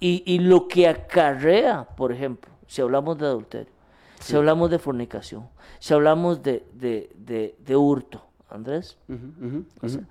Y, 0.00 0.22
y 0.26 0.40
lo 0.40 0.66
que 0.68 0.88
acarrea, 0.88 1.84
por 1.96 2.10
ejemplo, 2.12 2.50
si 2.66 2.82
hablamos 2.82 3.16
de 3.18 3.26
adulterio, 3.26 3.72
si 4.20 4.34
hablamos 4.34 4.70
de 4.70 4.78
fornicación, 4.78 5.48
si 5.78 5.94
hablamos 5.94 6.42
de, 6.42 6.66
de, 6.72 7.10
de, 7.16 7.56
de 7.64 7.76
hurto, 7.76 8.24
Andrés, 8.50 8.98
o 9.82 9.88
sea, 9.88 10.02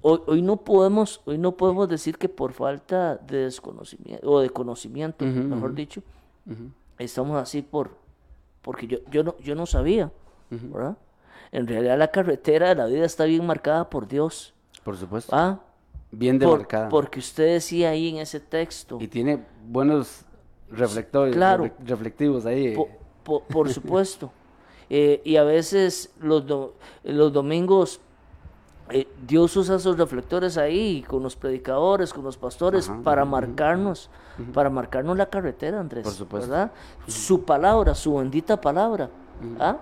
hoy, 0.00 0.20
hoy 0.26 0.42
no 0.42 0.56
podemos, 0.58 1.20
hoy 1.26 1.36
no 1.38 1.52
podemos 1.52 1.88
decir 1.88 2.16
que 2.16 2.28
por 2.28 2.52
falta 2.52 3.16
de 3.16 3.44
desconocimiento, 3.44 4.30
o 4.30 4.40
de 4.40 4.48
conocimiento, 4.50 5.24
mejor 5.24 5.74
dicho, 5.74 6.02
estamos 6.98 7.36
así 7.36 7.60
por, 7.62 7.90
porque 8.62 8.86
yo, 8.86 8.98
yo 9.10 9.24
no, 9.24 9.36
yo 9.38 9.54
no 9.54 9.66
sabía, 9.66 10.10
¿verdad? 10.50 10.96
En 11.52 11.66
realidad 11.66 11.98
la 11.98 12.08
carretera 12.08 12.70
de 12.70 12.74
la 12.74 12.86
vida 12.86 13.04
está 13.04 13.24
bien 13.24 13.46
marcada 13.46 13.88
por 13.90 14.08
Dios, 14.08 14.54
Por 14.82 14.96
supuesto. 14.96 15.34
¿ah? 15.36 15.60
Bien 16.10 16.38
Por- 16.38 16.50
demarcada. 16.50 16.88
porque 16.88 17.20
usted 17.20 17.54
decía 17.54 17.90
ahí 17.90 18.08
en 18.08 18.16
ese 18.16 18.40
texto, 18.40 18.98
Y 19.00 19.08
tiene 19.08 19.44
buenos 19.68 20.24
reflectores, 20.70 21.34
Claro. 21.34 21.64
refle- 21.64 21.72
reflectivos 21.86 22.46
ahí. 22.46 22.68
eh. 22.68 22.74
Po- 22.74 22.88
po- 23.22 23.44
por 23.44 23.68
supuesto. 23.72 24.30
Eh, 24.94 25.22
y 25.24 25.36
a 25.36 25.44
veces 25.44 26.12
los, 26.20 26.46
do- 26.46 26.74
los 27.02 27.32
domingos 27.32 27.98
eh, 28.90 29.08
Dios 29.26 29.56
usa 29.56 29.76
esos 29.76 29.96
reflectores 29.96 30.58
ahí 30.58 31.02
con 31.08 31.22
los 31.22 31.34
predicadores, 31.34 32.12
con 32.12 32.24
los 32.24 32.36
pastores, 32.36 32.90
Ajá, 32.90 33.00
para 33.02 33.24
marcarnos, 33.24 34.10
para 34.52 34.68
marcarnos 34.68 35.16
la 35.16 35.26
carretera, 35.30 35.80
Andrés. 35.80 36.04
Por 36.04 36.12
supuesto. 36.12 36.50
¿verdad? 36.50 36.72
Su 37.06 37.42
palabra, 37.44 37.94
su 37.94 38.16
bendita 38.16 38.60
palabra. 38.60 39.08
¿ah? 39.58 39.78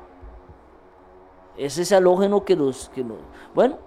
Es 1.65 1.79
ese 1.79 1.95
halógeno 1.95 2.45
que 2.45 2.57
nos, 2.57 2.89
que 2.91 3.05
nos... 3.05 3.19
Bueno, 3.55 3.79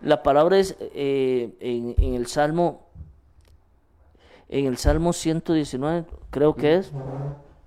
la 0.00 0.22
palabra 0.22 0.58
es 0.58 0.76
eh, 0.80 1.54
en, 1.60 1.94
en 1.98 2.14
el 2.14 2.26
Salmo, 2.26 2.86
en 4.48 4.66
el 4.66 4.76
Salmo 4.78 5.12
119, 5.12 6.06
creo 6.30 6.54
que 6.54 6.76
es, 6.76 6.92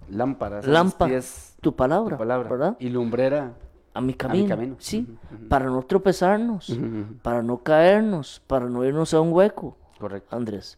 Lámparas. 0.09 0.65
a 0.65 0.69
lámpara, 0.69 1.19
tu 1.61 1.75
palabra, 1.75 2.15
tu 2.15 2.19
palabra. 2.19 2.49
¿verdad? 2.49 2.77
Y 2.79 2.89
lumbrera. 2.89 3.53
A 3.93 4.01
mi 4.01 4.13
camino, 4.13 4.49
camino. 4.49 4.75
sí, 4.77 5.07
para 5.47 5.65
no 5.67 5.81
tropezarnos, 5.83 6.77
para 7.21 7.41
no 7.41 7.59
caernos, 7.59 8.41
para 8.45 8.65
no 8.65 8.83
irnos 8.83 9.13
a 9.13 9.21
un 9.21 9.31
hueco, 9.31 9.77
Correcto, 9.97 10.35
Andrés. 10.35 10.77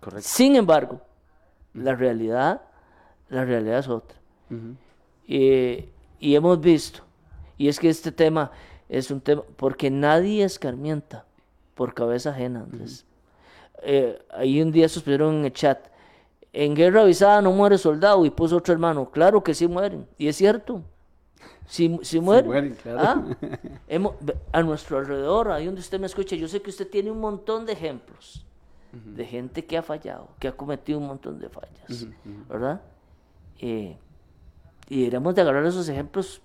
correcto. 0.00 0.26
Sin 0.28 0.56
embargo, 0.56 1.00
la 1.74 1.94
realidad, 1.94 2.62
la 3.28 3.44
realidad 3.44 3.78
es 3.78 3.88
otra. 3.88 4.18
Eh, 5.28 5.92
y 6.18 6.34
hemos 6.34 6.60
visto, 6.60 7.04
y 7.58 7.68
es 7.68 7.78
que 7.80 7.88
este 7.88 8.12
tema 8.12 8.50
es 8.88 9.10
un 9.10 9.20
tema, 9.20 9.42
porque 9.56 9.90
nadie 9.90 10.44
escarmienta 10.44 11.24
por 11.74 11.94
cabeza 11.94 12.30
ajena, 12.30 12.60
Andrés. 12.60 13.04
Eh, 13.82 14.18
ahí 14.30 14.62
un 14.62 14.72
día 14.72 14.88
suspendieron 14.88 15.34
en 15.36 15.44
el 15.46 15.52
chat, 15.52 15.88
en 16.52 16.74
guerra 16.74 17.02
avisada 17.02 17.42
no 17.42 17.52
muere 17.52 17.76
soldado, 17.78 18.24
y 18.24 18.30
puso 18.30 18.56
otro 18.56 18.72
hermano, 18.72 19.10
claro 19.10 19.42
que 19.44 19.54
sí 19.54 19.66
mueren, 19.68 20.06
y 20.16 20.28
es 20.28 20.36
cierto, 20.36 20.82
si, 21.66 21.98
si 22.02 22.20
mueren, 22.20 22.46
mueren, 22.46 22.74
claro. 22.82 23.00
¿ah? 23.00 23.36
Hemos- 23.88 24.14
a 24.52 24.62
nuestro 24.62 24.98
alrededor, 24.98 25.50
ahí 25.50 25.66
donde 25.66 25.80
usted 25.80 26.00
me 26.00 26.06
escucha, 26.06 26.36
yo 26.36 26.48
sé 26.48 26.62
que 26.62 26.70
usted 26.70 26.88
tiene 26.88 27.10
un 27.10 27.20
montón 27.20 27.66
de 27.66 27.72
ejemplos 27.72 28.42
de 28.92 29.26
gente 29.26 29.66
que 29.66 29.76
ha 29.76 29.82
fallado, 29.82 30.28
que 30.38 30.48
ha 30.48 30.52
cometido 30.52 30.98
un 30.98 31.06
montón 31.08 31.38
de 31.38 31.50
fallas, 31.50 32.06
¿verdad? 32.48 32.80
Eh, 33.58 33.98
y 34.88 34.98
deberíamos 35.00 35.34
de 35.34 35.42
agarrar 35.42 35.66
esos 35.66 35.86
ejemplos 35.90 36.40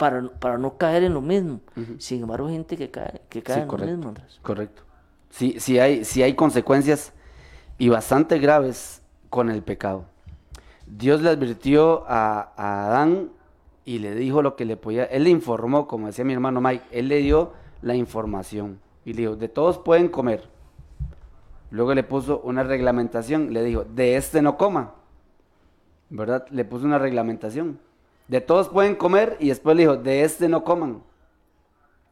para, 0.00 0.30
para 0.40 0.56
no 0.56 0.78
caer 0.78 1.02
en 1.04 1.12
lo 1.12 1.20
mismo. 1.20 1.60
Sin 1.98 2.22
embargo, 2.22 2.46
hay 2.48 2.54
gente 2.54 2.74
que 2.78 2.90
cae, 2.90 3.20
que 3.28 3.42
cae 3.42 3.56
Sí, 3.56 3.60
en 3.62 3.68
correcto. 3.68 3.90
lo 3.90 3.96
mismo, 3.98 4.08
Andrés. 4.08 4.40
Correcto. 4.42 4.82
Sí, 5.28 5.56
sí 5.60 5.78
hay, 5.78 6.06
sí 6.06 6.22
hay 6.22 6.34
consecuencias 6.34 7.12
y 7.76 7.90
bastante 7.90 8.38
graves 8.38 9.02
con 9.28 9.50
el 9.50 9.62
pecado. 9.62 10.06
Dios 10.86 11.20
le 11.20 11.28
advirtió 11.28 12.04
a, 12.08 12.52
a 12.56 12.86
Adán 12.86 13.28
y 13.84 13.98
le 13.98 14.14
dijo 14.14 14.40
lo 14.40 14.56
que 14.56 14.64
le 14.64 14.78
podía. 14.78 15.04
Él 15.04 15.24
le 15.24 15.30
informó, 15.30 15.86
como 15.86 16.06
decía 16.06 16.24
mi 16.24 16.32
hermano 16.32 16.62
Mike, 16.62 16.84
él 16.90 17.08
le 17.08 17.18
dio 17.18 17.52
la 17.82 17.94
información 17.94 18.80
y 19.04 19.12
le 19.12 19.20
dijo: 19.22 19.36
de 19.36 19.48
todos 19.48 19.76
pueden 19.78 20.08
comer. 20.08 20.48
Luego 21.70 21.94
le 21.94 22.02
puso 22.04 22.40
una 22.40 22.62
reglamentación, 22.64 23.52
le 23.52 23.62
dijo: 23.62 23.84
de 23.84 24.16
este 24.16 24.40
no 24.40 24.56
coma. 24.56 24.94
¿Verdad? 26.08 26.46
Le 26.50 26.64
puso 26.64 26.86
una 26.86 26.98
reglamentación. 26.98 27.78
De 28.30 28.40
todos 28.40 28.68
pueden 28.68 28.94
comer 28.94 29.36
y 29.40 29.48
después 29.48 29.76
le 29.76 29.82
dijo: 29.82 29.96
de 29.96 30.22
este 30.22 30.48
no 30.48 30.62
coman 30.62 31.02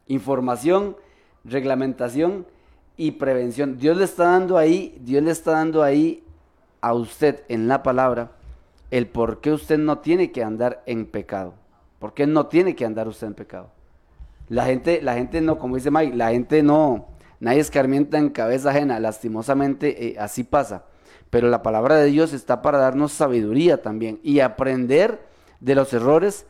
información, 0.08 0.96
reglamentación 1.44 2.44
y 2.96 3.12
prevención. 3.12 3.78
Dios 3.78 3.96
le 3.96 4.02
está 4.02 4.24
dando 4.24 4.58
ahí, 4.58 4.98
Dios 5.00 5.22
le 5.22 5.30
está 5.30 5.52
dando 5.52 5.84
ahí 5.84 6.24
a 6.80 6.92
usted 6.92 7.44
en 7.48 7.68
la 7.68 7.84
palabra 7.84 8.32
el 8.90 9.06
por 9.06 9.40
qué 9.40 9.52
usted 9.52 9.78
no 9.78 9.98
tiene 9.98 10.32
que 10.32 10.42
andar 10.42 10.82
en 10.86 11.06
pecado. 11.06 11.54
¿Por 12.00 12.14
qué 12.14 12.26
no 12.26 12.46
tiene 12.46 12.74
que 12.74 12.84
andar 12.84 13.06
usted 13.06 13.28
en 13.28 13.34
pecado? 13.34 13.70
La 14.48 14.64
gente, 14.64 15.00
la 15.00 15.14
gente 15.14 15.40
no, 15.40 15.56
como 15.60 15.76
dice 15.76 15.92
Mike, 15.92 16.16
la 16.16 16.30
gente 16.30 16.64
no, 16.64 17.06
nadie 17.38 17.60
escarmienta 17.60 18.18
en 18.18 18.30
cabeza 18.30 18.70
ajena, 18.70 18.98
lastimosamente 18.98 20.08
eh, 20.08 20.16
así 20.18 20.42
pasa. 20.42 20.82
Pero 21.30 21.48
la 21.48 21.62
palabra 21.62 21.94
de 21.94 22.06
Dios 22.06 22.32
está 22.32 22.60
para 22.60 22.78
darnos 22.78 23.12
sabiduría 23.12 23.82
también 23.82 24.18
y 24.24 24.40
aprender 24.40 25.27
de 25.60 25.74
los 25.74 25.92
errores 25.92 26.46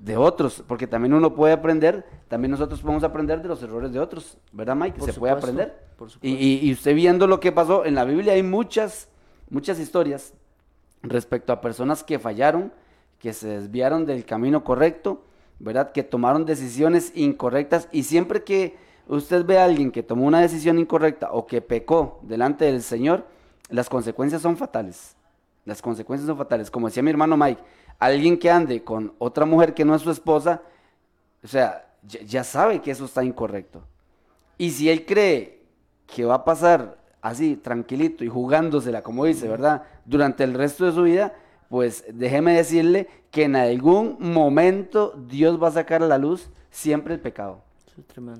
de 0.00 0.16
otros, 0.16 0.62
porque 0.66 0.86
también 0.86 1.12
uno 1.14 1.34
puede 1.34 1.52
aprender, 1.52 2.06
también 2.28 2.52
nosotros 2.52 2.80
podemos 2.80 3.02
aprender 3.02 3.42
de 3.42 3.48
los 3.48 3.62
errores 3.62 3.92
de 3.92 3.98
otros, 3.98 4.38
¿verdad 4.52 4.76
Mike? 4.76 4.98
Por 4.98 5.12
Se 5.12 5.18
puede 5.18 5.32
aprender. 5.32 5.76
por 5.96 6.08
Y, 6.22 6.30
y- 6.34 6.60
y 6.68 6.72
usted 6.72 6.94
viendo 6.94 7.26
lo 7.26 7.40
que 7.40 7.50
pasó 7.50 7.84
en 7.84 7.94
la 7.96 8.04
Biblia 8.04 8.34
hay 8.34 8.42
muchas, 8.44 9.08
muchas 9.50 9.80
historias 9.80 10.34
respecto 11.02 11.52
a 11.52 11.60
personas 11.60 12.04
que 12.04 12.18
fallaron, 12.18 12.72
que 13.18 13.32
se 13.32 13.48
desviaron 13.48 14.06
del 14.06 14.24
camino 14.24 14.62
correcto, 14.62 15.24
¿verdad? 15.58 15.90
Que 15.90 16.04
tomaron 16.04 16.44
decisiones 16.46 17.10
incorrectas 17.16 17.88
y 17.90 18.04
siempre 18.04 18.44
que 18.44 18.76
usted 19.08 19.44
ve 19.44 19.58
a 19.58 19.64
alguien 19.64 19.90
que 19.90 20.04
tomó 20.04 20.26
una 20.26 20.40
decisión 20.40 20.78
incorrecta 20.78 21.30
o 21.32 21.46
que 21.46 21.60
pecó 21.60 22.20
delante 22.22 22.66
del 22.66 22.82
Señor, 22.82 23.24
las 23.68 23.88
consecuencias 23.88 24.42
son 24.42 24.56
fatales. 24.56 25.16
Las 25.68 25.82
consecuencias 25.82 26.26
son 26.26 26.38
fatales. 26.38 26.70
Como 26.70 26.86
decía 26.86 27.02
mi 27.02 27.10
hermano 27.10 27.36
Mike, 27.36 27.60
alguien 27.98 28.38
que 28.38 28.50
ande 28.50 28.82
con 28.82 29.12
otra 29.18 29.44
mujer 29.44 29.74
que 29.74 29.84
no 29.84 29.94
es 29.94 30.00
su 30.00 30.10
esposa, 30.10 30.62
o 31.44 31.46
sea, 31.46 31.86
ya, 32.02 32.20
ya 32.22 32.42
sabe 32.42 32.80
que 32.80 32.90
eso 32.90 33.04
está 33.04 33.22
incorrecto. 33.22 33.82
Y 34.56 34.70
si 34.70 34.88
él 34.88 35.04
cree 35.04 35.60
que 36.06 36.24
va 36.24 36.36
a 36.36 36.44
pasar 36.44 36.96
así, 37.20 37.56
tranquilito 37.56 38.24
y 38.24 38.28
jugándosela, 38.28 39.02
como 39.02 39.26
dice, 39.26 39.46
¿verdad? 39.46 39.82
Durante 40.06 40.42
el 40.42 40.54
resto 40.54 40.86
de 40.86 40.92
su 40.92 41.02
vida, 41.02 41.34
pues 41.68 42.02
déjeme 42.14 42.56
decirle 42.56 43.06
que 43.30 43.44
en 43.44 43.54
algún 43.54 44.16
momento 44.18 45.12
Dios 45.28 45.62
va 45.62 45.68
a 45.68 45.72
sacar 45.72 46.02
a 46.02 46.06
la 46.06 46.16
luz 46.16 46.48
siempre 46.70 47.12
el 47.12 47.20
pecado. 47.20 47.60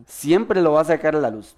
Siempre 0.07 0.63
lo 0.63 0.73
va 0.73 0.81
a 0.81 0.85
sacar 0.85 1.15
a 1.15 1.21
la 1.21 1.31
luz. 1.31 1.55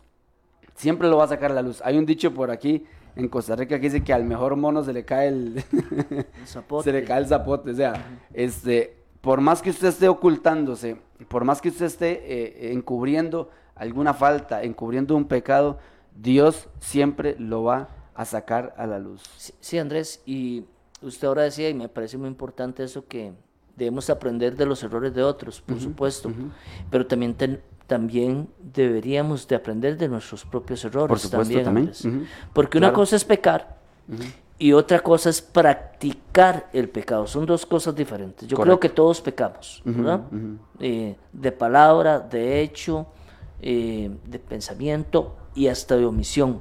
Siempre 0.74 1.08
lo 1.08 1.18
va 1.18 1.24
a 1.24 1.28
sacar 1.28 1.52
a 1.52 1.54
la 1.54 1.62
luz. 1.62 1.80
Hay 1.84 1.96
un 1.96 2.06
dicho 2.06 2.34
por 2.34 2.50
aquí 2.50 2.86
en 3.20 3.28
Costa 3.28 3.54
Rica 3.56 3.78
que 3.78 3.86
dice 3.88 4.02
que 4.02 4.12
al 4.12 4.24
mejor 4.24 4.56
mono 4.56 4.82
se 4.82 4.92
le 4.92 5.04
cae 5.04 5.28
el, 5.28 5.64
El 6.10 6.26
zapote. 6.46 6.84
se 6.84 6.92
le 6.92 7.04
cae 7.04 7.18
el 7.20 7.26
zapote. 7.26 7.70
O 7.70 7.74
sea, 7.74 7.92
este, 8.32 8.96
por 9.20 9.40
más 9.40 9.62
que 9.62 9.70
usted 9.70 9.88
esté 9.88 10.08
ocultándose, 10.08 10.96
por 11.28 11.44
más 11.44 11.60
que 11.60 11.68
usted 11.68 11.86
esté 11.86 12.10
eh, 12.24 12.72
encubriendo 12.72 13.50
alguna 13.74 14.14
falta, 14.14 14.62
encubriendo 14.62 15.14
un 15.16 15.26
pecado, 15.26 15.78
Dios 16.16 16.68
siempre 16.80 17.36
lo 17.38 17.62
va 17.62 17.88
a 18.14 18.24
sacar 18.24 18.74
a 18.76 18.86
la 18.86 18.98
luz. 18.98 19.22
Sí, 19.36 19.52
sí, 19.60 19.78
Andrés, 19.78 20.22
y 20.26 20.64
usted 21.02 21.28
ahora 21.28 21.42
decía, 21.42 21.68
y 21.68 21.74
me 21.74 21.88
parece 21.88 22.18
muy 22.18 22.28
importante 22.28 22.82
eso 22.84 23.06
que 23.06 23.32
debemos 23.76 24.10
aprender 24.10 24.56
de 24.56 24.66
los 24.66 24.82
errores 24.82 25.14
de 25.14 25.22
otros, 25.22 25.62
por 25.62 25.80
supuesto, 25.80 26.30
pero 26.90 27.06
también, 27.06 27.34
ten- 27.34 27.62
también 27.90 28.48
deberíamos 28.72 29.48
de 29.48 29.56
aprender 29.56 29.98
de 29.98 30.06
nuestros 30.06 30.44
propios 30.44 30.84
errores 30.84 31.08
Por 31.08 31.18
supuesto, 31.18 31.60
también, 31.60 31.90
Porque 32.52 32.78
una 32.78 32.92
cosa 32.92 33.16
es 33.16 33.24
pecar 33.24 33.78
y 34.60 34.72
otra 34.72 35.00
cosa 35.00 35.28
es 35.28 35.42
practicar 35.42 36.68
el 36.72 36.88
pecado, 36.88 37.26
son 37.26 37.46
dos 37.46 37.66
cosas 37.66 37.96
diferentes. 37.96 38.46
Yo 38.46 38.56
creo 38.58 38.78
que 38.78 38.90
todos 38.90 39.20
pecamos, 39.20 39.82
¿verdad? 39.84 40.20
Eh, 40.78 41.16
de 41.32 41.50
palabra, 41.50 42.20
de 42.20 42.60
hecho, 42.62 43.06
eh, 43.60 44.08
de 44.24 44.38
pensamiento 44.38 45.34
y 45.56 45.66
hasta 45.66 45.96
de 45.96 46.04
omisión. 46.06 46.60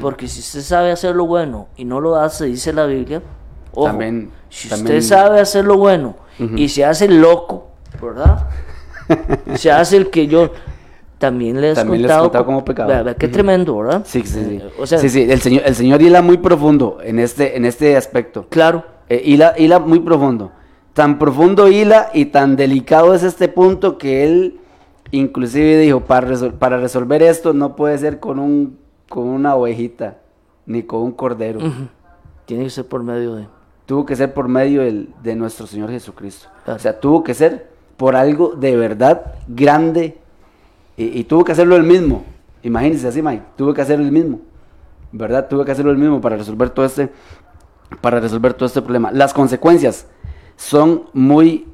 Porque 0.00 0.26
si 0.26 0.40
usted 0.40 0.62
sabe 0.62 0.90
hacer 0.90 1.14
lo 1.14 1.26
bueno 1.26 1.68
y 1.76 1.84
no 1.84 2.00
lo 2.00 2.16
hace, 2.16 2.46
dice 2.46 2.72
la 2.72 2.86
Biblia, 2.86 3.22
ojo, 3.72 3.86
También- 3.86 4.32
si 4.50 4.68
también- 4.68 4.96
usted 4.98 5.08
sabe 5.08 5.38
hacer 5.40 5.64
lo 5.64 5.78
bueno 5.78 6.16
y 6.56 6.68
se 6.70 6.84
hace 6.84 7.06
loco, 7.06 7.68
¿verdad? 8.02 8.48
se 9.54 9.70
hace 9.70 9.96
el 9.96 10.10
que 10.10 10.26
yo 10.26 10.50
también 11.18 11.60
le 11.60 11.70
he 11.70 11.74
También 11.74 12.02
contado, 12.02 12.22
contado 12.24 12.44
co- 12.44 12.46
como 12.46 12.64
pecado. 12.64 13.14
qué 13.18 13.28
tremendo, 13.28 13.76
¿verdad? 13.78 14.02
Sí, 14.04 14.22
sí, 14.24 14.44
sí. 14.44 14.62
O 14.78 14.86
sea, 14.86 14.98
sí, 14.98 15.08
sí, 15.08 15.22
el 15.30 15.40
señor, 15.40 15.62
el 15.64 15.74
señor 15.74 16.02
hila 16.02 16.22
muy 16.22 16.36
profundo 16.38 16.98
en 17.02 17.18
este, 17.18 17.56
en 17.56 17.64
este 17.64 17.96
aspecto. 17.96 18.46
claro, 18.48 18.84
Eh, 19.08 19.22
hila, 19.24 19.54
hila 19.56 19.78
muy 19.78 20.00
profundo. 20.00 20.50
Tan 20.92 21.18
profundo 21.18 21.68
hila 21.68 22.10
y 22.12 22.26
tan 22.26 22.56
delicado 22.56 23.14
es 23.14 23.22
este 23.22 23.48
punto 23.48 23.98
que 23.98 24.24
él 24.24 24.60
Inclusive 25.12 25.78
dijo, 25.78 26.00
para, 26.00 26.26
resol- 26.26 26.52
para 26.54 26.78
resolver 26.78 27.22
esto 27.22 27.52
no 27.54 27.76
puede 27.76 27.96
ser 27.96 28.18
con, 28.18 28.40
un, 28.40 28.76
con 29.08 29.28
una 29.28 29.54
ovejita, 29.54 30.18
ni 30.66 30.82
con 30.82 31.00
un 31.02 31.12
cordero. 31.12 31.60
Tiene 32.44 32.64
que 32.64 32.70
ser 32.70 32.86
por 32.86 33.04
medio 33.04 33.36
de... 33.36 33.46
Tuvo 33.86 34.04
que 34.04 34.16
ser 34.16 34.34
por 34.34 34.48
medio 34.48 34.82
del- 34.82 35.10
de 35.22 35.36
nuestro 35.36 35.68
Señor 35.68 35.90
Jesucristo. 35.90 36.48
Claro. 36.64 36.76
O 36.76 36.80
sea, 36.80 36.98
tuvo 36.98 37.22
que 37.22 37.34
ser 37.34 37.68
por 37.96 38.16
algo 38.16 38.54
de 38.56 38.76
verdad 38.76 39.34
grande 39.48 40.18
y, 40.96 41.18
y 41.20 41.24
tuvo 41.24 41.44
que 41.44 41.52
hacerlo 41.52 41.76
él 41.76 41.82
mismo. 41.84 42.24
Imagínense 42.62 43.06
así, 43.08 43.22
Mike. 43.22 43.42
Tuvo 43.56 43.72
que 43.74 43.82
hacerlo 43.82 44.04
él 44.04 44.12
mismo. 44.12 44.40
¿Verdad? 45.12 45.48
Tuvo 45.48 45.64
que 45.64 45.72
hacerlo 45.72 45.90
él 45.92 45.98
mismo 45.98 46.20
para 46.20 46.36
resolver 46.36 46.70
todo 46.70 46.84
este, 46.84 47.10
para 48.00 48.20
resolver 48.20 48.54
todo 48.54 48.66
este 48.66 48.82
problema. 48.82 49.10
Las 49.12 49.32
consecuencias 49.32 50.06
son 50.56 51.04
muy 51.12 51.66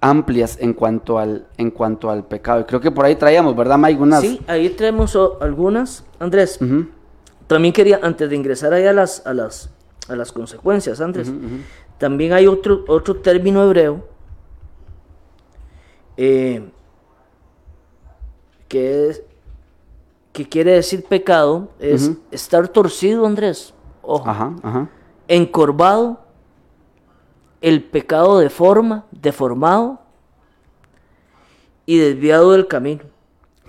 amplias 0.00 0.56
en 0.60 0.72
cuanto 0.74 1.18
al, 1.18 1.46
en 1.56 1.70
cuanto 1.70 2.08
al 2.10 2.24
pecado. 2.24 2.60
Y 2.60 2.64
creo 2.64 2.80
que 2.80 2.90
por 2.90 3.04
ahí 3.04 3.16
traíamos, 3.16 3.56
¿verdad, 3.56 3.76
Mike? 3.78 4.00
Unas... 4.00 4.20
Sí, 4.20 4.40
ahí 4.46 4.70
tenemos 4.70 5.16
o- 5.16 5.38
algunas. 5.42 6.04
Andrés, 6.20 6.58
también 7.46 7.72
quería, 7.74 7.98
antes 8.02 8.30
de 8.30 8.36
ingresar 8.36 8.72
ahí 8.72 8.86
a 8.86 8.92
las, 8.92 9.26
a 9.26 9.34
las, 9.34 9.70
a 10.08 10.14
las 10.14 10.30
consecuencias, 10.32 11.00
Andrés, 11.00 11.32
también 11.98 12.32
hay 12.32 12.46
otro, 12.46 12.84
otro 12.86 13.16
término 13.16 13.64
hebreo 13.64 14.04
eh, 16.18 16.68
que, 18.68 19.08
es, 19.08 19.22
que 20.32 20.46
quiere 20.48 20.72
decir 20.72 21.04
pecado, 21.04 21.68
es 21.78 22.10
estar 22.30 22.68
torcido, 22.68 23.24
Andrés. 23.24 23.72
Ojo, 24.02 24.28
Ajá, 24.28 24.54
ajá. 24.62 24.88
encorvado, 25.28 26.20
el 27.60 27.82
pecado 27.84 28.38
de 28.38 28.50
forma, 28.50 29.04
deformado 29.10 30.00
y 31.86 31.98
desviado 31.98 32.52
del 32.52 32.66
camino. 32.66 33.02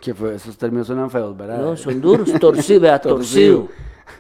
Que 0.02 0.14
fue, 0.14 0.36
esos 0.36 0.58
términos 0.58 0.88
suenan 0.88 1.10
feos, 1.10 1.36
¿verdad? 1.38 1.60
No, 1.60 1.78
son 1.78 2.00
duros, 2.02 2.32
torcido, 2.40 2.82
vea, 2.82 3.00
torcido, 3.00 3.68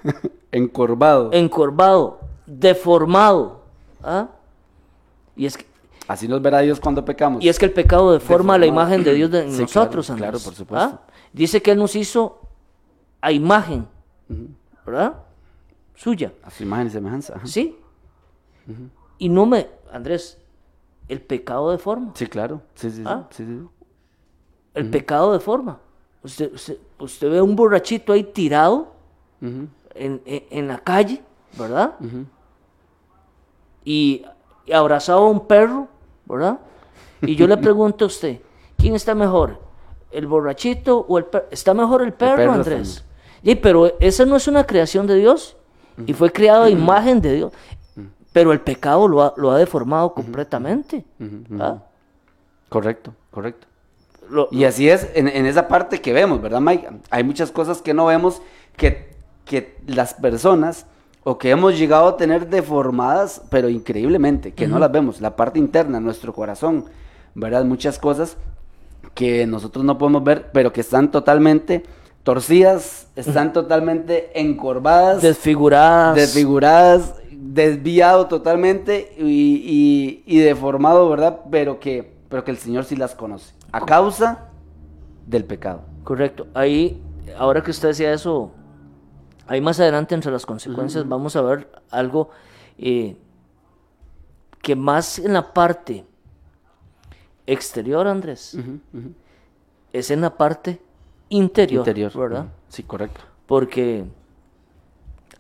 Encorvado. 0.52 1.30
encorvado, 1.34 2.20
deformado. 2.46 3.62
¿ah? 4.04 4.28
Y 5.36 5.46
es 5.46 5.58
que, 5.58 5.66
Así 6.10 6.28
nos 6.28 6.42
verá 6.42 6.60
Dios 6.60 6.80
cuando 6.80 7.06
pecamos. 7.06 7.44
y 7.44 7.50
es 7.50 7.60
que 7.60 7.66
el 7.66 7.72
pecado 7.72 8.12
deforma 8.12 8.58
la 8.58 8.66
Deformado. 8.66 8.88
imagen 8.90 9.04
de 9.06 9.14
Dios 9.14 9.32
en 9.34 9.52
Sí, 9.54 9.62
nosotros, 9.62 10.08
claro, 10.08 10.16
Andrés, 10.26 10.42
claro, 10.42 10.44
por 10.44 10.56
supuesto. 10.56 10.86
¿ah? 10.96 11.02
Dice 11.32 11.62
que 11.62 11.72
Él 11.72 11.78
nos 11.78 11.96
hizo 11.96 12.40
a 13.22 13.32
imagen, 13.32 13.88
¿verdad? 14.86 15.14
Suya, 15.96 16.34
A 16.44 16.50
su 16.50 16.64
imagen 16.64 16.88
y 16.88 16.90
semejanza. 16.90 17.36
ajá. 17.36 17.46
¿sí? 17.46 17.78
Y 19.20 19.30
no 19.30 19.46
me, 19.46 19.68
Andrés, 19.92 20.38
el 21.08 21.22
pecado 21.22 21.70
deforma. 21.72 22.12
Sí, 22.16 22.26
claro. 22.28 22.62
Sí, 22.76 22.90
sí, 22.90 22.98
sí, 22.98 23.04
Ah. 23.06 23.28
sí, 23.30 23.46
sí. 23.46 23.60
El 24.74 24.90
pecado 24.90 25.32
deforma. 25.34 25.80
Usted, 26.24 26.54
usted, 26.54 26.78
usted 27.00 27.30
ve 27.30 27.42
un 27.42 27.56
borrachito 27.56 28.14
ahí 28.14 28.24
tirado 28.24 28.94
en, 29.42 29.70
en- 29.94 30.22
en 30.50 30.68
la 30.68 30.80
calle, 30.80 31.22
¿verdad? 31.58 31.96
y, 33.84 34.24
y 34.66 34.72
abrazado 34.72 35.20
a 35.26 35.30
un 35.30 35.46
perro, 35.48 35.88
¿verdad? 36.30 36.60
Y 37.22 37.36
yo 37.36 37.48
le 37.48 37.58
pregunto 37.64 38.06
a 38.06 38.08
usted, 38.08 38.40
¿quién 38.78 38.96
está 38.96 39.14
mejor? 39.16 39.60
¿El 40.12 40.28
borrachito 40.28 41.06
o 41.08 41.18
el 41.18 41.26
perro? 41.26 41.46
Está 41.52 41.74
mejor 41.74 42.02
el 42.02 42.14
perro, 42.14 42.38
perro 42.38 42.52
Andrés. 42.54 43.04
Y, 43.44 43.56
pero 43.56 43.94
esa 44.00 44.26
no 44.26 44.36
es 44.36 44.48
una 44.48 44.66
creación 44.66 45.08
de 45.08 45.16
Dios 45.16 45.56
y 46.06 46.14
fue 46.14 46.32
creado 46.32 46.64
a 46.64 46.70
imagen 46.70 47.22
de 47.22 47.34
Dios. 47.36 47.54
Pero 48.32 48.52
el 48.54 48.62
pecado 48.62 49.08
lo 49.08 49.22
ha, 49.24 49.34
lo 49.38 49.52
ha 49.52 49.58
deformado 49.58 50.14
completamente. 50.14 51.04
¿ah? 51.60 51.80
Correcto, 52.70 53.14
correcto. 53.32 53.68
Lo- 54.30 54.48
Y 54.52 54.64
así 54.66 54.88
es 54.90 55.10
en, 55.16 55.28
en 55.28 55.46
esa 55.48 55.68
parte 55.68 56.00
que 56.02 56.14
vemos, 56.14 56.42
¿verdad, 56.42 56.62
Mike? 56.62 56.88
Hay 57.10 57.24
muchas 57.24 57.52
cosas 57.52 57.82
que 57.82 57.94
no 57.94 58.06
vemos 58.06 58.42
que, 58.78 59.16
que 59.46 59.78
las 59.88 60.14
personas 60.14 60.86
o 61.24 61.38
que 61.38 61.50
hemos 61.52 61.78
llegado 61.78 62.08
a 62.08 62.18
tener 62.18 62.48
deformadas, 62.50 63.42
pero 63.50 63.70
increíblemente, 63.70 64.54
que 64.54 64.68
no 64.68 64.80
las 64.80 64.92
vemos. 64.92 65.22
La 65.22 65.36
parte 65.36 65.60
interna, 65.60 66.00
nuestro 66.00 66.34
corazón, 66.34 66.86
¿verdad? 67.36 67.66
Muchas 67.66 68.00
cosas 68.00 68.38
que 69.14 69.46
nosotros 69.46 69.84
no 69.84 69.98
podemos 69.98 70.24
ver, 70.24 70.50
pero 70.54 70.72
que 70.72 70.82
están 70.82 71.12
totalmente 71.12 71.84
torcidas, 72.24 73.08
están 73.16 73.54
totalmente 73.54 74.32
encorvadas, 74.40 75.22
desfiguradas. 75.22 76.16
desfiguradas, 76.16 77.16
desviado 77.32 78.28
totalmente 78.28 79.14
y, 79.18 79.24
y- 79.26 80.24
y 80.26 80.40
deformado, 80.40 81.10
¿verdad? 81.10 81.40
Pero 81.50 81.80
que, 81.80 82.14
pero 82.30 82.44
que 82.44 82.52
el 82.52 82.58
Señor 82.58 82.86
sí 82.86 82.96
las 82.96 83.16
conoce. 83.16 83.54
A 83.72 83.86
causa 83.86 84.46
del 85.26 85.44
pecado. 85.46 85.82
Correcto. 86.04 86.48
Ahí, 86.54 87.02
ahora 87.38 87.62
que 87.64 87.72
usted 87.72 87.90
decía 87.90 88.14
eso, 88.14 88.52
ahí 89.50 89.60
más 89.62 89.80
adelante 89.80 90.16
entre 90.16 90.32
las 90.32 90.46
consecuencias 90.46 91.08
vamos 91.08 91.36
a 91.36 91.42
ver 91.42 91.68
algo 91.92 92.30
eh, 92.78 93.18
que 94.62 94.76
más 94.76 95.20
en 95.20 95.34
la 95.34 95.54
parte 95.54 96.06
exterior, 97.48 98.08
Andrés, 98.08 98.58
es 99.92 100.12
en 100.12 100.22
la 100.22 100.38
parte 100.38 100.80
interior, 101.30 101.82
Interior. 101.82 102.12
¿verdad? 102.18 102.46
Sí, 102.68 102.84
correcto. 102.84 103.22
Porque 103.48 104.06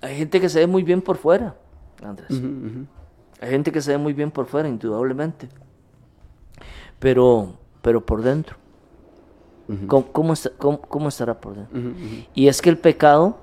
hay 0.01 0.17
gente 0.17 0.41
que 0.41 0.49
se 0.49 0.59
ve 0.59 0.67
muy 0.67 0.83
bien 0.83 1.01
por 1.01 1.17
fuera, 1.17 1.55
Andrés. 2.03 2.29
Hay 3.41 3.49
gente 3.51 3.71
que 3.71 3.81
se 3.81 3.91
ve 3.91 3.97
muy 3.97 4.13
bien 4.13 4.31
por 4.31 4.47
fuera, 4.47 4.67
indudablemente. 4.67 5.47
Pero, 6.99 7.53
pero 7.81 8.05
por 8.05 8.21
dentro. 8.21 8.57
¿Cómo, 9.87 10.11
cómo 10.11 10.33
está- 10.33 10.49
cómo- 10.57 10.81
cómo 10.81 11.09
estará 11.09 11.39
por 11.39 11.55
dentro? 11.55 11.79
Y 12.33 12.47
es 12.47 12.59
que 12.61 12.69
el 12.71 12.77
pecado, 12.79 13.37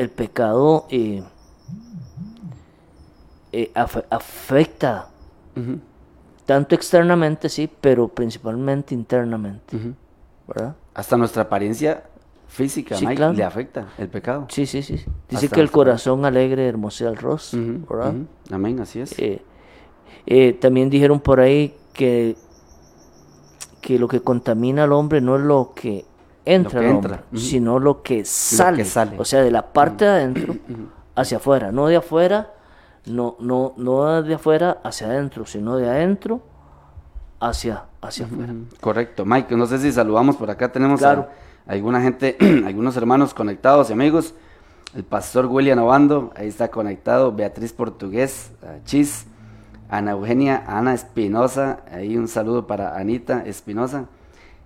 el 0.00 0.08
pecado 0.10 0.86
eh, 0.90 1.22
eh, 3.52 3.70
afe- 3.74 4.04
afecta 4.10 5.08
tanto 6.46 6.74
externamente, 6.74 7.48
sí, 7.48 7.68
pero 7.80 8.08
principalmente 8.08 8.94
internamente. 8.94 9.76
¿verdad? 10.48 10.74
Hasta 10.94 11.16
nuestra 11.16 11.42
apariencia 11.42 12.04
física, 12.48 12.96
Sí, 12.96 13.04
Mike, 13.06 13.16
claro. 13.16 13.32
le 13.34 13.44
afecta 13.44 13.88
el 13.98 14.08
pecado. 14.08 14.46
Sí, 14.48 14.66
sí, 14.66 14.82
sí. 14.82 14.94
Dice 15.28 15.46
Hasta 15.46 15.54
que 15.54 15.60
el 15.60 15.70
corazón 15.70 16.24
alegre 16.24 16.66
hermosea 16.66 17.08
el 17.10 17.16
rostro, 17.16 17.60
¿verdad? 17.88 18.14
Amén, 18.50 18.80
así 18.80 19.00
es. 19.00 19.16
Eh, 19.18 19.42
eh, 20.26 20.54
también 20.54 20.90
dijeron 20.90 21.20
por 21.20 21.40
ahí 21.40 21.74
que, 21.92 22.36
que 23.80 23.98
lo 23.98 24.08
que 24.08 24.20
contamina 24.20 24.84
al 24.84 24.92
hombre 24.92 25.20
no 25.20 25.36
es 25.36 25.42
lo 25.42 25.72
que 25.74 26.04
entra 26.54 26.80
que 26.80 26.86
al 26.86 26.92
entra, 26.96 27.14
hombre, 27.16 27.40
sino 27.40 27.78
lo 27.78 28.02
que 28.02 28.24
sale, 28.24 28.84
sale. 28.84 29.16
O 29.18 29.24
sea, 29.24 29.42
de 29.42 29.50
la 29.50 29.72
parte 29.72 30.04
de 30.04 30.10
adentro 30.10 30.56
hacia 31.14 31.38
afuera, 31.38 31.72
no 31.72 31.86
de 31.86 31.96
afuera, 31.96 32.52
no, 33.06 33.36
no, 33.40 33.74
no 33.76 34.22
de 34.22 34.34
afuera 34.34 34.78
hacia 34.82 35.06
adentro, 35.08 35.46
sino 35.46 35.76
de 35.76 35.88
adentro 35.88 36.40
hacia, 37.40 37.84
hacia 38.00 38.26
afuera. 38.26 38.52
Correcto. 38.80 39.24
Mike, 39.24 39.56
no 39.56 39.66
sé 39.66 39.78
si 39.78 39.92
saludamos 39.92 40.36
por 40.36 40.50
acá. 40.50 40.70
Tenemos 40.72 41.00
Claro. 41.00 41.28
a 41.66 41.72
alguna 41.72 42.00
gente, 42.00 42.36
algunos 42.66 42.96
hermanos 42.96 43.34
conectados 43.34 43.90
y 43.90 43.92
amigos. 43.92 44.34
El 44.94 45.04
pastor 45.04 45.46
William 45.46 45.78
Obando, 45.78 46.32
ahí 46.34 46.48
está 46.48 46.68
conectado. 46.68 47.32
Beatriz 47.32 47.72
Portugués, 47.72 48.50
a 48.62 48.84
Chis, 48.84 49.26
Ana 49.88 50.12
Eugenia, 50.12 50.64
Ana 50.66 50.94
Espinosa. 50.94 51.80
Ahí 51.90 52.16
un 52.16 52.26
saludo 52.28 52.66
para 52.66 52.96
Anita 52.96 53.44
Espinosa. 53.46 54.06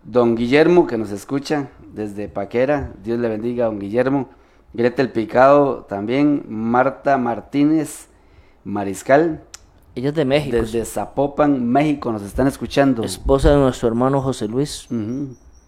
Don 0.04 0.34
Guillermo, 0.36 0.86
que 0.86 0.98
nos 0.98 1.10
escucha 1.10 1.70
desde 1.92 2.28
Paquera. 2.28 2.92
Dios 3.02 3.18
le 3.18 3.28
bendiga, 3.28 3.66
don 3.66 3.78
Guillermo. 3.78 4.28
Gretel 4.72 5.10
Picado 5.10 5.86
también. 5.88 6.44
Marta 6.48 7.16
Martínez 7.16 8.08
Mariscal. 8.64 9.42
Ella 9.94 10.08
es 10.08 10.14
de 10.14 10.24
México, 10.24 10.56
Desde 10.56 10.84
Zapopan, 10.84 11.68
México, 11.68 12.10
nos 12.10 12.22
están 12.22 12.48
escuchando. 12.48 13.04
esposa 13.04 13.50
de 13.50 13.56
nuestro 13.56 13.86
hermano 13.86 14.20
José 14.20 14.48
Luis. 14.48 14.88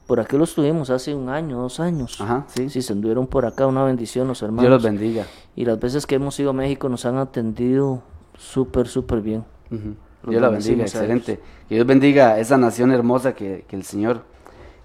Por 0.08 0.20
aquí 0.20 0.36
lo 0.36 0.44
estuvimos 0.44 0.90
hace 0.90 1.14
un 1.14 1.28
año, 1.28 1.58
dos 1.58 1.78
años. 1.80 2.20
Ajá, 2.20 2.44
sí. 2.48 2.68
Sí, 2.68 2.82
se 2.82 2.92
anduvieron 2.92 3.26
por 3.28 3.46
acá, 3.46 3.66
una 3.66 3.84
bendición 3.84 4.26
los 4.26 4.42
hermanos. 4.42 4.62
Dios 4.62 4.70
los 4.70 4.82
bendiga. 4.82 5.26
Y 5.54 5.64
las 5.64 5.78
veces 5.78 6.06
que 6.06 6.16
hemos 6.16 6.38
ido 6.40 6.50
a 6.50 6.52
México 6.52 6.88
nos 6.88 7.06
han 7.06 7.18
atendido 7.18 8.02
súper, 8.36 8.88
súper 8.88 9.20
bien. 9.20 9.44
Los 9.70 9.80
Dios 10.30 10.42
la 10.42 10.48
bendiga, 10.48 10.82
excelente. 10.82 11.40
Que 11.68 11.74
Dios 11.76 11.86
bendiga 11.86 12.38
esa 12.38 12.56
nación 12.58 12.92
hermosa 12.92 13.34
que, 13.34 13.64
que 13.68 13.76
el 13.76 13.84
Señor, 13.84 14.22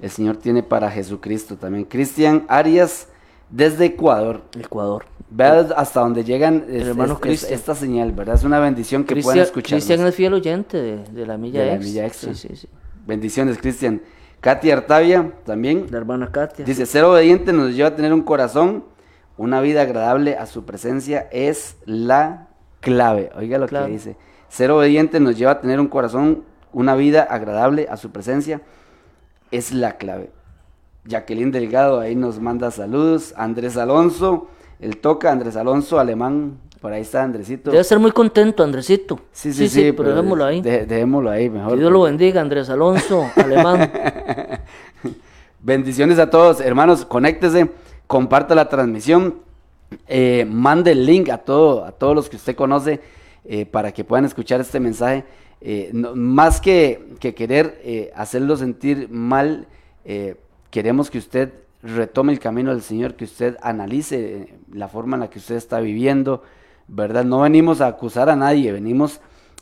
el 0.02 0.10
Señor 0.10 0.38
tiene 0.38 0.64
para 0.64 0.90
Jesucristo 0.92 1.56
también. 1.58 1.86
Cristian 1.86 2.46
Arias, 2.48 3.08
desde 3.50 3.86
Ecuador. 3.86 4.42
Ecuador. 4.60 5.06
Vea 5.30 5.60
hasta 5.78 6.02
donde 6.02 6.24
llegan 6.24 6.66
es- 6.70 6.88
hermano 6.88 7.14
es- 7.14 7.18
es- 7.18 7.22
Cristian. 7.22 7.54
esta 7.54 7.76
señal, 7.76 8.12
¿verdad? 8.12 8.36
Es 8.36 8.44
una 8.44 8.60
bendición 8.60 9.04
que 9.06 9.16
puedan 9.18 9.40
escuchar. 9.40 9.78
Cristian 9.78 10.06
es 10.06 10.16
fiel 10.16 10.34
oyente 10.34 10.82
de, 10.82 11.04
de 11.06 11.26
la 11.26 11.38
Milla 11.38 11.60
De 11.62 11.66
la 11.68 11.74
Extra. 11.76 11.90
Milla 11.90 12.06
Extra. 12.06 12.34
Sí, 12.34 12.48
sí, 12.50 12.56
sí. 12.56 12.68
Bendiciones, 13.08 13.58
Cristian. 13.58 14.02
Katy 14.42 14.72
Artavia, 14.72 15.32
también. 15.46 15.86
La 15.92 15.98
hermana 16.00 16.32
Katia. 16.32 16.66
Dice, 16.66 16.86
ser 16.86 17.04
obediente 17.04 17.54
nos 17.54 17.74
lleva 17.76 17.90
a 17.90 17.96
tener 17.96 18.12
un 18.14 18.24
corazón, 18.24 18.84
una 19.38 19.62
vida 19.62 19.84
agradable 19.84 20.36
a 20.36 20.46
su 20.48 20.66
presencia 20.66 21.28
es 21.32 21.78
la 21.86 22.48
clave. 22.80 23.30
Oiga 23.38 23.58
lo 23.58 23.68
Clave. 23.68 23.86
que 23.88 23.92
dice. 23.94 24.16
Ser 24.52 24.70
obediente 24.72 25.22
nos 25.22 25.38
lleva 25.38 25.52
a 25.54 25.62
tener 25.62 25.80
un 25.80 25.88
corazón, 25.88 26.44
una 26.74 26.94
vida 26.96 27.24
agradable 27.24 27.88
a 27.90 27.96
su 27.96 28.12
presencia 28.12 28.60
es 29.50 29.72
la 29.72 29.94
clave. 29.98 30.30
Jacqueline 31.06 31.52
Delgado 31.52 32.02
ahí 32.02 32.16
nos 32.18 32.40
manda 32.42 32.70
saludos. 32.70 33.34
Andrés 33.38 33.78
Alonso, 33.78 34.50
el 34.82 34.98
toca, 34.98 35.32
Andrés 35.32 35.56
Alonso, 35.56 36.00
alemán. 36.02 36.58
Por 36.82 36.92
ahí 36.92 37.02
está 37.04 37.24
Andresito. 37.24 37.72
Debe 37.72 37.84
ser 37.86 38.00
muy 38.00 38.12
contento, 38.12 38.62
Andresito. 38.62 39.20
Sí, 39.32 39.54
sí, 39.54 39.70
sí. 39.70 39.94
pero 39.94 40.10
dejémoslo 40.10 40.44
ahí. 40.44 40.62
de- 40.62 40.86
dejémoslo 40.86 41.30
ahí 41.30 41.50
mejor. 41.50 41.72
Que 41.74 41.78
Dios 41.80 41.92
lo 41.92 42.02
bendiga, 42.02 42.42
Andrés 42.42 42.70
Alonso, 42.70 43.30
alemán. 43.38 43.90
Bendiciones 45.62 46.20
a 46.20 46.30
todos, 46.30 46.60
hermanos. 46.60 47.06
Conéctese, 47.06 47.70
comparta 48.08 48.54
la 48.56 48.68
transmisión, 48.68 49.36
eh, 50.08 50.46
mande 50.50 50.92
el 50.92 51.06
link 51.06 51.30
a, 51.30 51.38
todo, 51.38 51.86
a 51.86 51.92
todos 51.92 52.16
los 52.16 52.30
que 52.30 52.36
usted 52.38 52.56
conoce 52.56 53.00
eh, 53.46 53.66
para 53.66 53.92
que 53.92 54.04
puedan 54.04 54.26
escuchar 54.26 54.62
este 54.62 54.80
mensaje. 54.80 55.26
Eh, 55.64 55.92
más 55.94 56.60
que, 56.60 57.16
que 57.20 57.36
querer 57.36 57.80
eh, 57.84 58.12
hacerlo 58.16 58.58
sentir 58.58 59.10
mal, 59.12 59.68
eh, 60.06 60.36
queremos 60.72 61.12
que 61.12 61.20
usted 61.20 61.54
retome 61.84 62.34
el 62.34 62.40
camino 62.40 62.72
del 62.72 62.82
Señor, 62.82 63.14
que 63.14 63.26
usted 63.26 63.58
analice 63.62 64.56
la 64.74 64.88
forma 64.88 65.16
en 65.16 65.22
la 65.22 65.30
que 65.30 65.38
usted 65.38 65.56
está 65.56 65.80
viviendo, 65.80 66.42
¿verdad? 66.88 67.26
No 67.26 67.42
venimos 67.42 67.80
a 67.80 67.88
acusar 67.88 68.28
a 68.30 68.36
nadie, 68.36 68.72
venimos 68.72 69.22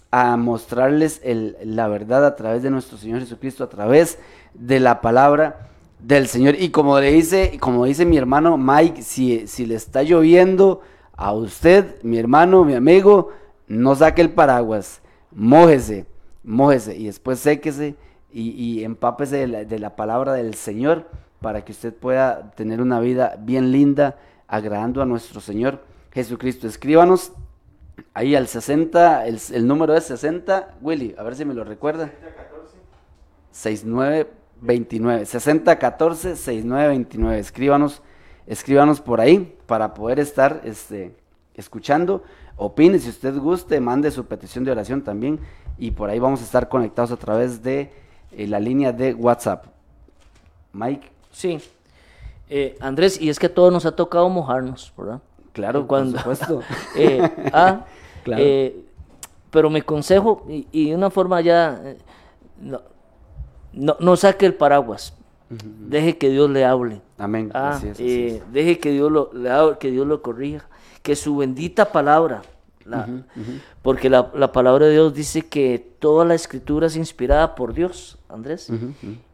a 0.10 0.38
mostrarles 0.38 1.22
la 1.64 1.88
verdad 1.90 2.26
a 2.26 2.36
través 2.38 2.64
de 2.64 2.70
nuestro 2.72 2.98
Señor 2.98 3.20
Jesucristo, 3.20 3.66
a 3.66 3.70
través 3.70 4.20
de 4.54 4.80
la 4.80 5.02
palabra 5.02 5.70
del 6.00 6.28
Señor. 6.28 6.56
Y 6.58 6.70
como 6.70 6.98
le 7.00 7.12
dice, 7.12 7.58
como 7.60 7.86
dice 7.86 8.06
mi 8.06 8.18
hermano 8.18 8.58
Mike, 8.58 9.02
si, 9.02 9.48
si 9.48 9.66
le 9.66 9.76
está 9.76 10.02
lloviendo 10.02 10.82
a 11.16 11.34
usted, 11.34 12.02
mi 12.04 12.18
hermano, 12.18 12.64
mi 12.64 12.74
amigo, 12.74 13.32
no 13.70 13.96
saque 13.96 14.22
el 14.22 14.32
paraguas, 14.32 15.02
mójese, 15.32 16.06
mójese 16.44 16.98
y 16.98 17.06
después 17.06 17.40
séquese 17.40 17.96
y, 18.34 18.50
y 18.50 18.84
empápese 18.84 19.38
de 19.38 19.48
la, 19.48 19.64
de 19.64 19.80
la 19.80 19.96
palabra 19.96 20.34
del 20.34 20.56
Señor 20.56 21.08
para 21.40 21.64
que 21.64 21.72
usted 21.72 21.94
pueda 21.94 22.52
tener 22.52 22.82
una 22.82 23.00
vida 23.00 23.38
bien 23.40 23.72
linda, 23.72 24.18
agradando 24.48 25.02
a 25.02 25.06
nuestro 25.06 25.40
Señor 25.40 25.84
Jesucristo. 26.12 26.68
Escríbanos 26.68 27.32
ahí 28.14 28.36
al 28.36 28.48
60, 28.48 29.28
el, 29.28 29.40
el 29.54 29.68
número 29.68 29.96
es 29.96 30.06
60, 30.06 30.76
Willy, 30.82 31.16
a 31.18 31.24
ver 31.24 31.36
si 31.36 31.46
me 31.46 31.54
lo 31.54 31.64
recuerda. 31.64 32.12
6929, 33.52 35.26
6014 35.26 36.36
6929. 36.36 37.40
Escríbanos, 37.40 38.02
escríbanos 38.48 39.02
por 39.02 39.22
ahí 39.22 39.58
para 39.66 39.94
poder 39.94 40.20
estar 40.20 40.62
este, 40.64 41.16
escuchando. 41.54 42.24
Opine 42.60 43.00
si 43.00 43.10
usted 43.10 43.36
guste, 43.38 43.80
mande 43.80 44.12
su 44.12 44.26
petición 44.26 44.64
de 44.66 44.72
oración 44.72 45.02
también 45.02 45.40
y 45.78 45.92
por 45.92 46.10
ahí 46.10 46.20
vamos 46.20 46.42
a 46.42 46.44
estar 46.44 46.68
conectados 46.70 47.12
a 47.12 47.18
través 47.18 47.64
de 47.64 47.92
eh, 48.34 48.48
la 48.48 48.60
línea 48.60 48.92
de 48.92 49.14
WhatsApp. 49.14 49.66
Mike, 50.74 51.10
Sí. 51.32 51.60
Eh, 52.50 52.76
Andrés, 52.82 53.22
y 53.22 53.30
es 53.30 53.38
que 53.40 53.46
a 53.46 53.54
todos 53.54 53.72
nos 53.72 53.86
ha 53.86 53.96
tocado 53.96 54.28
mojarnos, 54.30 54.92
¿verdad? 54.98 55.22
claro, 55.54 55.88
Cuando- 55.88 56.14
por 56.22 56.36
supuesto. 56.36 56.62
Eh, 56.98 57.22
ah, 57.54 57.86
Claro. 58.24 58.44
eh, 58.44 58.84
pero 59.52 59.70
mi 59.70 59.82
consejo, 59.82 60.46
y, 60.50 60.68
y 60.72 60.90
de 60.90 60.96
una 60.96 61.10
forma 61.10 61.40
ya, 61.42 61.80
no, 62.62 62.82
no, 63.74 63.96
no 64.00 64.16
saque 64.18 64.46
el 64.46 64.54
paraguas, 64.56 65.14
deje 65.50 66.18
que 66.18 66.30
Dios 66.30 66.50
le 66.50 66.66
hable. 66.66 67.02
Amén. 67.18 67.52
Ah, 67.54 67.70
así 67.70 67.88
es, 67.88 67.92
así 67.94 68.26
es. 68.28 68.52
deje 68.52 68.80
que 68.80 68.92
Dios 68.92 69.12
lo 69.12 69.32
le 69.34 69.50
hable, 69.50 69.78
que 69.78 69.90
Dios 69.92 70.06
lo 70.06 70.22
corrija, 70.22 70.68
que 71.02 71.16
su 71.16 71.38
bendita 71.38 71.92
palabra, 71.92 72.42
la- 72.86 73.08
porque 73.82 74.10
la, 74.10 74.32
la 74.36 74.52
palabra 74.52 74.86
de 74.88 74.94
Dios 74.94 75.14
dice 75.14 75.44
que 75.44 75.80
toda 76.00 76.26
la 76.26 76.36
escritura 76.36 76.88
es 76.88 76.96
inspirada 76.96 77.56
por 77.56 77.74
Dios, 77.74 78.18
Andrés, 78.30 78.70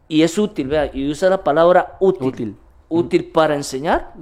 y 0.08 0.22
es 0.22 0.38
útil, 0.38 0.68
vea, 0.68 0.90
y 0.94 1.10
usa 1.10 1.28
la 1.30 1.42
palabra 1.42 1.96
útil, 2.00 2.28
Útil. 2.28 2.56
útil 2.88 3.24
para 3.32 3.54
enseñar, 3.56 4.12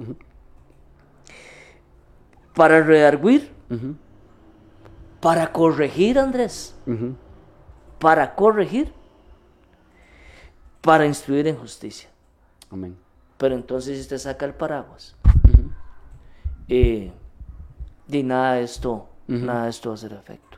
para 2.53 2.81
redarguir, 2.81 3.51
para 5.19 5.51
corregir, 5.51 6.17
Andrés, 6.19 6.75
para 7.99 8.35
corregir, 8.35 8.93
para 10.81 11.05
instruir 11.05 11.47
en 11.47 11.57
justicia. 11.57 12.09
Amén. 12.71 12.95
Pero 13.37 13.55
entonces 13.55 13.95
si 13.97 14.01
usted 14.01 14.17
saca 14.17 14.45
el 14.45 14.53
paraguas, 14.53 15.15
eh, 16.67 17.11
y 18.09 18.23
nada 18.23 18.53
de 18.55 18.63
esto, 18.63 19.07
nada 19.27 19.63
de 19.65 19.69
esto 19.69 19.89
va 19.89 19.93
a 19.93 19.97
hacer 19.97 20.13
efecto, 20.13 20.57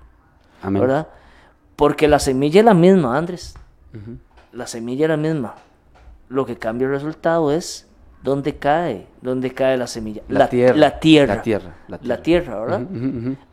Amén. 0.61 0.81
¿verdad? 0.81 1.07
Porque 1.75 2.07
la 2.07 2.19
semilla 2.19 2.59
es 2.61 2.65
la 2.65 2.73
misma, 2.73 3.17
Andrés. 3.17 3.55
La 4.51 4.67
semilla 4.67 5.05
es 5.05 5.09
la 5.09 5.17
misma. 5.17 5.55
Lo 6.29 6.45
que 6.45 6.57
cambia 6.57 6.85
el 6.85 6.91
resultado 6.91 7.51
es 7.51 7.87
dónde 8.23 8.57
cae, 8.57 9.07
dónde 9.21 9.53
cae 9.53 9.77
la 9.77 9.87
semilla. 9.87 10.21
La 10.27 10.49
tierra, 10.49 10.75
La 10.77 10.99
tierra. 10.99 11.35
la 11.35 11.41
tierra, 11.41 11.75
la 11.87 11.99
La 12.01 12.21
tierra. 12.21 12.59
¿verdad? 12.59 12.81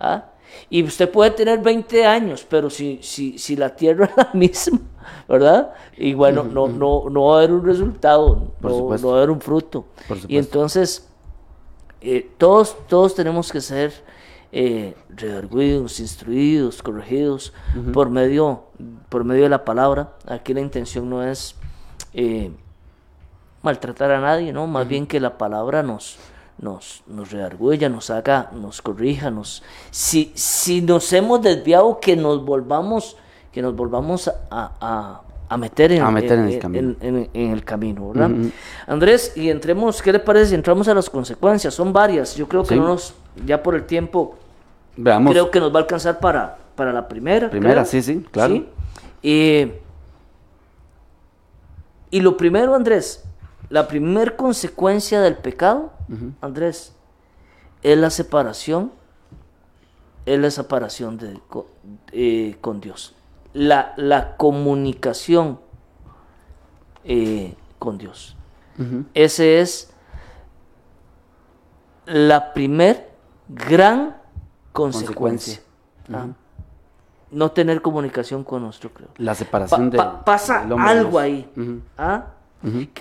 ¿Ah? 0.01 0.25
Y 0.71 0.83
usted 0.85 1.11
puede 1.11 1.31
tener 1.33 1.61
20 1.61 2.07
años, 2.07 2.47
pero 2.49 2.71
si, 2.71 2.99
si, 3.03 3.39
si 3.39 3.57
la 3.57 3.75
tierra 3.75 4.07
es 4.11 4.17
la 4.17 4.31
misma, 4.35 4.81
¿verdad? 5.29 5.73
Y 5.97 6.15
bueno, 6.15 6.45
no, 6.45 6.69
no, 6.69 7.09
no 7.11 7.25
va 7.27 7.35
a 7.35 7.39
haber 7.39 7.53
un 7.53 7.65
resultado, 7.65 8.53
no, 8.61 8.69
no 8.71 8.87
va 8.89 8.97
a 9.15 9.17
haber 9.19 9.31
un 9.31 9.41
fruto. 9.41 9.87
Por 10.09 10.19
Y 10.29 10.39
entonces, 10.39 11.09
eh, 12.05 12.31
todos, 12.39 12.77
todos 12.87 13.15
tenemos 13.15 13.51
que 13.51 13.61
ser 13.61 13.93
eh, 14.53 14.95
redarguidos, 15.09 15.99
instruidos, 16.01 16.83
corregidos 16.83 17.53
por, 17.93 18.09
medio, 18.11 18.65
por 19.09 19.25
medio 19.25 19.43
de 19.45 19.49
la 19.49 19.65
palabra. 19.65 20.13
Aquí 20.27 20.55
la 20.55 20.61
intención 20.61 21.11
no 21.11 21.25
es 21.25 21.57
eh, 22.13 22.53
maltratar 23.63 24.11
a 24.13 24.21
nadie, 24.21 24.53
¿no? 24.53 24.67
Más 24.67 24.87
bien 24.87 25.07
que 25.07 25.19
la 25.19 25.39
palabra 25.39 25.83
nos, 25.83 26.19
nos, 26.59 27.03
nos 27.07 27.33
redarguya, 27.33 27.89
nos 27.89 28.11
haga, 28.11 28.51
nos 28.53 28.81
corrija, 28.83 29.31
nos... 29.31 29.63
Si, 29.91 30.31
si 30.35 30.83
nos 30.83 31.13
hemos 31.13 31.43
desviado, 31.43 31.99
que 32.01 32.15
nos 32.17 32.45
volvamos, 32.45 33.17
que 33.53 33.63
nos 33.63 33.75
volvamos 33.75 34.29
a, 34.29 34.35
a- 34.81 35.21
a 35.55 35.57
meter 35.57 35.93
en, 35.93 36.03
A 36.03 36.11
meter 36.11 36.39
en 36.39 36.49
el 36.49 36.59
camino. 36.59 36.95
en- 37.01 37.17
en- 37.17 37.31
en 37.33 37.51
el 37.53 37.65
camino, 37.65 38.11
¿verdad? 38.11 38.31
Andrés, 38.87 39.33
y 39.37 39.49
entremos, 39.51 40.03
¿qué 40.03 40.13
le 40.13 40.19
parece 40.19 40.47
si 40.51 40.55
entramos 40.55 40.87
a 40.89 40.95
las 40.95 41.09
consecuencias? 41.09 41.73
Son 41.75 41.93
varias, 41.93 42.35
yo 42.37 42.47
creo 42.49 42.63
que 42.63 42.71
Sí. 42.75 42.77
no 42.81 42.87
nos, 42.89 43.15
ya 43.47 43.63
por 43.63 43.75
el 43.75 43.85
tiempo, 43.87 44.37
Veamos. 44.97 45.33
creo 45.33 45.51
que 45.51 45.61
nos 45.61 45.73
va 45.73 45.79
a 45.79 45.83
alcanzar 45.83 46.19
para, 46.21 46.59
para 46.75 46.93
la 46.93 47.07
primera. 47.09 47.49
Primera, 47.51 47.75
creo. 47.83 47.85
sí, 47.87 48.03
sí, 48.03 48.25
claro. 48.31 48.65
Eh, 49.23 49.81
y 52.11 52.21
lo 52.21 52.37
primero, 52.37 52.75
Andrés, 52.75 53.25
la 53.71 53.89
primera 53.89 54.37
consecuencia 54.37 55.21
del 55.21 55.37
pecado, 55.37 55.93
Andrés, 56.41 56.93
es 57.83 57.99
la 57.99 58.11
separación, 58.11 58.93
es 60.27 60.39
la 60.39 60.51
separación 60.51 61.17
de, 61.19 61.39
eh, 62.13 62.57
con 62.61 62.81
Dios. 62.81 63.15
La, 63.55 63.95
la 63.97 64.37
comunicación 64.37 65.61
eh, 67.05 67.55
con 67.79 67.97
Dios. 67.99 68.37
Ujú. 68.79 69.05
Ese 69.15 69.61
es 69.61 69.91
la 72.07 72.53
primer 72.53 73.11
gran 73.49 74.17
consecuencia. 74.73 75.61
Consecuencia. 76.09 76.13
Ah. 76.13 76.27
No 77.31 77.51
tener 77.53 77.81
comunicación 77.83 78.45
con 78.45 78.63
nuestro 78.63 78.91
creador. 78.91 79.15
La 79.19 79.35
separación 79.35 79.91
Pa- 79.91 79.91
de. 79.91 79.97
pa- 79.99 80.25
pasa 80.25 80.65
del 80.65 80.79
algo 80.79 81.19
ahí. 81.19 81.51
¿ah? 81.99 82.27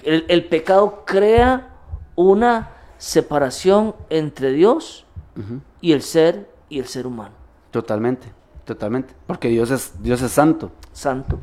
el, 0.03 0.25
el 0.27 0.45
pecado 0.47 1.03
crea 1.05 1.69
una 2.15 2.69
separación 2.97 3.95
entre 4.09 4.51
Dios 4.51 5.05
y 5.81 5.91
el 5.93 6.01
ser 6.01 6.49
y 6.69 6.79
el 6.79 6.85
ser 6.87 7.05
humano. 7.07 7.33
Totalmente, 7.71 8.31
totalmente. 8.65 9.13
Porque 9.27 9.49
Dios 9.49 9.71
es, 9.71 10.01
Dios 10.01 10.21
es 10.21 10.31
santo. 10.31 10.71
Santo. 10.91 11.39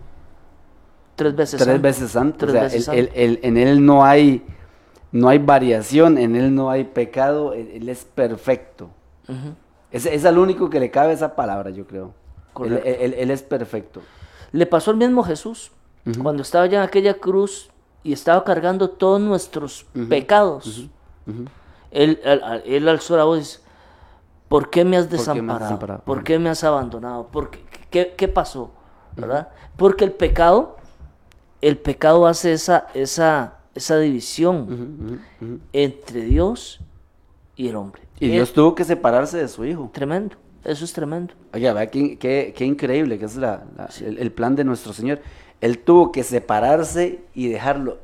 Tres 1.16 1.34
veces 1.36 1.58
Tres 1.58 1.66
santo. 1.66 1.82
veces 1.82 2.10
santo. 2.10 2.38
Tres 2.38 2.50
o 2.50 2.52
sea, 2.52 2.62
veces 2.62 2.88
él- 2.88 3.06
santo. 3.06 3.12
él- 3.20 3.40
en 3.42 3.56
Él 3.56 3.84
no 3.84 4.04
hay, 4.04 4.44
no 5.12 5.28
hay 5.28 5.38
variación, 5.38 6.16
en 6.18 6.34
Él 6.36 6.54
no 6.54 6.70
hay 6.70 6.84
pecado, 6.84 7.52
Él, 7.52 7.70
él 7.74 7.88
es 7.88 8.04
perfecto. 8.04 8.90
Es, 9.92 10.06
es 10.06 10.24
al 10.24 10.38
único 10.38 10.70
que 10.70 10.80
le 10.80 10.90
cabe 10.90 11.12
esa 11.12 11.36
palabra, 11.36 11.70
yo 11.70 11.86
creo. 11.86 12.06
Él, 12.06 12.12
Correcto. 12.52 12.88
es 13.32 13.42
perfecto. 13.42 14.02
Le 14.52 14.66
pasó 14.66 14.90
al 14.90 14.96
mismo 14.96 15.22
Jesús 15.22 15.70
cuando 16.22 16.42
estaba 16.42 16.66
ya 16.66 16.78
en 16.78 16.84
aquella 16.84 17.14
cruz 17.14 17.70
y 18.02 18.12
estaba 18.12 18.42
cargando 18.42 18.90
todos 18.90 19.20
nuestros 19.20 19.86
pecados. 20.08 20.88
Él, 21.92 22.20
él, 22.24 22.42
él 22.64 22.88
alzó 22.88 23.16
la 23.16 23.24
voz 23.24 23.36
y 23.36 23.40
dice, 23.40 23.60
¿por 24.50 24.68
qué 24.68 24.84
me 24.84 24.98
has 24.98 25.06
qué 25.06 25.10
me 25.12 25.16
has 25.16 25.26
desamparado? 25.26 25.60
¿Por 26.04 26.22
qué 26.24 26.38
me 26.38 26.50
has 26.50 26.62
abandonado? 26.64 27.28
¿Por 27.28 27.50
qué, 27.50 27.60
qué, 27.88 28.14
qué 28.18 28.28
pasó? 28.28 28.70
¿Verdad? 29.16 29.48
Porque 29.76 30.04
el 30.04 30.12
pecado, 30.12 30.76
el 31.62 31.78
pecado 31.78 32.26
hace 32.26 32.52
esa, 32.52 32.86
esa, 32.94 33.54
esa 33.74 33.98
división 33.98 35.20
entre 35.72 36.22
Dios 36.22 36.80
y 37.56 37.68
el 37.68 37.76
hombre. 37.76 38.02
Y 38.18 38.28
Dios 38.28 38.52
tuvo 38.52 38.74
que 38.74 38.84
separarse 38.84 39.38
de 39.38 39.48
su 39.48 39.64
hijo. 39.64 39.90
tremendo. 39.94 40.36
Eso 40.62 40.84
es 40.84 40.92
tremendo. 40.92 41.32
Oiga, 41.54 41.72
vea 41.72 41.86
qué, 41.90 42.18
qué- 42.18 42.52
qué 42.54 42.66
increíble 42.66 43.18
que 43.18 43.24
es 43.24 43.36
la- 43.36 43.64
la- 43.78 43.88
el, 44.06 44.18
el 44.18 44.30
plan 44.30 44.54
de 44.56 44.64
nuestro 44.64 44.92
Señor. 44.92 45.20
Él 45.62 45.78
tuvo 45.78 46.12
que 46.12 46.22
separarse 46.22 47.20
y 47.34 47.48
dejarlo. 47.48 47.96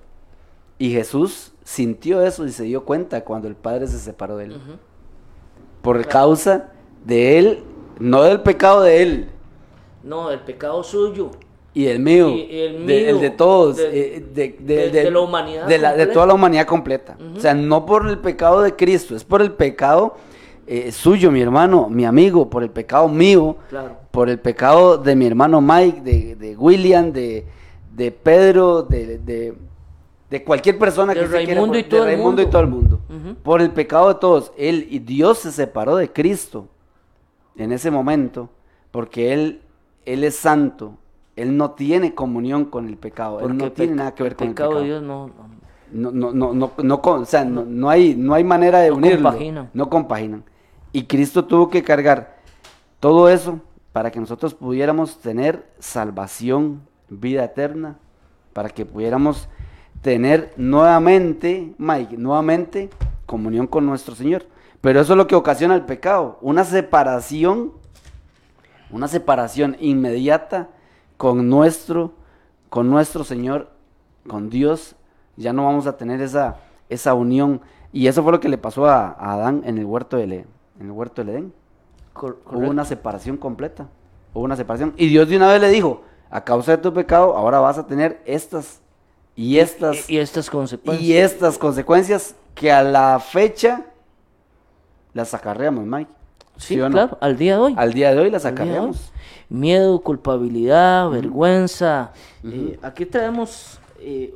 Y 0.79 0.91
Jesús 0.91 1.53
sintió 1.65 2.23
eso 2.23 2.47
y 2.47 2.53
se 2.53 2.65
dio 2.65 2.85
cuenta 2.87 3.25
cuando 3.25 3.47
el 3.49 3.57
Padre 3.57 3.87
se 3.89 3.99
separó 3.99 4.37
de 4.39 4.45
él. 4.47 4.61
Por 5.87 6.05
causa 6.09 6.71
de 7.05 7.39
él, 7.39 7.59
no 8.01 8.23
del 8.25 8.41
pecado 8.41 8.83
de 8.83 9.03
él 9.03 9.29
No, 10.03 10.33
el 10.33 10.41
pecado 10.41 10.83
suyo. 10.83 11.31
y 11.75 11.87
el 11.87 12.01
mío, 12.01 12.31
Y- 12.31 12.41
el 12.61 12.87
de, 12.89 13.09
el 13.09 13.15
mío, 13.15 13.23
de 13.23 13.31
todos, 13.31 13.77
de- 13.77 14.17
eh, 14.17 14.25
de, 14.35 14.57
de- 14.59 14.91
de 14.91 15.11
la 15.11 15.21
humanidad 15.21 15.67
de, 15.69 15.79
la- 15.79 15.91
de 15.91 15.97
completa. 15.99 16.13
toda 16.13 16.27
la 16.27 16.35
humanidad 16.35 16.67
completa. 16.67 17.17
O 17.37 17.39
sea, 17.41 17.55
no 17.55 17.87
por 17.87 18.09
el 18.09 18.19
pecado 18.19 18.63
de 18.63 18.75
Cristo, 18.75 19.15
es 19.15 19.23
por 19.23 19.41
el 19.43 19.53
pecado 19.53 20.17
eh, 20.67 20.91
suyo, 20.91 21.31
mi 21.31 21.41
hermano, 21.41 21.89
mi 21.89 22.05
amigo, 22.05 22.51
por 22.51 22.65
el 22.65 22.71
pecado 22.71 23.07
mío, 23.09 23.55
Claro. 23.71 23.99
por 24.11 24.29
el 24.29 24.41
pecado 24.41 24.99
de 24.99 25.15
mi 25.15 25.25
hermano 25.25 25.61
Mike, 25.61 26.01
de, 26.01 26.35
de 26.35 26.57
William, 26.57 27.13
de, 27.13 27.47
de 27.95 28.11
Pedro, 28.11 28.83
de, 28.83 29.19
de, 30.31 30.43
cualquier 30.45 30.79
persona 30.79 31.15
De 31.15 31.21
que 31.21 31.27
se 31.27 31.33
quiera 31.45 31.47
Raimundo 31.61 31.73
por- 31.73 31.79
y 31.79 31.85
todo 31.85 32.05
de 32.05 32.11
el 32.13 32.17
Raimundo 32.17 32.43
y 32.43 32.45
mundo. 32.45 32.51
todo 32.53 32.63
el 32.63 32.69
mundo. 32.69 33.01
Ujú. 33.09 33.35
Por 33.43 33.61
el 33.63 33.71
pecado 33.71 34.09
de 34.09 34.15
todos. 34.17 34.53
Él 34.57 34.87
y 34.91 34.99
Dios 34.99 35.39
se 35.39 35.53
separó 35.53 35.97
de 35.97 36.13
Cristo 36.13 36.69
en 37.57 37.73
ese 37.73 37.91
momento 37.91 38.51
porque 38.91 39.33
él, 39.33 39.63
él 40.05 40.25
es 40.25 40.37
santo. 40.37 40.95
Él 41.37 41.57
no 41.57 41.73
tiene 41.73 42.15
comunión 42.15 42.65
con 42.65 42.89
el 42.89 42.97
pecado. 42.97 43.41
él 43.41 43.57
no 43.57 43.67
el 43.67 43.73
tiene 43.73 43.95
nada 43.95 44.15
que 44.15 44.23
ver 44.23 44.33
el 44.33 44.37
con 44.39 44.49
el 44.49 44.55
pecado 44.55 44.71
pecado. 44.71 44.83
de 44.83 44.89
Dios 44.89 45.03
no, 45.03 45.27
no. 45.29 45.57
No, 45.93 46.11
no, 46.11 46.33
no, 46.53 46.73
no, 46.83 47.01
o 47.05 47.25
sea, 47.25 47.45
no, 47.45 47.65
no 47.65 47.89
hay, 47.89 48.17
no 48.17 48.35
hay 48.35 48.43
manera 48.43 48.81
de 48.81 48.91
No 48.91 48.97
unirlo. 48.97 49.29
compaginan. 49.31 49.71
No 49.73 49.89
compaginan. 49.89 50.45
Y 50.93 51.05
Cristo 51.05 51.45
tuvo 51.45 51.71
que 51.71 51.83
cargar 51.85 52.39
todo 52.99 53.29
eso 53.29 53.61
para 53.93 54.11
que 54.11 54.19
nosotros 54.19 54.53
pudiéramos 54.55 55.19
tener 55.21 55.65
salvación, 55.79 56.81
vida 57.09 57.45
eterna, 57.45 57.99
para 58.53 58.69
que 58.71 58.85
pudiéramos 58.85 59.49
tener 60.07 60.55
nuevamente, 60.57 61.75
Mike, 61.79 62.17
nuevamente 62.17 62.91
comunión 63.27 63.67
con 63.67 63.85
nuestro 63.87 64.15
Señor. 64.15 64.47
Pero 64.81 65.01
eso 65.01 65.15
es 65.15 65.17
lo 65.17 65.27
que 65.27 65.35
ocasiona 65.35 65.75
el 65.75 65.85
pecado, 65.85 66.39
una 66.43 66.63
separación, 66.63 67.73
una 68.93 69.09
separación 69.09 69.77
inmediata 69.81 70.69
con 71.17 71.51
nuestro, 71.51 72.13
con 72.69 72.89
nuestro 72.89 73.25
Señor, 73.25 73.69
con 74.29 74.49
Dios. 74.49 74.95
Ya 75.37 75.53
no 75.53 75.65
vamos 75.65 75.89
a 75.89 75.97
tener 75.97 76.21
esa, 76.21 76.59
esa 76.89 77.15
unión. 77.15 77.61
Y 77.93 78.07
eso 78.07 78.23
fue 78.23 78.31
lo 78.31 78.39
que 78.39 78.49
le 78.49 78.59
pasó 78.59 78.87
a, 78.87 79.09
a 79.09 79.33
Adán 79.33 79.63
en 79.67 79.77
el 79.77 79.87
huerto 79.87 80.17
del, 80.19 80.33
E- 80.35 80.47
en 80.79 80.87
el 80.87 80.93
huerto 80.93 81.25
del 81.25 81.31
Edén. 81.35 81.53
Cor- 82.13 82.39
Hubo 82.47 82.69
una 82.71 82.85
separación 82.85 83.39
completa. 83.39 83.89
Hubo 84.33 84.45
una 84.45 84.55
separación. 84.55 84.95
Y 84.97 85.09
Dios 85.09 85.29
de 85.29 85.37
una 85.37 85.49
vez 85.49 85.61
le 85.61 85.69
dijo, 85.69 86.03
a 86.31 86.45
causa 86.45 86.77
de 86.77 86.79
tu 86.79 86.93
pecado, 86.95 87.37
ahora 87.37 87.59
vas 87.59 87.77
a 87.77 87.89
tener 87.89 88.23
estas 88.25 88.83
y 89.37 89.59
estas 89.59 90.09
y, 90.11 90.15
y 90.15 90.19
estas 90.19 90.51
consecuencias. 90.51 91.07
y 91.07 91.17
estas 91.17 91.59
consecuencias 91.59 92.35
que 92.55 92.73
a 92.73 92.83
la 92.83 93.21
fecha 93.21 93.85
las 95.13 95.35
acarreamos, 95.35 95.85
Mike. 95.85 96.11
sí, 96.57 96.81
o 96.81 96.89
no? 96.89 96.93
claro, 96.95 97.19
al 97.21 97.37
día 97.37 97.57
de 97.57 97.61
hoy. 97.63 97.75
Al 97.77 97.93
día 97.93 98.15
de 98.15 98.21
hoy 98.21 98.31
las 98.31 98.45
hoy. 98.45 98.51
acarreamos. 98.53 99.13
Miedo, 99.49 100.01
culpabilidad, 100.01 101.09
vergüenza. 101.11 102.13
Eh, 102.45 102.79
aquí 102.83 103.07
traemos 103.07 103.79
eh, 104.01 104.35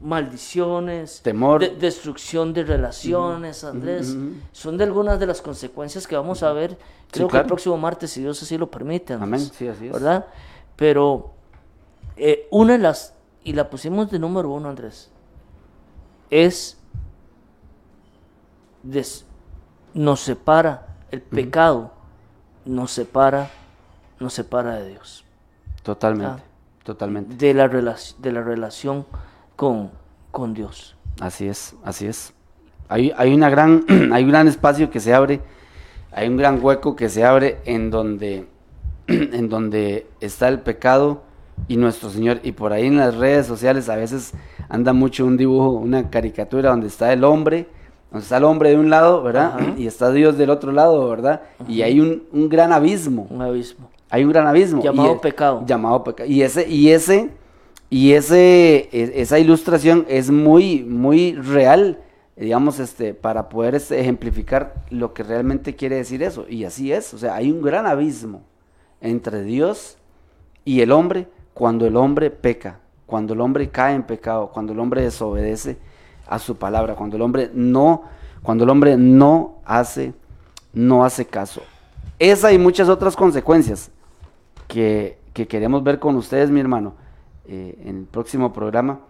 maldiciones, 0.00 1.20
Temor. 1.22 1.60
de- 1.60 1.70
destrucción 1.76 2.52
de 2.52 2.64
relaciones, 2.64 3.64
Andrés. 3.64 4.16
Son 4.52 4.76
de 4.76 4.84
algunas 4.84 5.18
de 5.20 5.26
las 5.26 5.40
consecuencias 5.40 6.06
que 6.06 6.16
vamos 6.16 6.42
a 6.42 6.52
ver, 6.52 6.76
creo 7.10 7.26
que 7.28 7.32
claro. 7.32 7.44
el 7.44 7.48
próximo 7.48 7.76
martes, 7.76 8.10
si 8.10 8.20
Dios 8.20 8.42
así 8.42 8.56
lo 8.58 8.70
permite. 8.70 9.12
Andrés, 9.14 9.28
Amén, 9.28 9.50
sí, 9.56 9.68
así 9.68 9.86
es. 9.86 9.92
¿Verdad? 9.92 10.26
Pero 10.76 11.30
eh, 12.16 12.46
una 12.50 12.72
de 12.74 12.78
las, 12.78 13.14
y 13.44 13.52
la 13.52 13.68
pusimos 13.70 14.10
de 14.10 14.18
número 14.18 14.50
uno, 14.50 14.68
Andrés, 14.68 15.10
es 16.30 16.78
des- 18.82 19.24
nos 19.94 20.20
separa, 20.20 20.86
el 21.10 21.20
pecado 21.22 21.92
nos 22.64 22.90
separa, 22.92 23.50
nos 24.20 24.32
separa 24.32 24.76
de 24.76 24.90
Dios, 24.90 25.24
Totalmente. 25.82 26.42
Ah. 26.42 26.48
Totalmente. 26.84 27.36
de 27.36 27.54
la, 27.54 27.68
de 27.68 28.32
la 28.32 28.42
relación 28.42 29.06
con, 29.54 29.90
con 30.32 30.52
Dios. 30.52 30.96
Así 31.20 31.46
es, 31.46 31.76
así 31.84 32.06
es. 32.06 32.32
Hay, 32.88 33.12
hay, 33.16 33.32
una 33.32 33.48
gran, 33.50 33.84
hay 34.12 34.24
un 34.24 34.30
gran 34.30 34.48
espacio 34.48 34.90
que 34.90 34.98
se 34.98 35.14
abre, 35.14 35.40
hay 36.10 36.28
un 36.28 36.36
gran 36.36 36.58
hueco 36.62 36.96
que 36.96 37.08
se 37.08 37.24
abre 37.24 37.60
en 37.66 37.90
donde, 37.90 38.48
en 39.06 39.48
donde 39.48 40.08
está 40.20 40.48
el 40.48 40.60
pecado 40.60 41.22
y 41.68 41.76
nuestro 41.76 42.10
Señor. 42.10 42.40
Y 42.42 42.52
por 42.52 42.72
ahí 42.72 42.86
en 42.86 42.96
las 42.96 43.16
redes 43.16 43.46
sociales 43.46 43.88
a 43.88 43.96
veces 43.96 44.32
anda 44.68 44.92
mucho 44.92 45.24
un 45.26 45.36
dibujo, 45.36 45.70
una 45.70 46.10
caricatura 46.10 46.70
donde 46.70 46.86
está 46.88 47.12
el 47.12 47.24
hombre, 47.24 47.66
donde 48.10 48.22
está 48.24 48.36
el 48.38 48.44
hombre 48.44 48.70
de 48.70 48.76
un 48.76 48.90
lado, 48.90 49.22
¿verdad? 49.22 49.54
Ajá. 49.58 49.74
Y 49.76 49.86
está 49.86 50.10
Dios 50.12 50.36
del 50.38 50.50
otro 50.50 50.72
lado, 50.72 51.08
¿verdad? 51.08 51.42
Y 51.68 51.82
hay 51.82 52.00
un, 52.00 52.24
un 52.32 52.48
gran 52.48 52.72
abismo. 52.72 53.26
Un 53.30 53.42
abismo. 53.42 53.90
Hay 54.10 54.24
un 54.24 54.30
gran 54.32 54.46
abismo. 54.46 54.82
Llamado 54.82 55.14
Y- 55.16 55.18
pecado. 55.20 55.64
Llamado 55.66 56.04
pecado. 56.04 56.28
Y 56.28 56.42
ese, 56.42 56.68
y 56.68 56.90
ese, 56.90 57.30
y 57.88 58.12
ese, 58.12 58.88
e- 58.92 59.12
esa 59.16 59.38
ilustración 59.38 60.04
es 60.08 60.30
muy, 60.30 60.82
muy 60.82 61.32
real, 61.34 61.98
digamos, 62.36 62.78
este, 62.78 63.14
para 63.14 63.48
poder 63.48 63.74
este, 63.74 63.98
ejemplificar 64.00 64.74
lo 64.90 65.14
que 65.14 65.22
realmente 65.22 65.74
quiere 65.76 65.96
decir 65.96 66.22
eso. 66.22 66.44
Y 66.48 66.64
así 66.64 66.92
es. 66.92 67.14
O 67.14 67.18
sea, 67.18 67.34
hay 67.36 67.50
un 67.50 67.62
gran 67.62 67.86
abismo 67.86 68.42
entre 69.00 69.42
Dios 69.42 69.96
y 70.64 70.80
el 70.82 70.92
hombre 70.92 71.26
cuando 71.54 71.86
el 71.86 71.96
hombre 71.96 72.30
peca, 72.30 72.80
cuando 73.06 73.34
el 73.34 73.40
hombre 73.40 73.68
cae 73.68 73.94
en 73.94 74.02
pecado, 74.02 74.50
cuando 74.52 74.72
el 74.72 74.80
hombre 74.80 75.02
desobedece 75.02 75.78
a 76.26 76.38
su 76.38 76.56
palabra, 76.56 76.94
cuando 76.94 77.16
el 77.16 77.22
hombre 77.22 77.50
no, 77.52 78.04
cuando 78.42 78.64
el 78.64 78.70
hombre 78.70 78.96
no 78.96 79.56
hace, 79.64 80.14
no 80.72 81.04
hace 81.04 81.26
caso. 81.26 81.62
Esa 82.18 82.52
y 82.52 82.58
muchas 82.58 82.88
otras 82.88 83.16
consecuencias 83.16 83.90
que, 84.68 85.18
que 85.32 85.46
queremos 85.46 85.82
ver 85.82 85.98
con 85.98 86.16
ustedes, 86.16 86.50
mi 86.50 86.60
hermano, 86.60 86.94
eh, 87.46 87.78
en 87.84 87.98
el 87.98 88.04
próximo 88.04 88.52
programa, 88.52 89.00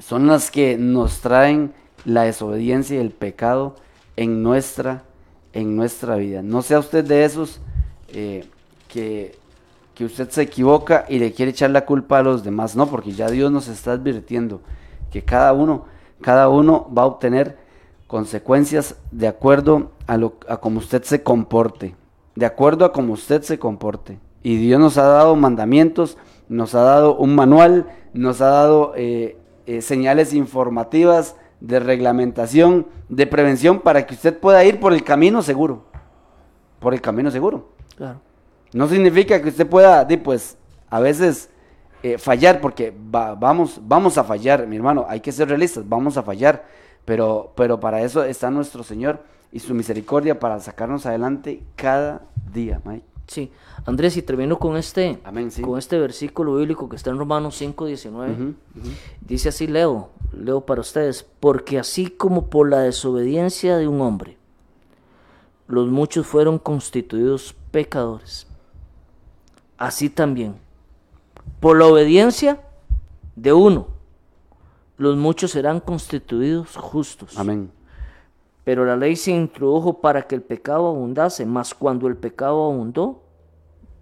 son 0.00 0.26
las 0.26 0.50
que 0.50 0.76
nos 0.76 1.20
traen 1.20 1.72
la 2.04 2.22
desobediencia 2.22 2.96
y 2.96 3.00
el 3.00 3.10
pecado 3.10 3.76
en 4.16 4.42
nuestra, 4.42 5.04
en 5.52 5.76
nuestra 5.76 6.16
vida. 6.16 6.42
No 6.42 6.62
sea 6.62 6.78
usted 6.78 7.04
de 7.04 7.24
esos 7.24 7.60
eh, 8.08 8.44
que, 8.88 9.36
que 9.94 10.04
usted 10.04 10.28
se 10.30 10.42
equivoca 10.42 11.06
y 11.08 11.18
le 11.18 11.32
quiere 11.32 11.52
echar 11.52 11.70
la 11.70 11.86
culpa 11.86 12.18
a 12.18 12.22
los 12.22 12.42
demás, 12.42 12.74
no, 12.74 12.86
porque 12.86 13.12
ya 13.12 13.30
Dios 13.30 13.50
nos 13.52 13.68
está 13.68 13.92
advirtiendo 13.92 14.60
que 15.10 15.22
cada 15.22 15.52
uno, 15.52 15.84
cada 16.20 16.48
uno 16.48 16.90
va 16.96 17.02
a 17.02 17.06
obtener 17.06 17.56
consecuencias 18.08 18.96
de 19.12 19.28
acuerdo 19.28 19.92
a 20.06 20.16
lo 20.16 20.34
a 20.48 20.56
como 20.58 20.78
usted 20.78 21.02
se 21.04 21.22
comporte, 21.22 21.94
de 22.34 22.46
acuerdo 22.46 22.84
a 22.84 22.92
como 22.92 23.12
usted 23.12 23.42
se 23.42 23.58
comporte. 23.58 24.18
Y 24.42 24.56
Dios 24.56 24.80
nos 24.80 24.98
ha 24.98 25.04
dado 25.04 25.36
mandamientos, 25.36 26.18
nos 26.48 26.74
ha 26.74 26.82
dado 26.82 27.16
un 27.16 27.34
manual, 27.34 27.86
nos 28.12 28.40
ha 28.40 28.46
dado 28.46 28.92
eh, 28.96 29.38
eh, 29.66 29.80
señales 29.80 30.34
informativas 30.34 31.36
de 31.60 31.80
reglamentación, 31.80 32.86
de 33.08 33.26
prevención 33.26 33.80
para 33.80 34.06
que 34.06 34.14
usted 34.14 34.38
pueda 34.38 34.64
ir 34.64 34.80
por 34.80 34.92
el 34.92 35.02
camino 35.02 35.40
seguro, 35.40 35.84
por 36.80 36.92
el 36.92 37.00
camino 37.00 37.30
seguro. 37.30 37.68
Claro. 37.96 38.20
No 38.74 38.88
significa 38.88 39.40
que 39.40 39.48
usted 39.48 39.66
pueda, 39.66 40.06
pues, 40.22 40.58
a 40.90 40.98
veces 41.00 41.48
eh, 42.02 42.18
fallar, 42.18 42.60
porque 42.60 42.92
va- 43.14 43.34
vamos, 43.34 43.80
vamos 43.82 44.18
a 44.18 44.24
fallar, 44.24 44.66
mi 44.66 44.76
hermano, 44.76 45.06
hay 45.08 45.20
que 45.20 45.32
ser 45.32 45.48
realistas, 45.48 45.88
vamos 45.88 46.16
a 46.18 46.22
fallar, 46.22 46.66
pero, 47.06 47.52
pero 47.56 47.80
para 47.80 48.02
eso 48.02 48.22
está 48.24 48.50
nuestro 48.50 48.82
Señor 48.82 49.22
y 49.52 49.60
su 49.60 49.72
misericordia 49.74 50.38
para 50.38 50.58
sacarnos 50.60 51.06
adelante 51.06 51.62
cada 51.76 52.22
día, 52.52 52.80
Mike. 52.84 53.04
Sí. 53.28 53.50
Andrés, 53.86 54.16
y 54.18 54.22
termino 54.22 54.58
con 54.58 54.76
este, 54.76 55.18
Amén, 55.24 55.50
sí. 55.50 55.62
con 55.62 55.78
este 55.78 55.98
versículo 55.98 56.56
bíblico 56.56 56.88
que 56.90 56.96
está 56.96 57.08
en 57.10 57.16
Romanos 57.18 57.54
5, 57.56 57.86
19. 57.86 58.32
Ujú, 58.32 58.42
ujú. 58.42 58.88
Dice 59.22 59.48
así, 59.50 59.66
leo, 59.66 60.10
leo 60.32 60.60
para 60.62 60.80
ustedes, 60.82 61.24
porque 61.40 61.78
así 61.78 62.08
como 62.10 62.48
por 62.48 62.68
la 62.68 62.80
desobediencia 62.80 63.78
de 63.78 63.86
un 63.88 64.00
hombre, 64.02 64.36
los 65.68 65.88
muchos 65.88 66.26
fueron 66.26 66.58
constituidos 66.58 67.54
pecadores, 67.70 68.46
así 69.78 70.10
también, 70.10 70.54
por 71.60 71.78
la 71.78 71.86
obediencia 71.86 72.60
de 73.36 73.52
uno, 73.52 73.88
los 74.96 75.16
muchos 75.16 75.50
serán 75.50 75.80
constituidos 75.80 76.76
justos. 76.76 77.38
Amén. 77.38 77.70
Pero 78.64 78.84
la 78.84 78.96
ley 78.96 79.16
se 79.16 79.30
introdujo 79.30 80.00
para 80.00 80.22
que 80.22 80.34
el 80.34 80.42
pecado 80.42 80.88
abundase, 80.88 81.44
mas 81.44 81.74
cuando 81.74 82.08
el 82.08 82.16
pecado 82.16 82.64
abundó, 82.64 83.22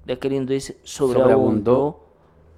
de 0.04 0.18
qué 0.18 0.28
lindo 0.28 0.52
dice, 0.52 0.78
sobreabundó, 0.84 2.00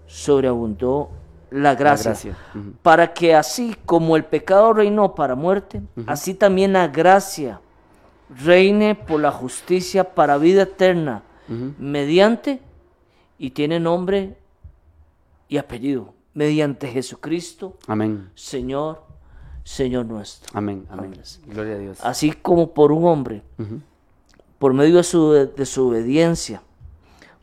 sobreabundó 0.07 1.11
la 1.51 1.75
gracia. 1.75 2.11
gracia, 2.11 2.37
ujú. 2.55 2.73
Para 2.83 3.15
que 3.15 3.35
así 3.35 3.77
como 3.87 4.17
el 4.17 4.25
pecado 4.25 4.73
reinó 4.73 5.15
para 5.15 5.35
muerte, 5.35 5.81
así 6.07 6.35
también 6.35 6.73
la 6.75 6.89
gracia 6.89 7.61
reine 8.43 8.95
por 8.95 9.21
la 9.21 9.31
justicia 9.31 10.15
para 10.15 10.39
vida 10.39 10.62
eterna, 10.62 11.23
mediante, 11.79 12.61
y 13.39 13.51
tiene 13.51 13.80
nombre 13.80 14.37
y 15.49 15.59
apellido, 15.59 16.14
mediante 16.32 16.89
Jesucristo, 16.89 17.76
Amén. 17.87 18.30
Señor, 18.35 19.03
Señor 19.64 20.07
nuestro. 20.07 20.51
Amén. 20.57 20.87
Amén. 20.91 21.14
Gloria 21.47 21.74
a 21.74 21.78
Dios. 21.78 21.99
Así 22.03 22.32
como 22.32 22.72
por 22.72 22.93
un 22.93 23.05
hombre, 23.05 23.43
por 24.59 24.74
medio 24.74 24.97
de 24.97 25.05
su 25.05 25.32
de 25.32 25.66
su 25.66 25.89
obediencia, 25.89 26.62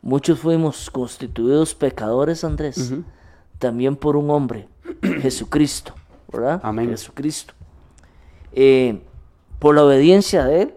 muchos 0.02 0.38
fuimos 0.38 0.90
constituidos 0.90 1.74
pecadores, 1.74 2.44
Andrés, 2.44 2.92
también 3.58 3.96
por 3.96 4.16
un 4.16 4.30
hombre, 4.30 4.68
Jesucristo, 5.20 5.94
¿verdad? 6.30 6.60
Amén. 6.62 6.90
Jesucristo. 6.90 7.54
Eh, 8.52 9.02
por 9.58 9.74
la 9.74 9.84
obediencia 9.84 10.44
de 10.44 10.62
Él, 10.62 10.74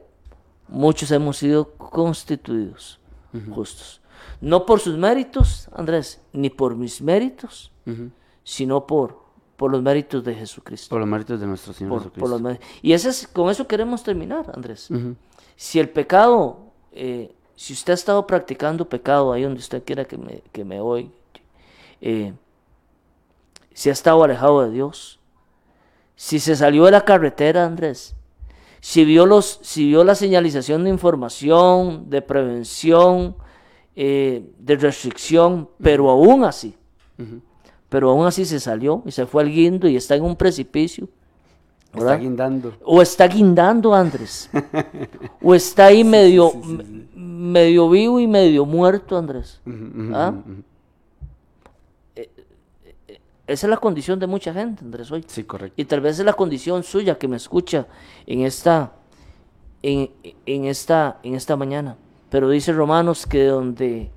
muchos 0.68 1.11
hemos 1.11 1.38
sido 1.38 1.74
constituidos 1.74 2.99
justos. 3.53 4.01
No 4.41 4.65
por 4.65 4.80
sus 4.80 4.97
méritos, 4.97 5.69
Andrés, 5.73 6.21
ni 6.34 6.49
por 6.49 6.76
mis 6.76 7.01
méritos, 7.01 7.71
sino 8.43 8.86
por, 8.88 9.19
por 9.55 9.71
los 9.71 9.82
méritos 9.82 10.23
de 10.23 10.36
Jesucristo. 10.36 10.89
Por 10.89 10.99
los 10.99 11.09
méritos 11.09 11.39
de 11.39 11.47
nuestro 11.47 11.73
Señor 11.73 11.89
Por- 11.91 11.99
Jesucristo. 11.99 12.19
por 12.21 12.30
los 12.30 12.41
méritos. 12.41 12.67
y 12.82 12.93
ese 12.93 13.09
es- 13.09 13.28
con 13.28 13.49
eso 13.49 13.67
queremos 13.67 14.03
terminar, 14.03 14.51
Andrés. 14.53 14.89
Si 15.55 15.80
el 15.80 15.89
pecado, 15.89 16.59
eh, 16.91 17.34
si 17.55 17.73
usted 17.73 17.93
ha 17.93 17.95
estado 17.95 18.28
practicando 18.28 18.88
pecado 18.89 19.32
ahí 19.32 19.43
donde 19.43 19.59
usted 19.59 19.84
quiera 19.84 20.05
que 20.05 20.17
me, 20.17 20.41
que 20.51 20.65
me 20.65 20.82
oiga, 20.82 21.09
eh, 22.01 22.34
si 23.73 23.89
ha 23.89 23.93
estado 23.93 24.23
alejado 24.23 24.61
de 24.63 24.71
Dios, 24.71 25.19
si 26.15 26.39
se 26.39 26.55
salió 26.55 26.86
de 26.86 26.91
la 26.91 27.01
carretera, 27.05 27.65
Andrés, 27.65 28.15
si 28.82 29.03
vio, 29.05 29.26
los, 29.26 29.59
si 29.63 29.88
vio 29.88 30.03
la 30.03 30.15
señalización 30.15 30.84
de 30.84 30.89
información, 30.91 32.09
de 32.09 32.21
prevención, 32.21 33.36
eh, 33.96 34.43
de 34.60 34.76
restricción, 34.76 35.70
pero 35.82 36.10
aún 36.10 36.43
así, 36.43 36.76
pero 37.88 38.10
aún 38.10 38.26
así 38.26 38.43
se 38.46 38.60
salió 38.60 39.02
y 39.06 39.12
se 39.12 39.26
fue 39.26 39.43
al 39.43 39.50
guindo 39.50 39.88
y 39.88 39.96
está 39.96 40.16
en 40.16 40.24
un 40.24 40.36
precipicio. 40.36 41.08
Está 41.93 42.00
¿verdad? 42.00 42.20
guindando. 42.20 42.74
O 42.84 43.02
está 43.02 43.26
guindando, 43.26 43.93
Andrés. 43.96 44.50
o 45.41 45.56
está 45.56 45.86
ahí 45.86 46.04
medio, 46.04 46.52
medio 47.16 47.89
vivo 47.89 48.20
y 48.20 48.28
medio 48.28 48.66
muerto, 48.66 49.18
Andrés. 49.18 49.62
¿Ah? 50.14 50.34
Eh, 52.18 52.30
eh, 53.08 53.20
Esa 53.48 53.68
es 53.68 53.70
la 53.70 53.78
condición 53.78 54.20
de 54.20 54.28
mucha 54.28 54.54
gente, 54.54 54.84
Andrés, 54.84 55.10
hoy. 55.10 55.24
Sí, 55.26 55.46
correcto. 55.46 55.82
Y 55.82 55.86
tal 55.86 56.02
vez 56.02 56.20
es 56.20 56.26
la 56.26 56.34
condición 56.34 56.84
suya 56.84 57.18
que 57.18 57.30
me 57.30 57.38
escucha 57.38 57.88
en 58.26 58.41
esta, 58.41 58.91
en, 59.82 60.12
en 60.46 60.66
esta, 60.66 61.20
en 61.24 61.36
esta 61.36 61.56
mañana. 61.56 61.96
Pero 62.30 62.49
dice 62.49 62.73
Romanos 62.73 63.26
que 63.26 63.45
donde 63.45 64.11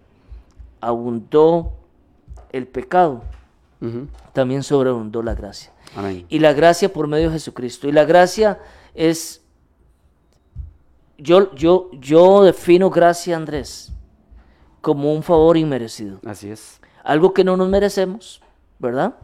abundó 0.81 1.73
el 2.51 2.67
pecado, 2.67 3.23
también 4.33 4.63
sobreabundó 4.63 5.23
la 5.23 5.35
gracia. 5.35 5.73
Amén. 5.95 6.27
Y 6.29 6.39
la 6.39 6.53
gracia 6.53 6.93
por 6.93 7.07
medio 7.07 7.29
de 7.29 7.35
Jesucristo. 7.35 7.89
Y 7.89 7.93
la 7.93 8.05
gracia 8.05 8.59
es, 8.95 9.43
yo, 11.17 11.55
yo, 11.55 11.91
yo 11.93 12.45
defino 12.45 12.91
gracia, 12.91 13.37
Andrés, 13.37 13.93
como 14.81 15.15
un 15.15 15.23
favor 15.23 15.57
inmerecido. 15.57 16.21
Así 16.25 16.51
es. 16.51 16.81
Algo 17.05 17.33
que 17.33 17.45
no 17.45 17.57
nos 17.57 17.69
merecemos, 17.69 18.43
¿verdad? 18.79 19.15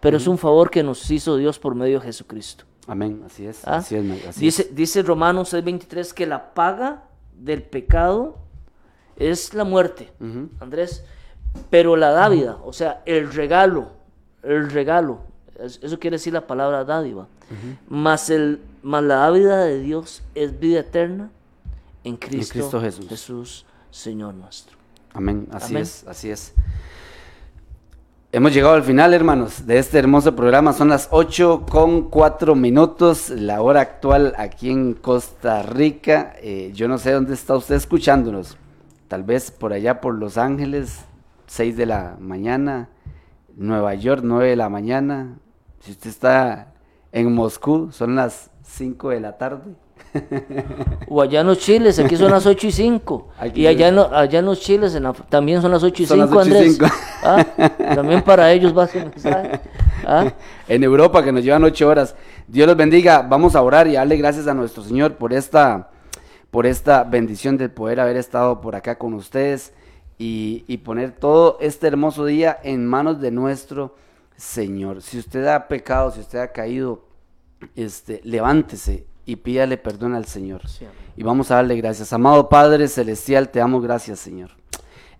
Pero 0.00 0.18
es 0.18 0.26
un 0.26 0.38
favor 0.38 0.70
que 0.70 0.82
nos 0.82 1.10
hizo 1.10 1.36
Dios 1.36 1.58
por 1.58 1.74
medio 1.74 2.00
de 2.00 2.06
Jesucristo. 2.06 2.64
Amén. 2.86 3.22
Así 3.26 3.46
es. 3.46 3.66
¿ah? 3.66 3.76
Así 3.76 3.96
es. 3.96 4.26
Así 4.26 4.40
dice, 4.40 4.62
es. 4.62 4.74
dice 4.74 5.02
Romanos 5.02 5.52
6:23 5.52 6.12
que 6.12 6.26
la 6.26 6.54
paga 6.54 7.05
del 7.38 7.62
pecado 7.62 8.36
es 9.16 9.54
la 9.54 9.64
muerte. 9.64 10.12
Andrés. 10.60 11.04
Pero 11.70 11.96
la 11.96 12.10
dávida, 12.10 12.58
o 12.64 12.72
sea, 12.72 13.02
el 13.06 13.32
regalo, 13.32 13.90
el 14.42 14.70
regalo, 14.70 15.20
es- 15.58 15.80
eso 15.82 15.98
quiere 15.98 16.16
decir 16.16 16.32
la 16.34 16.46
palabra 16.46 16.84
dádiva, 16.84 17.28
más, 17.88 18.28
el, 18.28 18.60
más 18.82 19.02
la 19.02 19.16
dávida 19.16 19.64
de 19.64 19.80
Dios 19.80 20.22
es 20.34 20.58
vida 20.60 20.80
eterna 20.80 21.30
en 22.04 22.16
Cristo, 22.16 22.52
Cristo 22.52 22.80
Jesús. 22.80 23.08
Jesús, 23.08 23.66
Señor 23.90 24.34
nuestro. 24.34 24.76
Amén, 25.14 25.48
así 25.50 25.72
Amén. 25.72 25.82
es, 25.84 26.04
así 26.06 26.30
es. 26.30 26.52
Hemos 28.36 28.52
llegado 28.52 28.74
al 28.74 28.82
final, 28.82 29.14
hermanos, 29.14 29.66
de 29.66 29.78
este 29.78 29.98
hermoso 29.98 30.36
programa. 30.36 30.74
Son 30.74 30.90
las 30.90 31.08
8 31.10 31.64
con 31.70 32.10
4 32.10 32.54
minutos, 32.54 33.30
la 33.30 33.62
hora 33.62 33.80
actual 33.80 34.34
aquí 34.36 34.68
en 34.68 34.92
Costa 34.92 35.62
Rica. 35.62 36.34
Eh, 36.42 36.70
yo 36.74 36.86
no 36.86 36.98
sé 36.98 37.12
dónde 37.12 37.32
está 37.32 37.56
usted 37.56 37.76
escuchándonos. 37.76 38.58
Tal 39.08 39.22
vez 39.22 39.50
por 39.50 39.72
allá 39.72 40.02
por 40.02 40.16
Los 40.16 40.36
Ángeles, 40.36 41.06
6 41.46 41.78
de 41.78 41.86
la 41.86 42.18
mañana. 42.20 42.90
Nueva 43.54 43.94
York, 43.94 44.20
9 44.22 44.50
de 44.50 44.56
la 44.56 44.68
mañana. 44.68 45.38
Si 45.80 45.92
usted 45.92 46.10
está 46.10 46.74
en 47.12 47.32
Moscú, 47.32 47.88
son 47.90 48.16
las 48.16 48.50
5 48.64 49.08
de 49.08 49.20
la 49.20 49.38
tarde. 49.38 49.74
O 51.08 51.22
allá 51.22 51.40
en 51.40 51.46
los 51.46 51.58
chiles, 51.58 51.98
aquí 51.98 52.16
son 52.16 52.30
las 52.30 52.46
8 52.46 52.66
y 52.66 52.72
5. 52.72 53.28
Aquí 53.38 53.62
Y 53.62 53.66
allá 53.66 53.88
en, 53.88 53.96
lo- 53.96 54.14
allá 54.14 54.38
en 54.38 54.44
los 54.46 54.60
chiles 54.60 54.94
en 54.94 55.04
la- 55.04 55.12
también 55.12 55.60
son 55.62 55.70
las 55.70 55.82
8 55.82 56.02
y 56.02 56.06
Son 56.06 56.18
las 56.18 56.28
5, 56.28 56.40
8 56.40 56.48
y 56.48 56.52
Andrés. 56.52 56.72
5. 56.74 56.86
Ah, 57.22 57.44
También 57.94 58.22
para 58.22 58.52
ellos 58.52 58.76
va 58.76 58.84
ese 58.84 59.00
mensaje. 59.04 59.60
Ah, 60.08 60.32
en 60.68 60.84
Europa 60.84 61.24
que 61.24 61.32
nos 61.32 61.42
llevan 61.42 61.64
ocho 61.64 61.88
horas. 61.88 62.14
Dios 62.46 62.68
los 62.68 62.76
bendiga. 62.76 63.22
Vamos 63.22 63.56
a 63.56 63.62
orar 63.62 63.88
y 63.88 63.94
darle 63.94 64.16
gracias 64.16 64.46
a 64.46 64.54
nuestro 64.54 64.84
Señor 64.84 65.14
por 65.16 65.32
esta, 65.32 65.90
por 66.52 66.64
esta 66.64 67.02
bendición 67.02 67.56
de 67.56 67.68
poder 67.68 67.98
haber 67.98 68.16
estado 68.16 68.60
por 68.60 68.76
acá 68.76 68.98
con 68.98 69.14
ustedes 69.14 69.72
y, 70.16 70.64
y 70.68 70.76
poner 70.78 71.10
todo 71.10 71.56
este 71.60 71.88
hermoso 71.88 72.24
día 72.24 72.56
en 72.62 72.86
manos 72.86 73.20
de 73.20 73.32
nuestro 73.32 73.96
Señor. 74.36 75.02
Si 75.02 75.18
usted 75.18 75.44
ha 75.48 75.66
pecado, 75.66 76.12
si 76.12 76.20
usted 76.20 76.38
ha 76.38 76.52
caído, 76.52 77.02
este, 77.74 78.20
levántese 78.22 79.06
y 79.26 79.36
pídale 79.36 79.76
perdón 79.76 80.14
al 80.14 80.24
Señor. 80.24 80.66
Sí. 80.68 80.86
Y 81.16 81.22
vamos 81.24 81.50
a 81.50 81.56
darle 81.56 81.76
gracias. 81.76 82.12
Amado 82.12 82.48
Padre 82.48 82.88
Celestial, 82.88 83.50
te 83.50 83.58
damos 83.58 83.82
gracias, 83.82 84.20
Señor. 84.20 84.52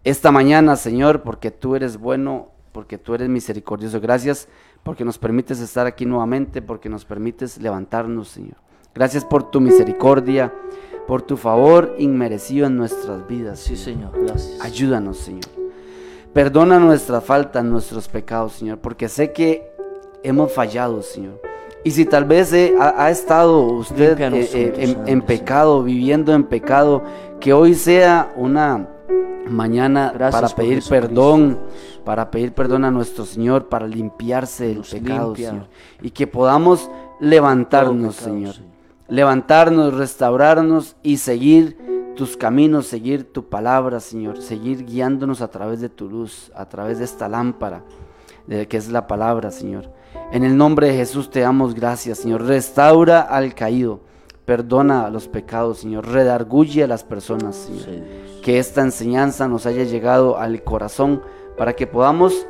Esta 0.05 0.31
mañana, 0.31 0.77
Señor, 0.77 1.23
porque 1.23 1.51
tú 1.51 1.75
eres 1.75 1.99
bueno, 1.99 2.51
porque 2.71 2.97
tú 2.97 3.15
eres 3.15 3.29
misericordioso. 3.29 4.01
Gracias 4.01 4.49
porque 4.85 5.05
nos 5.05 5.19
permites 5.19 5.59
estar 5.59 5.87
aquí 5.87 6.07
nuevamente, 6.07 6.63
porque 6.63 6.89
nos 6.89 7.05
permites 7.05 7.59
levantarnos, 7.59 8.29
Señor. 8.29 8.57
Gracias 8.95 9.25
por 9.25 9.51
tu 9.51 9.61
misericordia, 9.61 10.55
por 11.09 11.23
tu 11.23 11.37
favor 11.37 11.97
inmerecido 11.99 12.69
en 12.69 12.77
nuestras 12.77 13.27
vidas. 13.27 13.59
sí, 13.59 13.77
Señor, 13.77 14.13
gracias. 14.25 14.61
Ayúdanos, 14.61 15.19
Señor. 15.19 15.45
Perdona 16.33 16.79
nuestras 16.79 17.25
faltas, 17.25 17.65
nuestros 17.65 18.09
pecados, 18.09 18.53
Señor, 18.53 18.79
porque 18.79 19.09
sé 19.09 19.33
que 19.33 19.73
hemos 20.23 20.53
fallado, 20.53 21.03
Señor. 21.03 21.41
Y 21.87 21.93
si 21.93 22.05
tal 22.05 22.25
vez 22.25 22.53
eh, 22.53 22.75
ha, 22.81 23.05
ha 23.05 23.11
estado 23.13 23.61
usted 23.61 24.21
eh, 24.21 24.51
eh, 24.53 24.97
en, 25.07 25.23
pecado, 25.23 25.85
viviendo 25.85 26.35
en 26.35 26.43
pecado, 26.43 27.05
que 27.39 27.53
hoy 27.53 27.77
sea 27.77 28.33
una 28.35 28.89
mañana 29.49 30.11
Gracias 30.13 30.53
para 30.53 30.57
pedir 30.57 30.83
perdón, 30.89 31.61
para 32.05 32.33
pedir 32.33 32.55
perdón 32.55 32.85
a 32.87 32.91
nuestro 32.91 33.25
Señor, 33.25 33.69
para 33.69 33.87
limpiarse 33.87 34.67
del 34.67 34.81
pecado, 34.81 35.29
limpia. 35.29 35.51
Señor. 35.51 35.69
Y 36.03 36.11
que 36.11 36.27
podamos 36.27 36.91
levantarnos, 37.21 38.17
pecado, 38.17 38.33
Señor 38.35 38.55
Señor. 38.57 38.73
levantarnos, 39.07 39.95
restaurarnos 39.95 40.97
y 41.05 41.19
seguir 41.19 41.79
tus 42.17 42.37
caminos, 42.37 42.89
seguir 42.89 43.33
tu 43.33 43.49
palabra, 43.49 44.01
Señor, 44.01 44.43
seguir 44.43 44.85
guiándonos 44.85 45.41
a 45.41 45.53
través 45.53 45.81
de 45.81 45.89
tu 45.89 46.11
luz, 46.11 46.51
a 46.57 46.69
través 46.69 46.99
de 46.99 47.05
esta 47.05 47.29
lámpara, 47.29 47.85
de 48.49 48.67
que 48.67 48.77
es 48.77 48.89
la 48.89 49.07
palabra, 49.07 49.53
Señor. 49.53 49.89
En 50.33 50.45
el 50.45 50.57
nombre 50.57 50.89
de 50.89 50.97
Jesús 50.97 51.31
te 51.31 51.41
damos 51.41 51.75
gracias, 51.75 52.19
Señor. 52.19 52.43
Restaura 52.43 53.21
al 53.21 53.55
caído, 53.55 54.01
perdona 54.45 55.09
los 55.11 55.29
pecados, 55.29 55.79
Señor. 55.79 56.09
Redarguye 56.09 56.85
a 56.85 56.87
las 56.87 57.05
personas, 57.05 57.57
Señor. 57.57 57.85
Sí. 57.85 58.41
Que 58.43 58.59
esta 58.59 58.83
enseñanza 58.83 59.49
nos 59.49 59.67
haya 59.67 59.85
llegado 59.85 60.39
al 60.39 60.63
corazón 60.63 61.23
para 61.57 61.75
que 61.75 61.87
podamos 61.87 62.47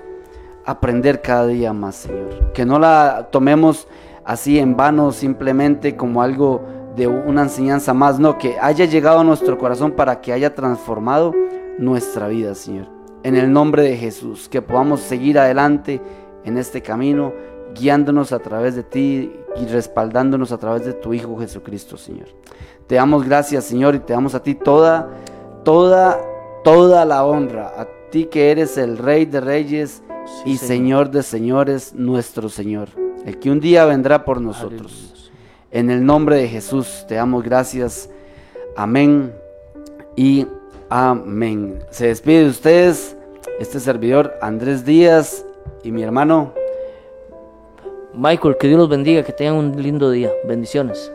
aprender 0.64 1.22
cada 1.22 1.46
día 1.46 1.72
más, 1.72 1.96
Señor. 1.96 2.52
Que 2.52 2.64
no 2.64 2.78
la 2.78 3.28
tomemos 3.30 3.86
así 4.24 4.58
en 4.58 4.76
vano, 4.76 5.12
simplemente 5.12 5.96
como 5.96 6.22
algo 6.22 6.62
de 6.96 7.06
una 7.06 7.42
enseñanza 7.42 7.94
más, 7.94 8.18
no, 8.18 8.38
que 8.38 8.58
haya 8.58 8.86
llegado 8.86 9.20
a 9.20 9.24
nuestro 9.24 9.58
corazón 9.58 9.92
para 9.92 10.20
que 10.20 10.32
haya 10.32 10.54
transformado 10.54 11.34
nuestra 11.78 12.26
vida, 12.26 12.54
Señor. 12.54 12.88
En 13.22 13.36
el 13.36 13.52
nombre 13.52 13.82
de 13.82 13.96
Jesús, 13.96 14.48
que 14.48 14.62
podamos 14.62 15.00
seguir 15.00 15.38
adelante 15.38 16.00
en 16.44 16.58
este 16.58 16.80
camino, 16.80 17.32
guiándonos 17.78 18.32
a 18.32 18.38
través 18.38 18.74
de 18.74 18.82
ti 18.82 19.32
y 19.56 19.66
respaldándonos 19.66 20.52
a 20.52 20.58
través 20.58 20.84
de 20.84 20.92
tu 20.92 21.14
Hijo 21.14 21.38
Jesucristo, 21.38 21.96
Señor. 21.96 22.28
Te 22.86 22.96
damos 22.96 23.24
gracias, 23.24 23.64
Señor, 23.64 23.94
y 23.94 23.98
te 24.00 24.12
damos 24.12 24.34
a 24.34 24.42
ti 24.42 24.54
toda, 24.54 25.10
toda, 25.64 26.20
toda 26.64 27.04
la 27.04 27.24
honra, 27.24 27.72
a 27.76 27.86
ti 28.10 28.26
que 28.26 28.50
eres 28.50 28.78
el 28.78 28.98
Rey 28.98 29.24
de 29.24 29.40
Reyes 29.40 30.02
Sí, 30.26 30.50
y 30.50 30.56
Señor 30.56 31.10
de 31.10 31.22
señores, 31.22 31.94
nuestro 31.94 32.48
Señor, 32.48 32.88
el 33.24 33.38
que 33.38 33.50
un 33.50 33.60
día 33.60 33.84
vendrá 33.84 34.24
por 34.24 34.40
nosotros. 34.40 34.92
Aleluya. 34.92 35.16
En 35.70 35.90
el 35.90 36.04
nombre 36.04 36.36
de 36.36 36.48
Jesús 36.48 37.04
te 37.06 37.16
damos 37.16 37.44
gracias 37.44 38.08
Amén 38.76 39.32
y 40.16 40.46
amén. 40.90 41.78
Se 41.90 42.08
despide 42.08 42.44
de 42.44 42.50
ustedes 42.50 43.16
este 43.58 43.80
servidor 43.80 44.34
Andrés 44.42 44.84
Díaz 44.84 45.46
y 45.82 45.92
mi 45.92 46.02
hermano 46.02 46.52
Michael, 48.16 48.56
que 48.58 48.66
Dios 48.66 48.78
los 48.78 48.88
bendiga, 48.88 49.22
que 49.22 49.32
tengan 49.32 49.56
un 49.56 49.82
lindo 49.82 50.10
día. 50.10 50.30
Bendiciones. 50.44 51.12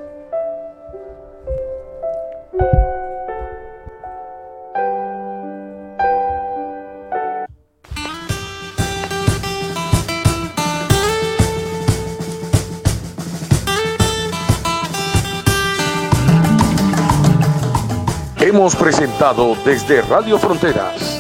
Hemos 18.39 18.75
presentado 18.75 19.55
desde 19.65 20.01
Radio 20.03 20.37
Fronteras 20.37 21.19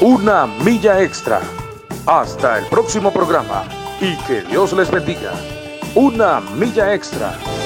una 0.00 0.46
milla 0.46 1.00
extra. 1.02 1.40
Hasta 2.06 2.58
el 2.58 2.64
próximo 2.66 3.12
programa 3.12 3.79
y 4.00 4.16
que 4.26 4.42
Dios 4.42 4.72
les 4.72 4.90
bendiga. 4.90 5.32
Una 5.94 6.40
milla 6.40 6.94
extra. 6.94 7.59